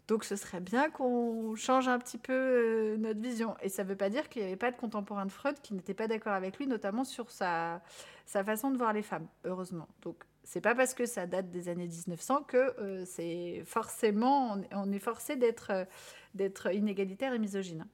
Donc 0.08 0.26
ce 0.26 0.36
serait 0.36 0.60
bien 0.60 0.90
qu'on 0.90 1.56
change 1.56 1.88
un 1.88 1.98
petit 1.98 2.18
peu 2.18 2.34
euh, 2.34 2.98
notre 2.98 3.22
vision. 3.22 3.56
Et 3.62 3.70
ça 3.70 3.84
ne 3.84 3.90
veut 3.90 3.96
pas 3.96 4.10
dire 4.10 4.28
qu'il 4.28 4.42
n'y 4.42 4.48
avait 4.50 4.58
pas 4.58 4.72
de 4.72 4.78
contemporains 4.78 5.26
de 5.26 5.32
Freud 5.32 5.56
qui 5.62 5.74
n'étaient 5.74 5.94
pas 5.94 6.08
d'accord 6.08 6.34
avec 6.34 6.58
lui, 6.58 6.68
notamment 6.68 7.06
sur 7.06 7.32
sa, 7.32 7.82
façon 8.26 8.72
de 8.72 8.78
voir 8.78 8.92
les 8.92 9.02
femmes, 9.02 9.28
heureusement. 9.46 9.88
Donc 10.02 10.24
c'est 10.44 10.60
pas 10.60 10.76
parce 10.76 10.94
que 10.94 11.06
ça 11.06 11.26
date 11.26 11.52
des 11.52 11.70
années 11.70 11.88
1900 11.88 12.44
que 12.44 12.58
euh, 12.58 13.06
c'est 13.06 13.64
forcément, 13.66 14.58
on, 14.74 14.92
est 14.92 15.00
forcé 15.00 15.38
d'être 15.38 15.72
euh, 15.72 15.86
d'être 16.34 16.74
inégalitaire 16.74 17.34
et 17.34 17.40
misogyne. 17.40 17.86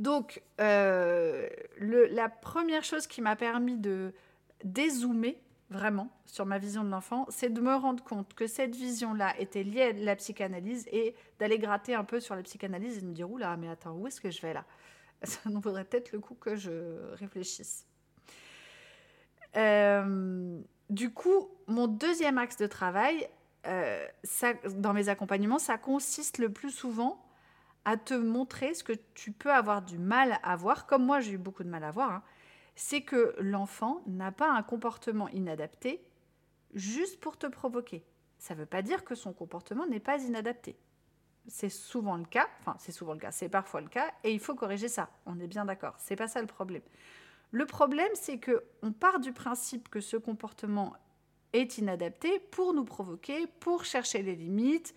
Donc 0.00 0.42
la 0.58 2.28
première 2.42 2.82
chose 2.82 3.06
qui 3.06 3.22
m'a 3.22 3.36
permis 3.36 3.76
de 3.78 4.12
dézoomer 4.64 5.38
vraiment, 5.70 6.10
sur 6.26 6.46
ma 6.46 6.58
vision 6.58 6.84
de 6.84 6.90
l'enfant, 6.90 7.26
c'est 7.28 7.52
de 7.52 7.60
me 7.60 7.74
rendre 7.74 8.02
compte 8.04 8.34
que 8.34 8.46
cette 8.46 8.74
vision-là 8.74 9.38
était 9.38 9.62
liée 9.62 9.82
à 9.82 9.92
la 9.92 10.16
psychanalyse 10.16 10.86
et 10.92 11.14
d'aller 11.38 11.58
gratter 11.58 11.94
un 11.94 12.04
peu 12.04 12.20
sur 12.20 12.34
la 12.34 12.42
psychanalyse 12.42 12.98
et 12.98 13.00
de 13.00 13.06
me 13.06 13.12
dire, 13.12 13.30
oula, 13.30 13.56
mais 13.56 13.68
attends, 13.68 13.94
où 13.94 14.06
est-ce 14.06 14.20
que 14.20 14.30
je 14.30 14.40
vais 14.42 14.54
là? 14.54 14.64
Ça 15.22 15.40
nous 15.48 15.60
vaudrait 15.60 15.84
peut-être 15.84 16.12
le 16.12 16.20
coup 16.20 16.34
que 16.34 16.56
je 16.56 17.14
réfléchisse. 17.14 17.86
Euh, 19.56 20.60
du 20.90 21.12
coup, 21.12 21.48
mon 21.66 21.86
deuxième 21.86 22.38
axe 22.38 22.56
de 22.56 22.66
travail, 22.66 23.28
euh, 23.66 24.06
dans 24.76 24.92
mes 24.92 25.08
accompagnements, 25.08 25.58
ça 25.58 25.78
consiste 25.78 26.38
le 26.38 26.52
plus 26.52 26.70
souvent 26.70 27.24
à 27.84 27.96
te 27.96 28.14
montrer 28.14 28.74
ce 28.74 28.82
que 28.82 28.92
tu 29.14 29.32
peux 29.32 29.52
avoir 29.52 29.82
du 29.82 29.98
mal 29.98 30.38
à 30.42 30.56
voir, 30.56 30.86
comme 30.86 31.04
moi 31.04 31.20
j'ai 31.20 31.32
eu 31.32 31.38
beaucoup 31.38 31.64
de 31.64 31.68
mal 31.68 31.84
à 31.84 31.90
voir, 31.90 32.10
hein, 32.10 32.22
c'est 32.74 33.02
que 33.02 33.34
l'enfant 33.38 34.02
n'a 34.06 34.32
pas 34.32 34.50
un 34.50 34.62
comportement 34.62 35.28
inadapté 35.28 36.04
juste 36.74 37.20
pour 37.20 37.36
te 37.36 37.46
provoquer. 37.46 38.04
Ça 38.38 38.54
ne 38.54 38.60
veut 38.60 38.66
pas 38.66 38.82
dire 38.82 39.04
que 39.04 39.14
son 39.14 39.32
comportement 39.32 39.86
n'est 39.86 40.00
pas 40.00 40.22
inadapté. 40.22 40.76
C'est 41.46 41.68
souvent 41.68 42.16
le 42.16 42.24
cas, 42.24 42.48
enfin 42.60 42.76
c'est 42.78 42.92
souvent 42.92 43.12
le 43.12 43.20
cas, 43.20 43.30
c'est 43.30 43.48
parfois 43.48 43.80
le 43.80 43.88
cas, 43.88 44.10
et 44.24 44.32
il 44.32 44.40
faut 44.40 44.54
corriger 44.54 44.88
ça. 44.88 45.10
On 45.26 45.38
est 45.40 45.46
bien 45.46 45.64
d'accord. 45.64 45.94
C'est 45.98 46.16
pas 46.16 46.28
ça 46.28 46.40
le 46.40 46.46
problème. 46.46 46.82
Le 47.50 47.66
problème, 47.66 48.10
c'est 48.14 48.38
que 48.38 48.64
on 48.82 48.92
part 48.92 49.20
du 49.20 49.32
principe 49.32 49.88
que 49.88 50.00
ce 50.00 50.16
comportement 50.16 50.96
est 51.52 51.78
inadapté 51.78 52.40
pour 52.50 52.74
nous 52.74 52.84
provoquer, 52.84 53.46
pour 53.60 53.84
chercher 53.84 54.22
les 54.22 54.34
limites, 54.34 54.94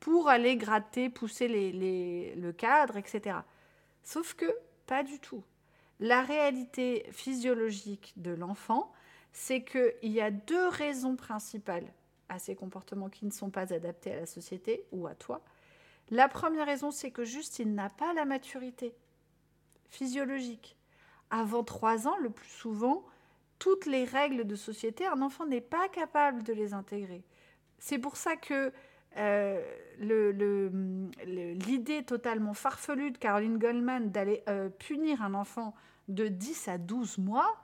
pour 0.00 0.28
aller 0.28 0.56
gratter, 0.56 1.10
pousser 1.10 1.46
le 1.48 2.50
cadre, 2.52 2.96
etc. 2.96 3.36
Sauf 4.02 4.34
que 4.34 4.46
pas 4.86 5.04
du 5.04 5.20
tout. 5.20 5.44
La 6.00 6.22
réalité 6.22 7.04
physiologique 7.12 8.14
de 8.16 8.30
l'enfant, 8.30 8.90
c'est 9.32 9.62
qu'il 9.62 10.10
y 10.10 10.22
a 10.22 10.30
deux 10.30 10.68
raisons 10.68 11.14
principales 11.14 11.92
à 12.30 12.38
ces 12.38 12.54
comportements 12.54 13.10
qui 13.10 13.26
ne 13.26 13.30
sont 13.30 13.50
pas 13.50 13.72
adaptés 13.72 14.12
à 14.12 14.20
la 14.20 14.26
société 14.26 14.86
ou 14.92 15.06
à 15.06 15.14
toi. 15.14 15.42
La 16.08 16.28
première 16.28 16.66
raison, 16.66 16.90
c'est 16.90 17.10
que 17.10 17.24
juste 17.24 17.58
il 17.58 17.74
n'a 17.74 17.90
pas 17.90 18.14
la 18.14 18.24
maturité 18.24 18.94
physiologique. 19.90 20.76
Avant 21.28 21.64
trois 21.64 22.08
ans, 22.08 22.16
le 22.16 22.30
plus 22.30 22.48
souvent, 22.48 23.04
toutes 23.58 23.84
les 23.84 24.04
règles 24.04 24.46
de 24.46 24.56
société, 24.56 25.06
un 25.06 25.20
enfant 25.20 25.44
n'est 25.44 25.60
pas 25.60 25.88
capable 25.88 26.42
de 26.42 26.54
les 26.54 26.72
intégrer. 26.72 27.22
C'est 27.78 27.98
pour 27.98 28.16
ça 28.16 28.36
que 28.36 28.72
euh, 29.16 29.60
l'idée 29.98 32.04
totalement 32.04 32.54
farfelue 32.54 33.10
de 33.10 33.18
Caroline 33.18 33.58
Goldman 33.58 34.10
d'aller 34.10 34.42
euh, 34.48 34.70
punir 34.70 35.22
un 35.22 35.34
enfant 35.34 35.74
de 36.10 36.28
10 36.28 36.68
à 36.68 36.78
12 36.78 37.18
mois, 37.18 37.60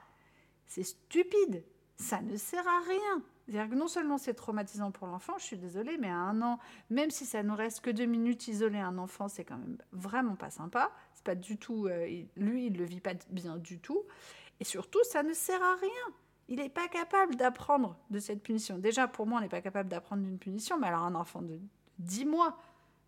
c'est 0.66 0.82
stupide. 0.82 1.64
Ça 1.96 2.20
ne 2.20 2.36
sert 2.36 2.66
à 2.66 2.80
rien. 2.80 3.22
C'est-à-dire 3.46 3.70
que 3.70 3.76
non 3.76 3.86
seulement 3.86 4.18
c'est 4.18 4.34
traumatisant 4.34 4.90
pour 4.90 5.06
l'enfant, 5.06 5.34
je 5.38 5.44
suis 5.44 5.56
désolée, 5.56 5.98
mais 5.98 6.08
à 6.08 6.16
un 6.16 6.42
an, 6.42 6.58
même 6.90 7.10
si 7.10 7.24
ça 7.24 7.42
nous 7.42 7.54
reste 7.54 7.80
que 7.80 7.90
deux 7.90 8.04
minutes 8.04 8.48
isolé 8.48 8.78
un 8.78 8.98
enfant, 8.98 9.28
c'est 9.28 9.44
quand 9.44 9.56
même 9.56 9.78
vraiment 9.92 10.34
pas 10.34 10.50
sympa. 10.50 10.90
C'est 11.14 11.24
pas 11.24 11.36
du 11.36 11.56
tout, 11.56 11.86
euh, 11.86 12.24
lui, 12.36 12.66
il 12.66 12.76
le 12.76 12.84
vit 12.84 13.00
pas 13.00 13.14
bien 13.30 13.56
du 13.56 13.78
tout. 13.78 14.02
Et 14.58 14.64
surtout, 14.64 14.98
ça 15.04 15.22
ne 15.22 15.32
sert 15.32 15.62
à 15.62 15.76
rien. 15.76 16.14
Il 16.48 16.56
n'est 16.56 16.68
pas 16.68 16.88
capable 16.88 17.36
d'apprendre 17.36 17.96
de 18.10 18.18
cette 18.18 18.42
punition. 18.42 18.78
Déjà, 18.78 19.06
pour 19.06 19.26
moi, 19.26 19.38
on 19.38 19.42
n'est 19.42 19.48
pas 19.48 19.60
capable 19.60 19.88
d'apprendre 19.88 20.22
d'une 20.22 20.38
punition, 20.38 20.78
mais 20.78 20.88
alors 20.88 21.02
un 21.02 21.14
enfant 21.14 21.42
de 21.42 21.60
10 21.98 22.24
mois, 22.24 22.56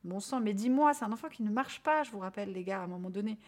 bon 0.04 0.20
sang, 0.20 0.40
mais 0.40 0.54
10 0.54 0.70
mois, 0.70 0.94
c'est 0.94 1.04
un 1.04 1.12
enfant 1.12 1.28
qui 1.28 1.42
ne 1.42 1.50
marche 1.50 1.82
pas, 1.82 2.04
je 2.04 2.10
vous 2.12 2.18
rappelle, 2.20 2.52
les 2.52 2.64
gars, 2.64 2.80
à 2.80 2.84
un 2.84 2.88
moment 2.88 3.10
donné. 3.10 3.38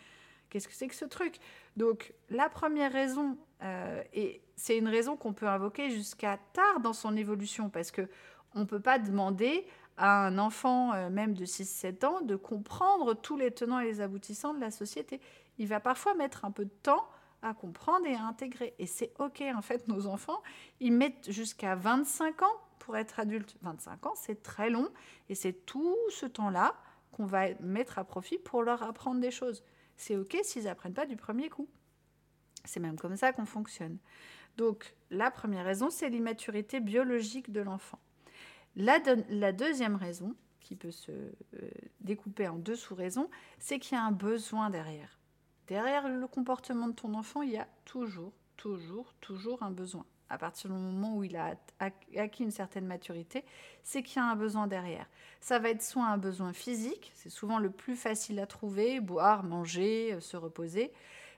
Qu'est-ce 0.51 0.69
que 0.69 0.75
c'est 0.75 0.89
que 0.89 0.95
ce 0.95 1.05
truc? 1.05 1.37
Donc, 1.77 2.13
la 2.29 2.49
première 2.49 2.93
raison, 2.93 3.39
euh, 3.63 4.03
et 4.13 4.43
c'est 4.57 4.77
une 4.77 4.89
raison 4.89 5.17
qu'on 5.17 5.33
peut 5.33 5.49
invoquer 5.49 5.91
jusqu'à 5.91 6.39
tard 6.53 6.81
dans 6.81 6.93
son 6.93 7.17
évolution, 7.17 7.71
parce 7.71 7.91
que 7.91 8.09
on 8.55 8.61
ne 8.61 8.65
peut 8.65 8.81
pas 8.81 8.99
demander 8.99 9.67
à 9.97 10.27
un 10.27 10.39
enfant, 10.39 10.93
euh, 10.93 11.09
même 11.09 11.35
de 11.35 11.45
6-7 11.45 12.05
ans, 12.05 12.21
de 12.21 12.35
comprendre 12.35 13.15
tous 13.15 13.37
les 13.37 13.51
tenants 13.51 13.79
et 13.79 13.85
les 13.85 14.01
aboutissants 14.01 14.55
de 14.55 14.61
la 14.61 14.71
société. 14.71 15.21
Il 15.59 15.69
va 15.69 15.79
parfois 15.79 16.15
mettre 16.15 16.45
un 16.45 16.51
peu 16.51 16.65
de 16.65 16.75
temps 16.83 17.07
à 17.43 17.55
comprendre 17.55 18.07
et 18.07 18.15
à 18.15 18.25
intégrer. 18.25 18.75
Et 18.79 18.87
c'est 18.87 19.13
OK, 19.19 19.43
en 19.55 19.63
fait, 19.63 19.89
nos 19.89 20.07
enfants, 20.07 20.43
ils 20.81 20.93
mettent 20.93 21.31
jusqu'à 21.31 21.75
25 21.75 22.43
ans 22.43 22.57
pour 22.79 22.97
être 22.97 23.21
adultes. 23.21 23.57
25 23.63 24.07
ans, 24.07 24.15
c'est 24.17 24.43
très 24.43 24.71
long, 24.71 24.91
et 25.29 25.35
c'est 25.35 25.53
tout 25.53 25.97
ce 26.11 26.27
temps-là 26.27 26.75
qu'on 27.13 27.27
va 27.27 27.55
mettre 27.61 27.99
à 27.99 28.05
profit 28.05 28.39
pour 28.39 28.63
leur 28.63 28.83
apprendre 28.83 29.21
des 29.21 29.31
choses 29.31 29.63
c'est 30.01 30.17
OK 30.17 30.37
s'ils 30.43 30.67
apprennent 30.67 30.95
pas 30.95 31.05
du 31.05 31.17
premier 31.17 31.51
coup. 31.51 31.69
C'est 32.65 32.81
même 32.81 32.99
comme 32.99 33.17
ça 33.17 33.33
qu'on 33.33 33.45
fonctionne. 33.45 33.99
Donc, 34.57 34.95
la 35.11 35.31
première 35.31 35.65
raison, 35.65 35.91
c'est 35.91 36.09
l'immaturité 36.09 36.81
biologique 36.81 37.53
de 37.53 37.61
l'enfant. 37.61 37.99
La, 38.77 38.99
la, 39.29 39.53
deuxième 39.53 39.97
raison, 39.97 40.35
qui 40.61 40.75
peut 40.75 40.91
se 40.91 41.11
euh, 41.13 41.71
découper 42.01 42.49
en 42.49 42.57
deux 42.57 42.77
sous-raisons, 42.77 43.29
c'est 43.59 43.79
qu'il 43.79 43.97
y 43.97 44.01
a 44.01 44.05
un 44.05 44.13
besoin 44.13 44.71
derrière. 44.71 45.19
Derrière 45.67 46.09
le 46.09 46.27
comportement 46.27 46.89
de 46.89 46.95
ton 46.95 47.15
enfant, 47.15 47.43
il 47.43 47.51
y 47.51 47.59
a 47.59 47.69
toujours, 47.85 48.33
toujours, 48.57 49.15
toujours 49.21 49.63
un 49.63 49.71
besoin 49.71 50.07
à 50.31 50.39
partir 50.39 50.71
du 50.71 50.77
moment 50.77 51.17
où 51.17 51.25
il 51.25 51.37
a 51.37 51.57
acquis 52.17 52.45
une 52.45 52.53
certaine 52.53 52.87
maturité, 52.87 53.45
c'est 53.83 54.03
qu'il 54.03 54.17
y 54.17 54.25
a 54.25 54.31
un 54.31 54.37
besoin 54.37 54.67
derrière. 54.69 55.07
Ça 55.41 55.59
va 55.59 55.71
être 55.71 55.83
soit 55.83 56.07
un 56.07 56.19
besoin 56.19 56.53
physique, 56.53 57.13
c'est 57.15 57.31
souvent 57.31 57.59
le 57.59 57.71
plus 57.71 57.97
facile 57.97 58.39
à 58.39 58.47
trouver, 58.47 59.01
boire, 59.01 59.43
manger, 59.43 60.15
euh, 60.15 60.21
se 60.21 60.37
reposer, 60.37 60.93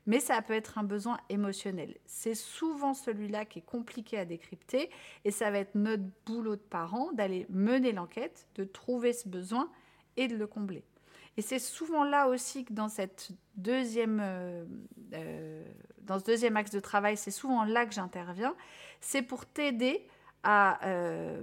mais 0.07 0.21
ça 0.21 0.43
peut 0.43 0.53
être 0.53 0.79
un 0.79 0.83
besoin 0.83 1.19
émotionnel. 1.29 1.97
C'est 2.07 2.35
souvent 2.35 2.93
celui-là 2.93 3.45
qui 3.45 3.61
est 3.61 3.67
compliqué 3.67 4.19
à 4.19 4.25
décrypter 4.25 4.91
et 5.25 5.31
ça 5.31 5.51
va 5.51 5.59
être 5.59 5.75
notre 5.75 6.05
boulot 6.27 6.57
de 6.57 6.61
parents 6.61 7.13
d'aller 7.13 7.47
mener 7.49 7.93
l'enquête, 7.93 8.47
de 8.57 8.65
trouver 8.65 9.13
ce 9.13 9.29
besoin 9.29 9.71
et 10.17 10.29
de 10.29 10.37
le 10.37 10.47
combler. 10.47 10.85
Et 11.37 11.43
c'est 11.43 11.59
souvent 11.59 12.05
là 12.05 12.29
aussi 12.29 12.65
que 12.65 12.73
dans, 12.73 12.89
cette 12.89 13.31
deuxième, 13.57 14.21
euh, 14.23 14.65
euh, 15.15 15.65
dans 16.03 16.19
ce 16.19 16.25
deuxième 16.25 16.57
axe 16.57 16.71
de 16.71 16.81
travail, 16.81 17.17
c'est 17.17 17.31
souvent 17.31 17.65
là 17.65 17.87
que 17.87 17.95
j'interviens. 17.95 18.55
C'est 19.01 19.23
pour 19.23 19.47
t'aider 19.47 20.07
à, 20.43 20.85
euh, 20.87 21.43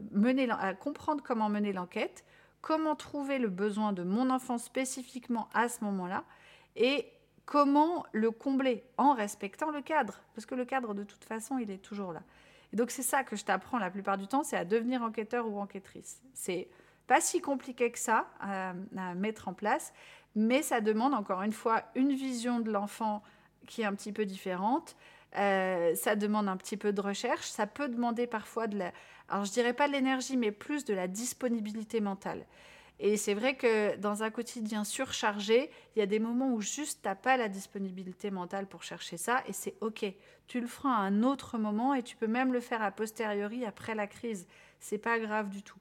à 0.60 0.74
comprendre 0.74 1.24
comment 1.24 1.50
mener 1.50 1.74
l'enquête, 1.74 2.24
comment 2.62 2.96
trouver 2.96 3.40
le 3.40 3.48
besoin 3.48 3.94
de 3.94 4.04
mon 4.04 4.30
enfant 4.30 4.58
spécifiquement 4.58 5.50
à 5.54 5.70
ce 5.70 5.84
moment-là 5.84 6.24
et 6.76 7.08
comment 7.46 8.06
le 8.12 8.30
combler 8.30 8.84
en 8.98 9.14
respectant 9.14 9.72
le 9.72 9.82
cadre. 9.82 10.22
Parce 10.36 10.46
que 10.46 10.54
le 10.54 10.66
cadre, 10.66 10.94
de 10.94 11.04
toute 11.04 11.24
façon, 11.24 11.58
il 11.58 11.72
est 11.72 11.82
toujours 11.82 12.14
là. 12.14 12.22
Et 12.72 12.76
donc 12.76 12.92
c'est 12.92 13.02
ça 13.02 13.24
que 13.24 13.36
je 13.36 13.44
t'apprends 13.44 13.80
la 13.80 13.90
plupart 13.90 14.18
du 14.20 14.28
temps, 14.28 14.44
c'est 14.44 14.58
à 14.58 14.66
devenir 14.66 15.02
enquêteur 15.02 15.48
ou 15.48 15.60
enquêtrice. 15.60 16.22
C'est 16.34 16.70
pas 17.10 17.22
si 17.22 17.42
compliqué 17.42 17.92
que 17.92 17.98
ça 17.98 18.28
à, 18.40 18.74
mettre 19.16 19.48
en 19.48 19.54
place, 19.54 19.94
mais 20.36 20.62
ça 20.62 20.80
demande 20.80 21.16
encore 21.16 21.42
une 21.42 21.52
fois 21.52 21.82
une 21.96 22.14
vision 22.14 22.60
de 22.60 22.72
l'enfant 22.72 23.24
qui 23.66 23.82
est 23.82 23.86
un 23.86 23.96
petit 23.96 24.12
peu 24.12 24.26
différente. 24.26 24.96
Euh, 25.36 25.96
ça 25.96 26.16
demande 26.16 26.48
un 26.48 26.56
petit 26.56 26.78
peu 26.78 26.94
de 26.94 27.02
recherche. 27.02 27.48
Ça 27.48 27.66
peut 27.66 27.90
demander 27.90 28.28
parfois 28.28 28.68
de 28.68 28.80
Alors 29.28 29.44
je 29.44 29.52
dirais 29.52 29.74
pas 29.74 29.88
de 29.88 29.94
l'énergie, 29.94 30.38
mais 30.38 30.52
plus 30.52 30.86
de 30.86 30.94
la 30.94 31.08
disponibilité 31.08 32.00
mentale. 32.00 32.46
Et 33.00 33.18
c'est 33.18 33.34
vrai 33.34 33.56
que 33.56 33.96
dans 33.96 34.22
un 34.22 34.30
quotidien 34.30 34.84
surchargé, 34.84 35.72
il 35.96 36.00
y 36.00 36.04
a 36.04 36.06
des 36.06 36.20
moments 36.20 36.54
où 36.54 36.62
juste 36.62 37.00
t'as 37.02 37.16
pas 37.16 37.38
la 37.38 37.50
disponibilité 37.50 38.30
mentale 38.30 38.68
pour 38.68 38.84
chercher 38.84 39.18
ça 39.18 39.42
et 39.48 39.54
c'est 39.54 39.76
ok. 39.82 40.06
Tu 40.48 40.62
le 40.62 40.68
feras 40.68 40.92
à 40.92 41.00
un 41.00 41.24
autre 41.24 41.58
moment 41.58 41.96
et 41.96 42.04
tu 42.04 42.16
peux 42.16 42.28
même 42.28 42.54
le 42.54 42.60
faire 42.60 42.84
a 42.84 42.92
posteriori 42.92 43.66
après 43.66 43.96
la 43.96 44.06
crise. 44.06 44.46
C'est 44.80 45.00
pas 45.00 45.18
grave 45.18 45.50
du 45.50 45.64
tout. 45.64 45.80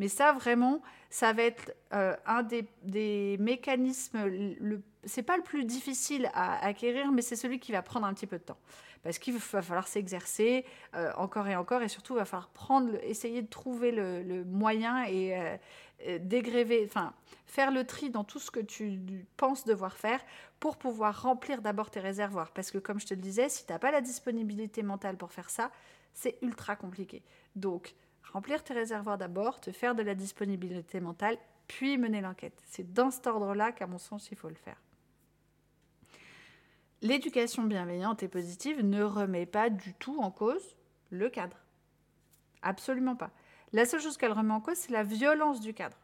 Mais 0.00 0.08
ça 0.08 0.32
vraiment, 0.32 0.80
ça 1.10 1.34
va 1.34 1.42
être 1.42 1.76
euh, 1.92 2.16
un 2.24 2.42
des, 2.42 3.36
mécanismes. 3.38 4.24
Le, 4.24 4.80
c'est 5.04 5.22
pas 5.22 5.36
le 5.36 5.42
plus 5.42 5.66
difficile 5.66 6.30
à 6.32 6.64
acquérir, 6.64 7.12
mais 7.12 7.20
c'est 7.20 7.36
celui 7.36 7.60
qui 7.60 7.70
va 7.70 7.82
prendre 7.82 8.06
un 8.06 8.14
petit 8.14 8.26
peu 8.26 8.38
de 8.38 8.42
temps 8.42 8.56
parce 9.02 9.18
qu'il 9.18 9.34
va 9.36 9.62
falloir 9.62 9.88
s'exercer 9.88 10.64
euh, 10.94 11.12
encore 11.16 11.48
et 11.48 11.56
encore, 11.56 11.82
et 11.82 11.88
surtout, 11.88 12.14
il 12.14 12.18
va 12.18 12.24
falloir 12.24 12.48
prendre, 12.48 12.94
essayer 13.02 13.42
de 13.42 13.48
trouver 13.48 13.92
le, 13.92 14.44
moyen 14.44 15.04
et 15.04 15.58
euh, 16.06 16.86
enfin, 16.86 17.12
faire 17.46 17.70
le 17.70 17.84
tri 17.84 18.08
dans 18.08 18.24
tout 18.24 18.38
ce 18.38 18.50
que 18.50 18.60
tu 18.60 19.26
penses 19.36 19.66
devoir 19.66 19.98
faire 19.98 20.20
pour 20.60 20.78
pouvoir 20.78 21.22
remplir 21.22 21.60
d'abord 21.60 21.90
tes 21.90 22.00
réservoirs. 22.00 22.52
Parce 22.52 22.70
que, 22.70 22.78
comme 22.78 23.00
je 23.00 23.06
te 23.06 23.14
le 23.14 23.20
disais, 23.20 23.50
si 23.50 23.66
tu 23.66 23.72
n'as 23.72 23.78
pas 23.78 23.90
la 23.90 24.00
disponibilité 24.00 24.82
mentale 24.82 25.18
pour 25.18 25.32
faire 25.32 25.50
ça, 25.50 25.70
c'est 26.14 26.38
ultra 26.40 26.74
compliqué. 26.76 27.22
Donc, 27.54 27.94
remplir 28.32 28.62
tes 28.62 28.74
réservoirs 28.74 29.18
d'abord, 29.18 29.60
te 29.60 29.72
faire 29.72 29.94
de 29.94 30.02
la 30.02 30.14
disponibilité 30.14 31.00
mentale, 31.00 31.36
puis 31.66 31.98
mener 31.98 32.20
l'enquête. 32.20 32.60
C'est 32.66 32.92
dans 32.92 33.10
cet 33.10 33.26
ordre-là 33.26 33.72
qu'à 33.72 33.86
mon 33.86 33.98
sens, 33.98 34.30
il 34.30 34.36
faut 34.36 34.48
le 34.48 34.54
faire. 34.54 34.80
L'éducation 37.02 37.62
bienveillante 37.62 38.22
et 38.22 38.28
positive 38.28 38.84
ne 38.84 39.02
remet 39.02 39.46
pas 39.46 39.70
du 39.70 39.94
tout 39.94 40.18
en 40.20 40.30
cause 40.30 40.76
le 41.10 41.30
cadre. 41.30 41.56
Absolument 42.62 43.16
pas. 43.16 43.30
La 43.72 43.86
seule 43.86 44.00
chose 44.00 44.16
qu'elle 44.16 44.32
remet 44.32 44.52
en 44.52 44.60
cause, 44.60 44.76
c'est 44.76 44.92
la 44.92 45.02
violence 45.02 45.60
du 45.60 45.72
cadre. 45.72 45.96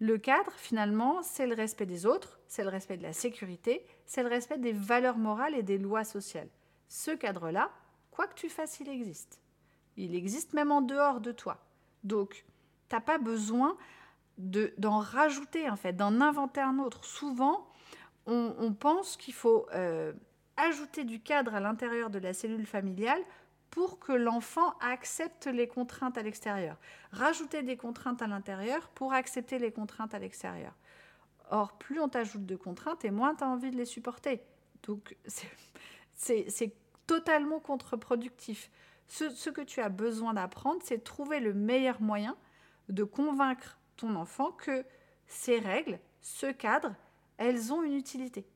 Le 0.00 0.16
cadre, 0.16 0.52
finalement, 0.52 1.22
c'est 1.22 1.46
le 1.46 1.54
respect 1.54 1.86
des 1.86 2.06
autres, 2.06 2.38
c'est 2.46 2.62
le 2.62 2.70
respect 2.70 2.96
de 2.96 3.02
la 3.02 3.12
sécurité, 3.12 3.84
c'est 4.06 4.22
le 4.22 4.28
respect 4.28 4.58
des 4.58 4.72
valeurs 4.72 5.18
morales 5.18 5.56
et 5.56 5.64
des 5.64 5.76
lois 5.76 6.04
sociales. 6.04 6.48
Ce 6.88 7.10
cadre-là, 7.10 7.70
quoi 8.10 8.28
que 8.28 8.34
tu 8.34 8.48
fasses, 8.48 8.78
il 8.80 8.88
existe. 8.88 9.40
Il 9.98 10.14
existe 10.14 10.52
même 10.54 10.70
en 10.70 10.80
dehors 10.80 11.20
de 11.20 11.32
toi. 11.32 11.58
Donc, 12.04 12.44
tu 12.88 12.94
n'as 12.94 13.00
pas 13.00 13.18
besoin 13.18 13.76
d'en 14.38 15.00
rajouter, 15.00 15.68
en 15.68 15.74
fait, 15.74 15.92
d'en 15.92 16.20
inventer 16.20 16.60
un 16.60 16.78
autre. 16.78 17.04
Souvent, 17.04 17.68
on, 18.26 18.72
pense 18.72 19.16
qu'il 19.16 19.34
faut 19.34 19.66
euh, 19.74 20.12
ajouter 20.56 21.02
du 21.02 21.20
cadre 21.20 21.54
à 21.54 21.60
l'intérieur 21.60 22.10
de 22.10 22.18
la 22.18 22.32
cellule 22.32 22.66
familiale 22.66 23.20
pour 23.70 23.98
que 23.98 24.12
l'enfant 24.12 24.74
accepte 24.80 25.46
les 25.46 25.66
contraintes 25.66 26.16
à 26.16 26.22
l'extérieur. 26.22 26.76
Rajouter 27.10 27.62
des 27.62 27.76
contraintes 27.76 28.22
à 28.22 28.28
l'intérieur 28.28 28.88
pour 28.90 29.12
accepter 29.12 29.58
les 29.58 29.72
contraintes 29.72 30.14
à 30.14 30.18
l'extérieur. 30.20 30.74
Or, 31.50 31.72
plus 31.72 32.00
on 32.00 32.08
t'ajoute 32.08 32.46
de 32.46 32.56
contraintes 32.56 33.04
et 33.04 33.10
moins 33.10 33.34
tu 33.34 33.42
as 33.42 33.48
envie 33.48 33.70
de 33.70 33.76
les 33.76 33.86
supporter. 33.86 34.42
Donc, 34.84 35.16
c'est 36.14 36.72
totalement 37.06 37.58
contre-productif. 37.58 38.70
Ce, 39.08 39.50
que 39.50 39.62
tu 39.62 39.80
as 39.80 39.88
besoin 39.88 40.34
d'apprendre, 40.34 40.80
c'est 40.84 41.02
trouver 41.02 41.40
le 41.40 41.54
meilleur 41.54 42.00
moyen 42.00 42.36
de 42.88 43.04
convaincre 43.04 43.78
ton 43.96 44.14
enfant 44.16 44.52
que 44.52 44.84
ces 45.26 45.58
règles, 45.58 45.98
ce 46.20 46.46
cadre, 46.46 46.94
elles 47.38 47.72
ont 47.72 47.82
une 47.82 47.94
utilité. 47.94 48.46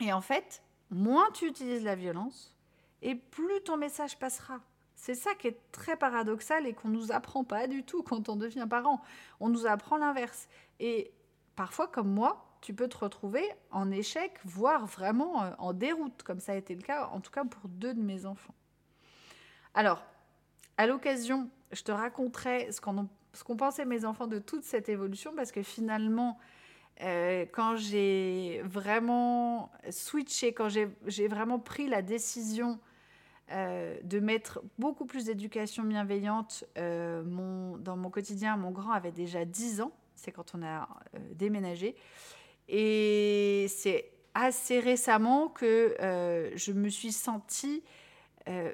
Et 0.00 0.12
en 0.12 0.20
fait, 0.20 0.62
moins 0.90 1.30
tu 1.32 1.46
utilises 1.46 1.84
la 1.84 1.94
violence, 1.94 2.56
et 3.02 3.14
plus 3.14 3.62
ton 3.64 3.76
message 3.76 4.18
passera. 4.18 4.60
C'est 4.94 5.14
ça 5.14 5.34
qui 5.34 5.48
est 5.48 5.58
très 5.72 5.96
paradoxal 5.96 6.66
et 6.66 6.74
qu'on 6.74 6.88
ne 6.88 6.94
nous 6.94 7.12
apprend 7.12 7.42
pas 7.44 7.66
du 7.66 7.82
tout 7.82 8.02
quand 8.02 8.28
on 8.28 8.36
devient 8.36 8.66
parent. 8.70 9.02
On 9.40 9.48
nous 9.48 9.66
apprend 9.66 9.96
l'inverse. 9.96 10.48
Et 10.78 11.12
parfois, 11.56 11.88
comme 11.88 12.12
moi, 12.12 12.56
tu 12.60 12.72
peux 12.72 12.88
te 12.88 12.98
retrouver 12.98 13.44
en 13.72 13.90
échec, 13.90 14.38
voire 14.44 14.86
vraiment 14.86 15.42
euh, 15.42 15.50
en 15.58 15.72
déroute, 15.72 16.22
comme 16.22 16.38
ça 16.38 16.52
a 16.52 16.54
été 16.54 16.76
le 16.76 16.82
cas, 16.82 17.08
en 17.08 17.20
tout 17.20 17.32
cas 17.32 17.44
pour 17.44 17.68
deux 17.68 17.94
de 17.94 18.00
mes 18.00 18.24
enfants. 18.24 18.54
Alors, 19.74 20.04
à 20.76 20.86
l'occasion, 20.86 21.48
je 21.72 21.82
te 21.82 21.92
raconterai 21.92 22.70
ce 22.72 22.80
qu'ont 22.80 23.56
pensé 23.56 23.84
mes 23.84 24.04
enfants 24.04 24.26
de 24.26 24.38
toute 24.38 24.64
cette 24.64 24.88
évolution, 24.88 25.32
parce 25.34 25.52
que 25.52 25.62
finalement, 25.62 26.38
euh, 27.00 27.46
quand 27.52 27.76
j'ai 27.76 28.60
vraiment 28.64 29.72
switché, 29.90 30.52
quand 30.52 30.68
j'ai 30.68 31.28
vraiment 31.28 31.58
pris 31.58 31.88
la 31.88 32.02
décision 32.02 32.78
euh, 33.50 33.98
de 34.04 34.20
mettre 34.20 34.62
beaucoup 34.78 35.06
plus 35.06 35.24
d'éducation 35.24 35.84
bienveillante 35.84 36.64
euh, 36.78 37.22
dans 37.78 37.96
mon 37.96 38.10
quotidien, 38.10 38.56
mon 38.56 38.70
grand 38.70 38.92
avait 38.92 39.12
déjà 39.12 39.44
10 39.44 39.80
ans, 39.80 39.92
c'est 40.14 40.32
quand 40.32 40.54
on 40.54 40.62
a 40.62 40.88
déménagé. 41.32 41.96
Et 42.68 43.66
c'est 43.68 44.10
assez 44.34 44.78
récemment 44.78 45.48
que 45.48 45.96
je 46.54 46.72
me 46.72 46.88
suis 46.88 47.12
sentie, 47.12 47.82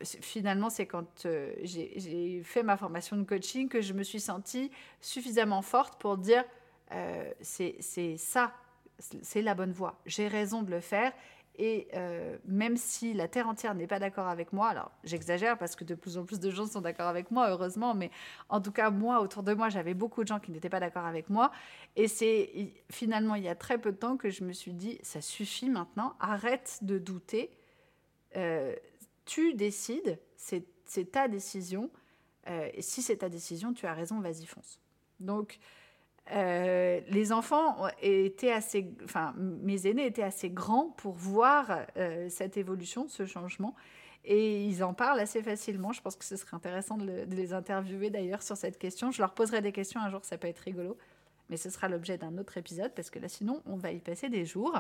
finalement 0.02 0.70
c'est 0.70 0.86
quand 0.86 1.26
j'ai 1.62 2.42
fait 2.44 2.62
ma 2.62 2.76
formation 2.76 3.16
de 3.16 3.24
coaching, 3.24 3.68
que 3.68 3.80
je 3.80 3.92
me 3.92 4.02
suis 4.02 4.20
sentie 4.20 4.70
suffisamment 5.00 5.62
forte 5.62 6.00
pour 6.00 6.16
dire 6.16 6.44
euh, 6.92 7.30
c'est 7.40 8.16
ça, 8.16 8.52
c'est 8.98 9.42
la 9.42 9.54
bonne 9.54 9.72
voie. 9.72 10.00
J'ai 10.06 10.28
raison 10.28 10.62
de 10.62 10.70
le 10.70 10.80
faire. 10.80 11.12
Et 11.60 11.88
euh, 11.94 12.36
même 12.46 12.76
si 12.76 13.14
la 13.14 13.26
Terre 13.26 13.48
entière 13.48 13.74
n'est 13.74 13.88
pas 13.88 13.98
d'accord 13.98 14.28
avec 14.28 14.52
moi, 14.52 14.68
alors 14.68 14.92
j'exagère 15.02 15.58
parce 15.58 15.74
que 15.74 15.82
de 15.82 15.96
plus 15.96 16.16
en 16.16 16.24
plus 16.24 16.38
de 16.38 16.50
gens 16.50 16.66
sont 16.66 16.80
d'accord 16.80 17.08
avec 17.08 17.32
moi, 17.32 17.50
heureusement, 17.50 17.94
mais 17.94 18.12
en 18.48 18.60
tout 18.60 18.70
cas, 18.70 18.90
moi, 18.90 19.20
autour 19.20 19.42
de 19.42 19.52
moi, 19.54 19.68
j'avais 19.68 19.94
beaucoup 19.94 20.22
de 20.22 20.28
gens 20.28 20.38
qui 20.38 20.52
n'étaient 20.52 20.68
pas 20.68 20.78
d'accord 20.78 21.04
avec 21.04 21.28
moi. 21.28 21.50
Et 21.96 22.06
c'est 22.06 22.72
finalement 22.92 23.34
il 23.34 23.42
y 23.42 23.48
a 23.48 23.56
très 23.56 23.76
peu 23.76 23.90
de 23.90 23.96
temps 23.96 24.16
que 24.16 24.30
je 24.30 24.44
me 24.44 24.52
suis 24.52 24.72
dit, 24.72 25.00
ça 25.02 25.20
suffit 25.20 25.68
maintenant, 25.68 26.14
arrête 26.20 26.78
de 26.82 26.96
douter, 26.96 27.50
euh, 28.36 28.76
tu 29.28 29.54
décides, 29.54 30.18
c'est 30.36 31.12
ta 31.12 31.28
décision. 31.28 31.90
et 32.46 32.80
si 32.80 33.02
c'est 33.02 33.18
ta 33.18 33.28
décision, 33.28 33.74
tu 33.74 33.86
as 33.86 33.92
raison, 33.92 34.20
vas-y, 34.20 34.46
fonce. 34.46 34.80
Donc, 35.20 35.60
euh, 36.32 37.00
les 37.08 37.32
enfants 37.32 37.86
étaient 38.02 38.52
assez, 38.52 38.94
enfin, 39.04 39.34
mes 39.36 39.86
aînés 39.86 40.06
étaient 40.06 40.22
assez 40.22 40.50
grands 40.50 40.90
pour 40.96 41.14
voir 41.14 41.86
euh, 41.96 42.28
cette 42.28 42.56
évolution, 42.56 43.08
ce 43.08 43.24
changement. 43.24 43.74
Et 44.24 44.66
ils 44.66 44.84
en 44.84 44.92
parlent 44.92 45.20
assez 45.20 45.42
facilement. 45.42 45.92
Je 45.92 46.02
pense 46.02 46.16
que 46.16 46.24
ce 46.24 46.36
serait 46.36 46.54
intéressant 46.54 46.98
de, 46.98 47.24
les 47.30 47.52
interviewer 47.52 48.10
d'ailleurs 48.10 48.42
sur 48.42 48.56
cette 48.56 48.78
question. 48.78 49.10
Je 49.10 49.22
leur 49.22 49.32
poserai 49.32 49.62
des 49.62 49.72
questions 49.72 50.00
un 50.00 50.10
jour, 50.10 50.24
ça 50.24 50.36
peut 50.36 50.48
être 50.48 50.58
rigolo. 50.58 50.98
Mais 51.48 51.56
ce 51.56 51.70
sera 51.70 51.88
l'objet 51.88 52.18
d'un 52.18 52.36
autre 52.36 52.58
épisode 52.58 52.92
parce 52.94 53.08
que 53.08 53.18
là, 53.18 53.28
sinon, 53.28 53.62
on 53.64 53.76
va 53.76 53.92
y 53.92 54.00
passer 54.00 54.28
des 54.28 54.44
jours. 54.44 54.78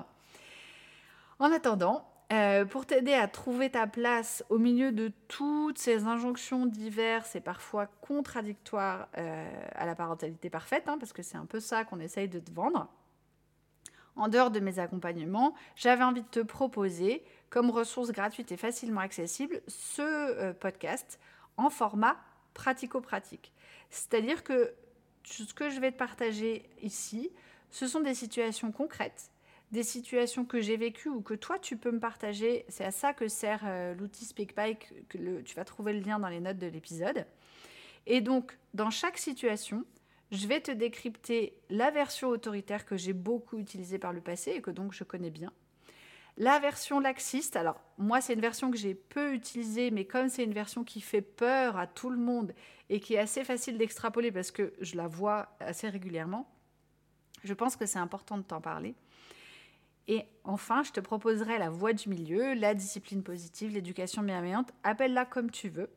En 1.38 1.50
attendant, 1.50 2.06
euh, 2.30 2.66
pour 2.66 2.84
t'aider 2.84 3.14
à 3.14 3.26
trouver 3.26 3.70
ta 3.70 3.86
place 3.86 4.44
au 4.50 4.58
milieu 4.58 4.92
de 4.92 5.10
toutes 5.28 5.78
ces 5.78 6.04
injonctions 6.04 6.66
diverses 6.66 7.34
et 7.36 7.40
parfois 7.40 7.86
contradictoires 7.86 9.08
euh, 9.16 9.50
à 9.74 9.86
la 9.86 9.94
parentalité 9.94 10.50
parfaite, 10.50 10.88
hein, 10.88 10.98
parce 10.98 11.14
que 11.14 11.22
c'est 11.22 11.38
un 11.38 11.46
peu 11.46 11.58
ça 11.58 11.84
qu'on 11.84 12.00
essaye 12.00 12.28
de 12.28 12.38
te 12.38 12.50
vendre. 12.52 12.86
En 14.14 14.28
dehors 14.28 14.50
de 14.50 14.60
mes 14.60 14.78
accompagnements, 14.78 15.54
j'avais 15.74 16.04
envie 16.04 16.20
de 16.20 16.28
te 16.28 16.40
proposer, 16.40 17.24
comme 17.48 17.70
ressource 17.70 18.10
gratuite 18.10 18.52
et 18.52 18.58
facilement 18.58 19.00
accessible, 19.00 19.62
ce 19.66 20.02
euh, 20.02 20.52
podcast 20.52 21.18
en 21.56 21.70
format 21.70 22.18
pratico-pratique. 22.52 23.54
C'est-à-dire 23.88 24.44
que 24.44 24.74
ce 25.24 25.54
que 25.54 25.70
je 25.70 25.80
vais 25.80 25.92
te 25.92 25.96
partager 25.96 26.68
ici, 26.82 27.30
ce 27.70 27.86
sont 27.86 28.00
des 28.00 28.14
situations 28.14 28.70
concrètes 28.70 29.30
des 29.70 29.82
situations 29.82 30.44
que 30.44 30.60
j'ai 30.60 30.76
vécues 30.76 31.08
ou 31.08 31.20
que 31.20 31.34
toi 31.34 31.58
tu 31.58 31.76
peux 31.76 31.90
me 31.90 32.00
partager. 32.00 32.64
C'est 32.68 32.84
à 32.84 32.90
ça 32.90 33.12
que 33.12 33.28
sert 33.28 33.62
euh, 33.64 33.94
l'outil 33.94 34.24
SpeakPipe, 34.24 34.84
que 35.08 35.40
tu 35.42 35.54
vas 35.54 35.64
trouver 35.64 35.92
le 35.92 36.00
lien 36.00 36.18
dans 36.18 36.28
les 36.28 36.40
notes 36.40 36.58
de 36.58 36.66
l'épisode. 36.66 37.26
Et 38.06 38.20
donc, 38.20 38.56
dans 38.72 38.90
chaque 38.90 39.18
situation, 39.18 39.84
je 40.30 40.46
vais 40.46 40.60
te 40.60 40.70
décrypter 40.70 41.54
la 41.70 41.90
version 41.90 42.28
autoritaire 42.28 42.84
que 42.84 42.96
j'ai 42.96 43.12
beaucoup 43.12 43.58
utilisée 43.58 43.98
par 43.98 44.12
le 44.12 44.20
passé 44.20 44.52
et 44.52 44.62
que 44.62 44.70
donc 44.70 44.92
je 44.92 45.04
connais 45.04 45.30
bien. 45.30 45.52
La 46.36 46.60
version 46.60 47.00
laxiste, 47.00 47.56
alors 47.56 47.80
moi 47.98 48.20
c'est 48.20 48.34
une 48.34 48.40
version 48.40 48.70
que 48.70 48.76
j'ai 48.76 48.94
peu 48.94 49.34
utilisée, 49.34 49.90
mais 49.90 50.04
comme 50.04 50.28
c'est 50.28 50.44
une 50.44 50.52
version 50.52 50.84
qui 50.84 51.00
fait 51.00 51.22
peur 51.22 51.76
à 51.76 51.86
tout 51.86 52.10
le 52.10 52.18
monde 52.18 52.54
et 52.90 53.00
qui 53.00 53.14
est 53.14 53.18
assez 53.18 53.42
facile 53.42 53.76
d'extrapoler 53.76 54.30
parce 54.30 54.52
que 54.52 54.72
je 54.80 54.96
la 54.96 55.08
vois 55.08 55.48
assez 55.58 55.88
régulièrement, 55.88 56.48
je 57.42 57.54
pense 57.54 57.76
que 57.76 57.86
c'est 57.86 57.98
important 57.98 58.38
de 58.38 58.42
t'en 58.42 58.60
parler. 58.60 58.94
Et 60.08 60.24
enfin, 60.44 60.82
je 60.82 60.90
te 60.90 61.00
proposerai 61.00 61.58
la 61.58 61.68
voie 61.68 61.92
du 61.92 62.08
milieu, 62.08 62.54
la 62.54 62.74
discipline 62.74 63.22
positive, 63.22 63.72
l'éducation 63.72 64.22
bienveillante, 64.22 64.72
appelle-la 64.82 65.26
comme 65.26 65.50
tu 65.50 65.68
veux. 65.68 65.90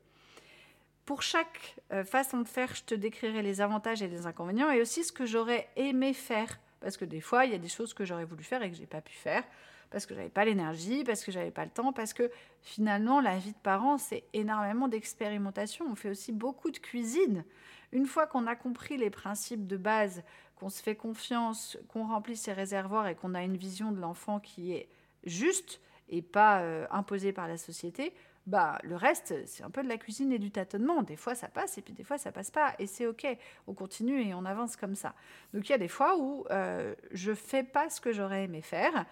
Pour 1.06 1.22
chaque 1.22 1.76
euh, 1.92 2.04
façon 2.04 2.38
de 2.38 2.46
faire, 2.46 2.74
je 2.74 2.84
te 2.84 2.94
décrirai 2.94 3.42
les 3.42 3.62
avantages 3.62 4.02
et 4.02 4.08
les 4.08 4.26
inconvénients 4.26 4.70
et 4.70 4.82
aussi 4.82 5.02
ce 5.02 5.12
que 5.12 5.24
j'aurais 5.24 5.68
aimé 5.76 6.12
faire. 6.12 6.60
Parce 6.80 6.98
que 6.98 7.06
des 7.06 7.22
fois, 7.22 7.46
il 7.46 7.52
y 7.52 7.54
a 7.54 7.58
des 7.58 7.68
choses 7.68 7.94
que 7.94 8.04
j'aurais 8.04 8.26
voulu 8.26 8.44
faire 8.44 8.62
et 8.62 8.70
que 8.70 8.76
j'ai 8.76 8.86
pas 8.86 9.00
pu 9.00 9.14
faire. 9.14 9.44
parce 9.90 10.06
que 10.06 10.14
j'avais 10.14 10.30
pas 10.30 10.44
l'énergie, 10.44 11.04
parce 11.04 11.22
que 11.22 11.32
j'avais 11.32 11.50
pas 11.50 11.64
le 11.64 11.70
temps, 11.70 11.92
parce 11.92 12.14
que 12.14 12.30
finalement, 12.62 13.20
la 13.20 13.38
vie 13.38 13.52
de 13.52 13.58
parent, 13.58 13.98
c'est 13.98 14.24
énormément 14.32 14.88
d'expérimentation. 14.88 15.86
On 15.90 15.94
fait 15.94 16.08
aussi 16.08 16.32
beaucoup 16.32 16.70
de 16.70 16.78
cuisine. 16.78 17.44
Une 17.92 18.06
fois 18.06 18.26
qu'on 18.26 18.46
a 18.46 18.56
compris 18.56 18.96
les 18.96 19.10
principes 19.10 19.66
de 19.66 19.76
base, 19.76 20.22
qu'on 20.62 20.70
se 20.70 20.80
fait 20.80 20.94
confiance, 20.94 21.76
qu'on 21.88 22.06
remplit 22.06 22.36
ses 22.36 22.52
réservoirs 22.52 23.08
et 23.08 23.16
qu'on 23.16 23.34
a 23.34 23.42
une 23.42 23.56
vision 23.56 23.90
de 23.90 24.00
l'enfant 24.00 24.38
qui 24.38 24.72
est 24.72 24.88
juste 25.24 25.80
et 26.08 26.22
pas 26.22 26.60
euh, 26.60 26.86
imposée 26.92 27.32
par 27.32 27.48
la 27.48 27.56
société, 27.56 28.14
bah 28.46 28.78
le 28.84 28.94
reste 28.94 29.34
c'est 29.46 29.64
un 29.64 29.70
peu 29.70 29.82
de 29.82 29.88
la 29.88 29.96
cuisine 29.96 30.30
et 30.30 30.38
du 30.38 30.52
tâtonnement. 30.52 31.02
Des 31.02 31.16
fois 31.16 31.34
ça 31.34 31.48
passe 31.48 31.78
et 31.78 31.82
puis 31.82 31.92
des 31.94 32.04
fois 32.04 32.16
ça 32.16 32.30
passe 32.30 32.52
pas 32.52 32.76
et 32.78 32.86
c'est 32.86 33.06
ok. 33.06 33.26
On 33.66 33.74
continue 33.74 34.22
et 34.22 34.34
on 34.34 34.44
avance 34.44 34.76
comme 34.76 34.94
ça. 34.94 35.16
Donc 35.52 35.68
il 35.68 35.72
y 35.72 35.74
a 35.74 35.78
des 35.78 35.88
fois 35.88 36.16
où 36.16 36.46
euh, 36.52 36.94
je 37.10 37.34
fais 37.34 37.64
pas 37.64 37.90
ce 37.90 38.00
que 38.00 38.12
j'aurais 38.12 38.44
aimé 38.44 38.62
faire 38.62 39.04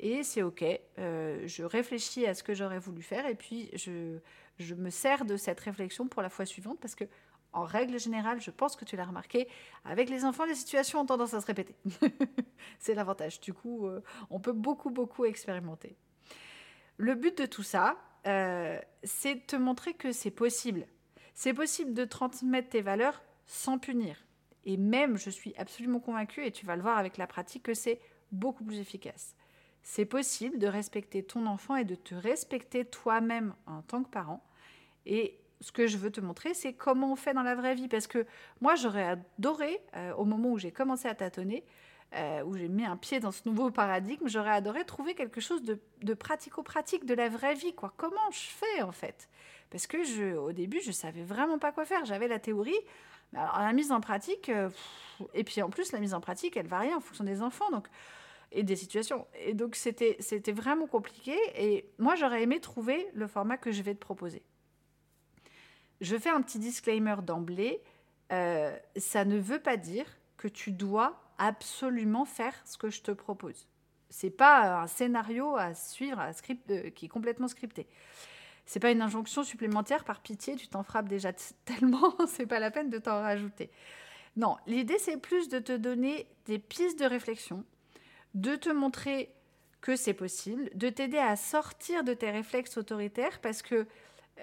et 0.00 0.22
c'est 0.22 0.42
ok. 0.42 0.62
Euh, 0.98 1.42
je 1.46 1.62
réfléchis 1.62 2.26
à 2.26 2.34
ce 2.34 2.42
que 2.42 2.52
j'aurais 2.52 2.80
voulu 2.80 3.00
faire 3.00 3.24
et 3.26 3.34
puis 3.34 3.70
je, 3.72 4.18
je 4.58 4.74
me 4.74 4.90
sers 4.90 5.24
de 5.24 5.38
cette 5.38 5.60
réflexion 5.60 6.06
pour 6.06 6.20
la 6.20 6.28
fois 6.28 6.44
suivante 6.44 6.78
parce 6.80 6.94
que 6.94 7.04
en 7.52 7.64
règle 7.64 7.98
générale, 7.98 8.40
je 8.40 8.50
pense 8.50 8.76
que 8.76 8.84
tu 8.84 8.96
l'as 8.96 9.04
remarqué, 9.04 9.48
avec 9.84 10.10
les 10.10 10.24
enfants, 10.24 10.44
les 10.44 10.54
situations 10.54 11.00
ont 11.00 11.06
tendance 11.06 11.34
à 11.34 11.40
se 11.40 11.46
répéter. 11.46 11.74
c'est 12.78 12.94
l'avantage. 12.94 13.40
Du 13.40 13.52
coup, 13.52 13.86
euh, 13.86 14.02
on 14.30 14.40
peut 14.40 14.52
beaucoup, 14.52 14.90
beaucoup 14.90 15.24
expérimenter. 15.24 15.96
Le 16.96 17.14
but 17.14 17.38
de 17.38 17.46
tout 17.46 17.62
ça, 17.62 17.96
euh, 18.26 18.78
c'est 19.02 19.36
de 19.36 19.40
te 19.40 19.56
montrer 19.56 19.94
que 19.94 20.12
c'est 20.12 20.30
possible. 20.30 20.86
C'est 21.34 21.54
possible 21.54 21.94
de 21.94 22.04
transmettre 22.04 22.70
tes 22.70 22.82
valeurs 22.82 23.22
sans 23.46 23.78
punir. 23.78 24.16
Et 24.64 24.76
même, 24.76 25.16
je 25.16 25.30
suis 25.30 25.54
absolument 25.56 26.00
convaincue, 26.00 26.44
et 26.44 26.52
tu 26.52 26.66
vas 26.66 26.76
le 26.76 26.82
voir 26.82 26.98
avec 26.98 27.16
la 27.16 27.26
pratique, 27.26 27.62
que 27.62 27.74
c'est 27.74 28.00
beaucoup 28.32 28.64
plus 28.64 28.80
efficace. 28.80 29.34
C'est 29.82 30.04
possible 30.04 30.58
de 30.58 30.66
respecter 30.66 31.22
ton 31.22 31.46
enfant 31.46 31.76
et 31.76 31.84
de 31.84 31.94
te 31.94 32.14
respecter 32.14 32.84
toi-même 32.84 33.54
en 33.66 33.80
tant 33.82 34.02
que 34.02 34.10
parent. 34.10 34.44
Et 35.06 35.40
ce 35.60 35.72
que 35.72 35.86
je 35.86 35.96
veux 35.96 36.10
te 36.10 36.20
montrer, 36.20 36.54
c'est 36.54 36.72
comment 36.72 37.12
on 37.12 37.16
fait 37.16 37.34
dans 37.34 37.42
la 37.42 37.54
vraie 37.54 37.74
vie. 37.74 37.88
Parce 37.88 38.06
que 38.06 38.26
moi, 38.60 38.74
j'aurais 38.76 39.04
adoré, 39.04 39.80
euh, 39.96 40.14
au 40.14 40.24
moment 40.24 40.50
où 40.50 40.58
j'ai 40.58 40.70
commencé 40.70 41.08
à 41.08 41.14
tâtonner, 41.14 41.64
euh, 42.14 42.42
où 42.44 42.56
j'ai 42.56 42.68
mis 42.68 42.84
un 42.84 42.96
pied 42.96 43.20
dans 43.20 43.32
ce 43.32 43.42
nouveau 43.46 43.70
paradigme, 43.70 44.28
j'aurais 44.28 44.52
adoré 44.52 44.84
trouver 44.84 45.14
quelque 45.14 45.40
chose 45.40 45.62
de, 45.62 46.14
pratico-pratique 46.14 47.04
de 47.04 47.14
la 47.14 47.28
vraie 47.28 47.54
vie. 47.54 47.74
Comment 47.74 48.30
je 48.30 48.48
fais 48.48 48.82
en 48.82 48.92
fait? 48.92 49.28
Parce 49.70 49.86
que 49.86 50.36
au 50.36 50.52
début, 50.52 50.80
je 50.80 50.92
savais 50.92 51.22
vraiment 51.22 51.58
pas 51.58 51.72
quoi 51.72 51.84
faire. 51.84 52.04
J'avais 52.06 52.28
la 52.28 52.38
théorie, 52.38 52.78
mais 53.32 53.40
alors 53.40 53.58
la 53.58 53.72
mise 53.74 53.92
en 53.92 54.00
pratique, 54.00 54.48
euh, 54.48 54.70
et 55.34 55.44
puis 55.44 55.60
en 55.60 55.68
plus, 55.68 55.92
la 55.92 55.98
mise 55.98 56.14
en 56.14 56.20
pratique, 56.20 56.56
elle 56.56 56.68
varie 56.68 56.94
en 56.94 57.00
fonction 57.00 57.24
des 57.24 57.42
enfants. 57.42 57.66
Et 58.50 58.62
des 58.62 58.76
situations. 58.76 59.26
Et 59.44 59.52
donc 59.52 59.76
c'était 59.76 60.16
vraiment 60.52 60.86
compliqué. 60.86 61.36
Et 61.54 61.90
moi 61.98 62.14
j'aurais 62.14 62.42
aimé 62.42 62.60
trouver 62.60 63.06
le 63.12 63.26
format 63.26 63.58
que 63.58 63.72
je 63.72 63.82
vais 63.82 63.94
te 63.94 64.00
proposer. 64.00 64.42
Je 66.00 66.16
fais 66.16 66.30
un 66.30 66.42
petit 66.42 66.58
disclaimer 66.58 67.16
d'emblée. 67.22 67.82
Euh, 68.32 68.76
ça 68.96 69.24
ne 69.24 69.38
veut 69.38 69.60
pas 69.60 69.76
dire 69.76 70.06
que 70.36 70.48
tu 70.48 70.70
dois 70.70 71.20
absolument 71.38 72.24
faire 72.24 72.54
ce 72.64 72.76
que 72.76 72.90
je 72.90 73.02
te 73.02 73.10
propose. 73.10 73.68
C'est 74.10 74.30
pas 74.30 74.82
un 74.82 74.86
scénario 74.86 75.56
à 75.56 75.74
suivre, 75.74 76.22
script 76.34 76.70
euh, 76.70 76.90
qui 76.90 77.06
est 77.06 77.08
complètement 77.08 77.48
scripté. 77.48 77.86
C'est 78.66 78.80
pas 78.80 78.90
une 78.90 79.02
injonction 79.02 79.44
supplémentaire 79.44 80.04
par 80.04 80.20
pitié, 80.20 80.56
tu 80.56 80.68
t'en 80.68 80.82
frappes 80.82 81.08
déjà 81.08 81.32
tellement, 81.64 82.14
c'est 82.26 82.46
pas 82.46 82.58
la 82.58 82.70
peine 82.70 82.90
de 82.90 82.98
t'en 82.98 83.20
rajouter. 83.22 83.70
Non, 84.36 84.56
l'idée 84.66 84.98
c'est 84.98 85.16
plus 85.16 85.48
de 85.48 85.58
te 85.58 85.76
donner 85.76 86.26
des 86.46 86.58
pistes 86.58 86.98
de 86.98 87.06
réflexion, 87.06 87.64
de 88.34 88.56
te 88.56 88.68
montrer 88.68 89.32
que 89.80 89.96
c'est 89.96 90.14
possible, 90.14 90.70
de 90.74 90.88
t'aider 90.88 91.18
à 91.18 91.36
sortir 91.36 92.04
de 92.04 92.14
tes 92.14 92.30
réflexes 92.30 92.76
autoritaires 92.76 93.40
parce 93.40 93.62
que 93.62 93.86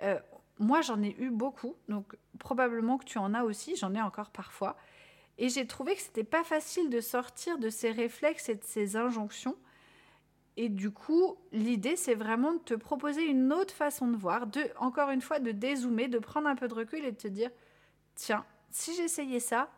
euh, 0.04 0.20
moi 0.60 0.82
j'en 0.82 1.02
ai 1.02 1.16
eu 1.20 1.30
beaucoup, 1.30 1.76
donc 1.90 2.16
probablement 2.40 2.98
que 2.98 3.06
tu 3.06 3.18
en 3.18 3.34
as 3.34 3.44
aussi, 3.44 3.76
j'en 3.76 3.94
ai 3.94 4.02
encore 4.02 4.30
parfois. 4.30 4.78
Et 5.38 5.50
j'ai 5.50 5.68
trouvé 5.68 5.96
que 5.96 6.02
c'était 6.02 6.24
pas 6.24 6.44
facile 6.44 6.90
de 6.90 7.02
sortir 7.02 7.58
de 7.58 7.70
ces 7.70 7.92
réflexes 7.92 8.50
et 8.50 8.56
de 8.56 8.64
ces 8.64 8.96
injonctions. 8.96 9.58
Et 10.58 10.70
du 10.70 10.92
coup, 10.92 11.36
l'idée, 11.52 11.98
c'est 11.98 12.16
vraiment 12.16 12.54
de 12.54 12.60
te 12.60 12.74
proposer 12.74 13.26
une 13.26 13.52
autre 13.52 13.74
façon 13.74 14.08
de 14.08 14.16
voir, 14.16 14.48
de, 14.48 14.62
encore 14.78 15.10
une 15.10 15.22
fois, 15.22 15.40
de 15.40 15.52
dézoomer, 15.52 16.08
de 16.08 16.20
prendre 16.20 16.48
un 16.48 16.56
peu 16.56 16.70
de 16.70 16.74
recul 16.74 17.04
et 17.04 17.12
de 17.12 17.18
te 17.18 17.28
dire, 17.28 17.52
tiens, 18.16 18.46
si 18.70 18.96
j'essayais 18.96 19.42
ça, 19.42 19.70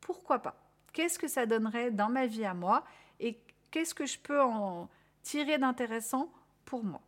pourquoi 0.00 0.38
pas? 0.38 0.56
Qu'est-ce 0.94 1.18
que 1.18 1.28
ça 1.28 1.44
donnerait 1.44 1.90
dans 1.90 2.08
ma 2.08 2.26
vie 2.26 2.46
à 2.46 2.54
moi 2.54 2.84
Et 3.20 3.38
qu'est-ce 3.70 3.94
que 3.94 4.06
je 4.06 4.18
peux 4.18 4.40
en 4.40 4.88
tirer 5.22 5.58
d'intéressant 5.58 6.32
pour 6.64 6.82
moi? 6.82 7.02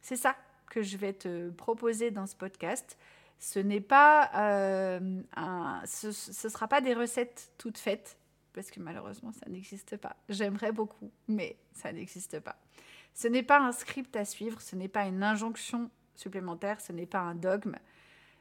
C'est 0.00 0.16
ça 0.16 0.34
que 0.68 0.82
je 0.82 0.96
vais 0.96 1.12
te 1.12 1.50
proposer 1.50 2.10
dans 2.10 2.26
ce 2.26 2.36
podcast 2.36 2.96
ce 3.38 3.58
n'est 3.58 3.80
pas 3.80 4.30
euh, 4.34 5.22
un, 5.36 5.80
ce, 5.86 6.12
sera 6.12 6.66
pas 6.66 6.80
des 6.80 6.94
recettes 6.94 7.52
toutes 7.56 7.78
faites 7.78 8.18
parce 8.52 8.70
que 8.70 8.80
malheureusement 8.80 9.32
ça 9.32 9.48
n'existe 9.48 9.96
pas. 9.96 10.16
J'aimerais 10.28 10.72
beaucoup, 10.72 11.12
mais 11.28 11.56
ça 11.72 11.92
n'existe 11.92 12.40
pas. 12.40 12.56
Ce 13.14 13.28
n'est 13.28 13.44
pas 13.44 13.60
un 13.60 13.72
script 13.72 14.16
à 14.16 14.24
suivre, 14.24 14.60
ce 14.60 14.74
n'est 14.74 14.88
pas 14.88 15.04
une 15.04 15.22
injonction 15.22 15.90
supplémentaire, 16.16 16.80
ce 16.80 16.92
n'est 16.92 17.06
pas 17.06 17.20
un 17.20 17.36
dogme. 17.36 17.76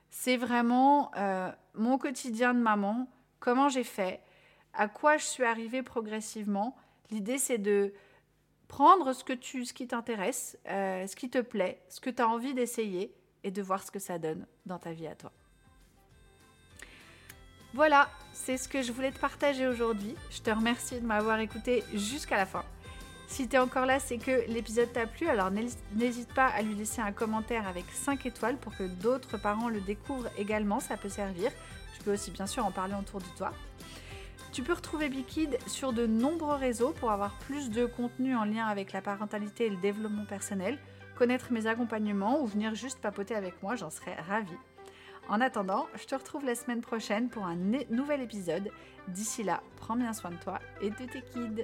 C'est 0.09 0.37
vraiment 0.37 1.11
euh, 1.15 1.51
mon 1.75 1.99
quotidien 1.99 2.55
de 2.55 2.59
maman, 2.59 3.07
comment 3.39 3.69
j'ai 3.69 3.83
fait, 3.83 4.21
à 4.73 4.87
quoi 4.87 5.17
je 5.17 5.25
suis 5.25 5.43
arrivée 5.43 5.83
progressivement. 5.83 6.75
L'idée 7.11 7.37
c'est 7.37 7.59
de 7.59 7.93
prendre 8.67 9.13
ce 9.13 9.23
que 9.23 9.33
tu, 9.33 9.65
ce 9.65 9.73
qui 9.73 9.87
t'intéresse, 9.87 10.57
euh, 10.67 11.07
ce 11.07 11.15
qui 11.15 11.29
te 11.29 11.39
plaît, 11.39 11.81
ce 11.89 11.99
que 11.99 12.09
tu 12.09 12.21
as 12.21 12.27
envie 12.27 12.53
d'essayer, 12.53 13.13
et 13.43 13.51
de 13.51 13.61
voir 13.61 13.81
ce 13.81 13.91
que 13.91 13.99
ça 13.99 14.19
donne 14.19 14.45
dans 14.65 14.77
ta 14.77 14.91
vie 14.91 15.07
à 15.07 15.15
toi. 15.15 15.31
Voilà, 17.73 18.09
c'est 18.33 18.57
ce 18.57 18.67
que 18.67 18.81
je 18.81 18.91
voulais 18.91 19.11
te 19.11 19.19
partager 19.19 19.67
aujourd'hui. 19.67 20.15
Je 20.29 20.41
te 20.41 20.49
remercie 20.49 20.99
de 20.99 21.05
m'avoir 21.05 21.39
écouté 21.39 21.83
jusqu'à 21.93 22.35
la 22.35 22.45
fin. 22.45 22.65
Si 23.27 23.47
tu 23.47 23.55
es 23.55 23.59
encore 23.59 23.85
là, 23.85 23.99
c'est 23.99 24.17
que 24.17 24.49
l'épisode 24.49 24.91
t'a 24.93 25.05
plu, 25.05 25.27
alors 25.27 25.51
n'hésite 25.51 26.33
pas 26.33 26.47
à 26.47 26.61
lui 26.61 26.75
laisser 26.75 27.01
un 27.01 27.11
commentaire 27.11 27.67
avec 27.67 27.85
5 27.91 28.25
étoiles 28.25 28.57
pour 28.57 28.75
que 28.75 28.83
d'autres 28.83 29.37
parents 29.37 29.69
le 29.69 29.81
découvrent 29.81 30.29
également, 30.37 30.79
ça 30.79 30.95
peut 30.97 31.09
servir. 31.09 31.51
Tu 31.95 32.03
peux 32.03 32.13
aussi 32.13 32.31
bien 32.31 32.47
sûr 32.47 32.65
en 32.65 32.71
parler 32.71 32.95
autour 32.99 33.19
de 33.19 33.27
toi. 33.37 33.51
Tu 34.57 34.63
peux 34.63 34.73
retrouver 34.73 35.07
Bikid 35.07 35.59
sur 35.67 35.93
de 35.93 36.07
nombreux 36.07 36.55
réseaux 36.55 36.89
pour 36.89 37.11
avoir 37.11 37.37
plus 37.37 37.69
de 37.69 37.85
contenu 37.85 38.35
en 38.35 38.43
lien 38.43 38.65
avec 38.65 38.91
la 38.91 39.03
parentalité 39.03 39.67
et 39.67 39.69
le 39.69 39.75
développement 39.77 40.25
personnel 40.25 40.79
connaître 41.15 41.53
mes 41.53 41.67
accompagnements 41.67 42.41
ou 42.41 42.47
venir 42.47 42.73
juste 42.73 42.99
papoter 42.99 43.35
avec 43.35 43.61
moi, 43.61 43.75
j'en 43.75 43.91
serais 43.91 44.15
ravie. 44.15 44.57
En 45.29 45.41
attendant, 45.41 45.85
je 45.93 46.07
te 46.07 46.15
retrouve 46.15 46.43
la 46.43 46.55
semaine 46.55 46.81
prochaine 46.81 47.29
pour 47.29 47.45
un 47.45 47.55
nouvel 47.91 48.19
épisode. 48.19 48.71
D'ici 49.09 49.43
là, 49.43 49.61
prends 49.75 49.95
bien 49.95 50.11
soin 50.11 50.31
de 50.31 50.37
toi 50.37 50.57
et 50.81 50.89
de 50.89 50.95
tes 50.95 51.21
kids. 51.21 51.63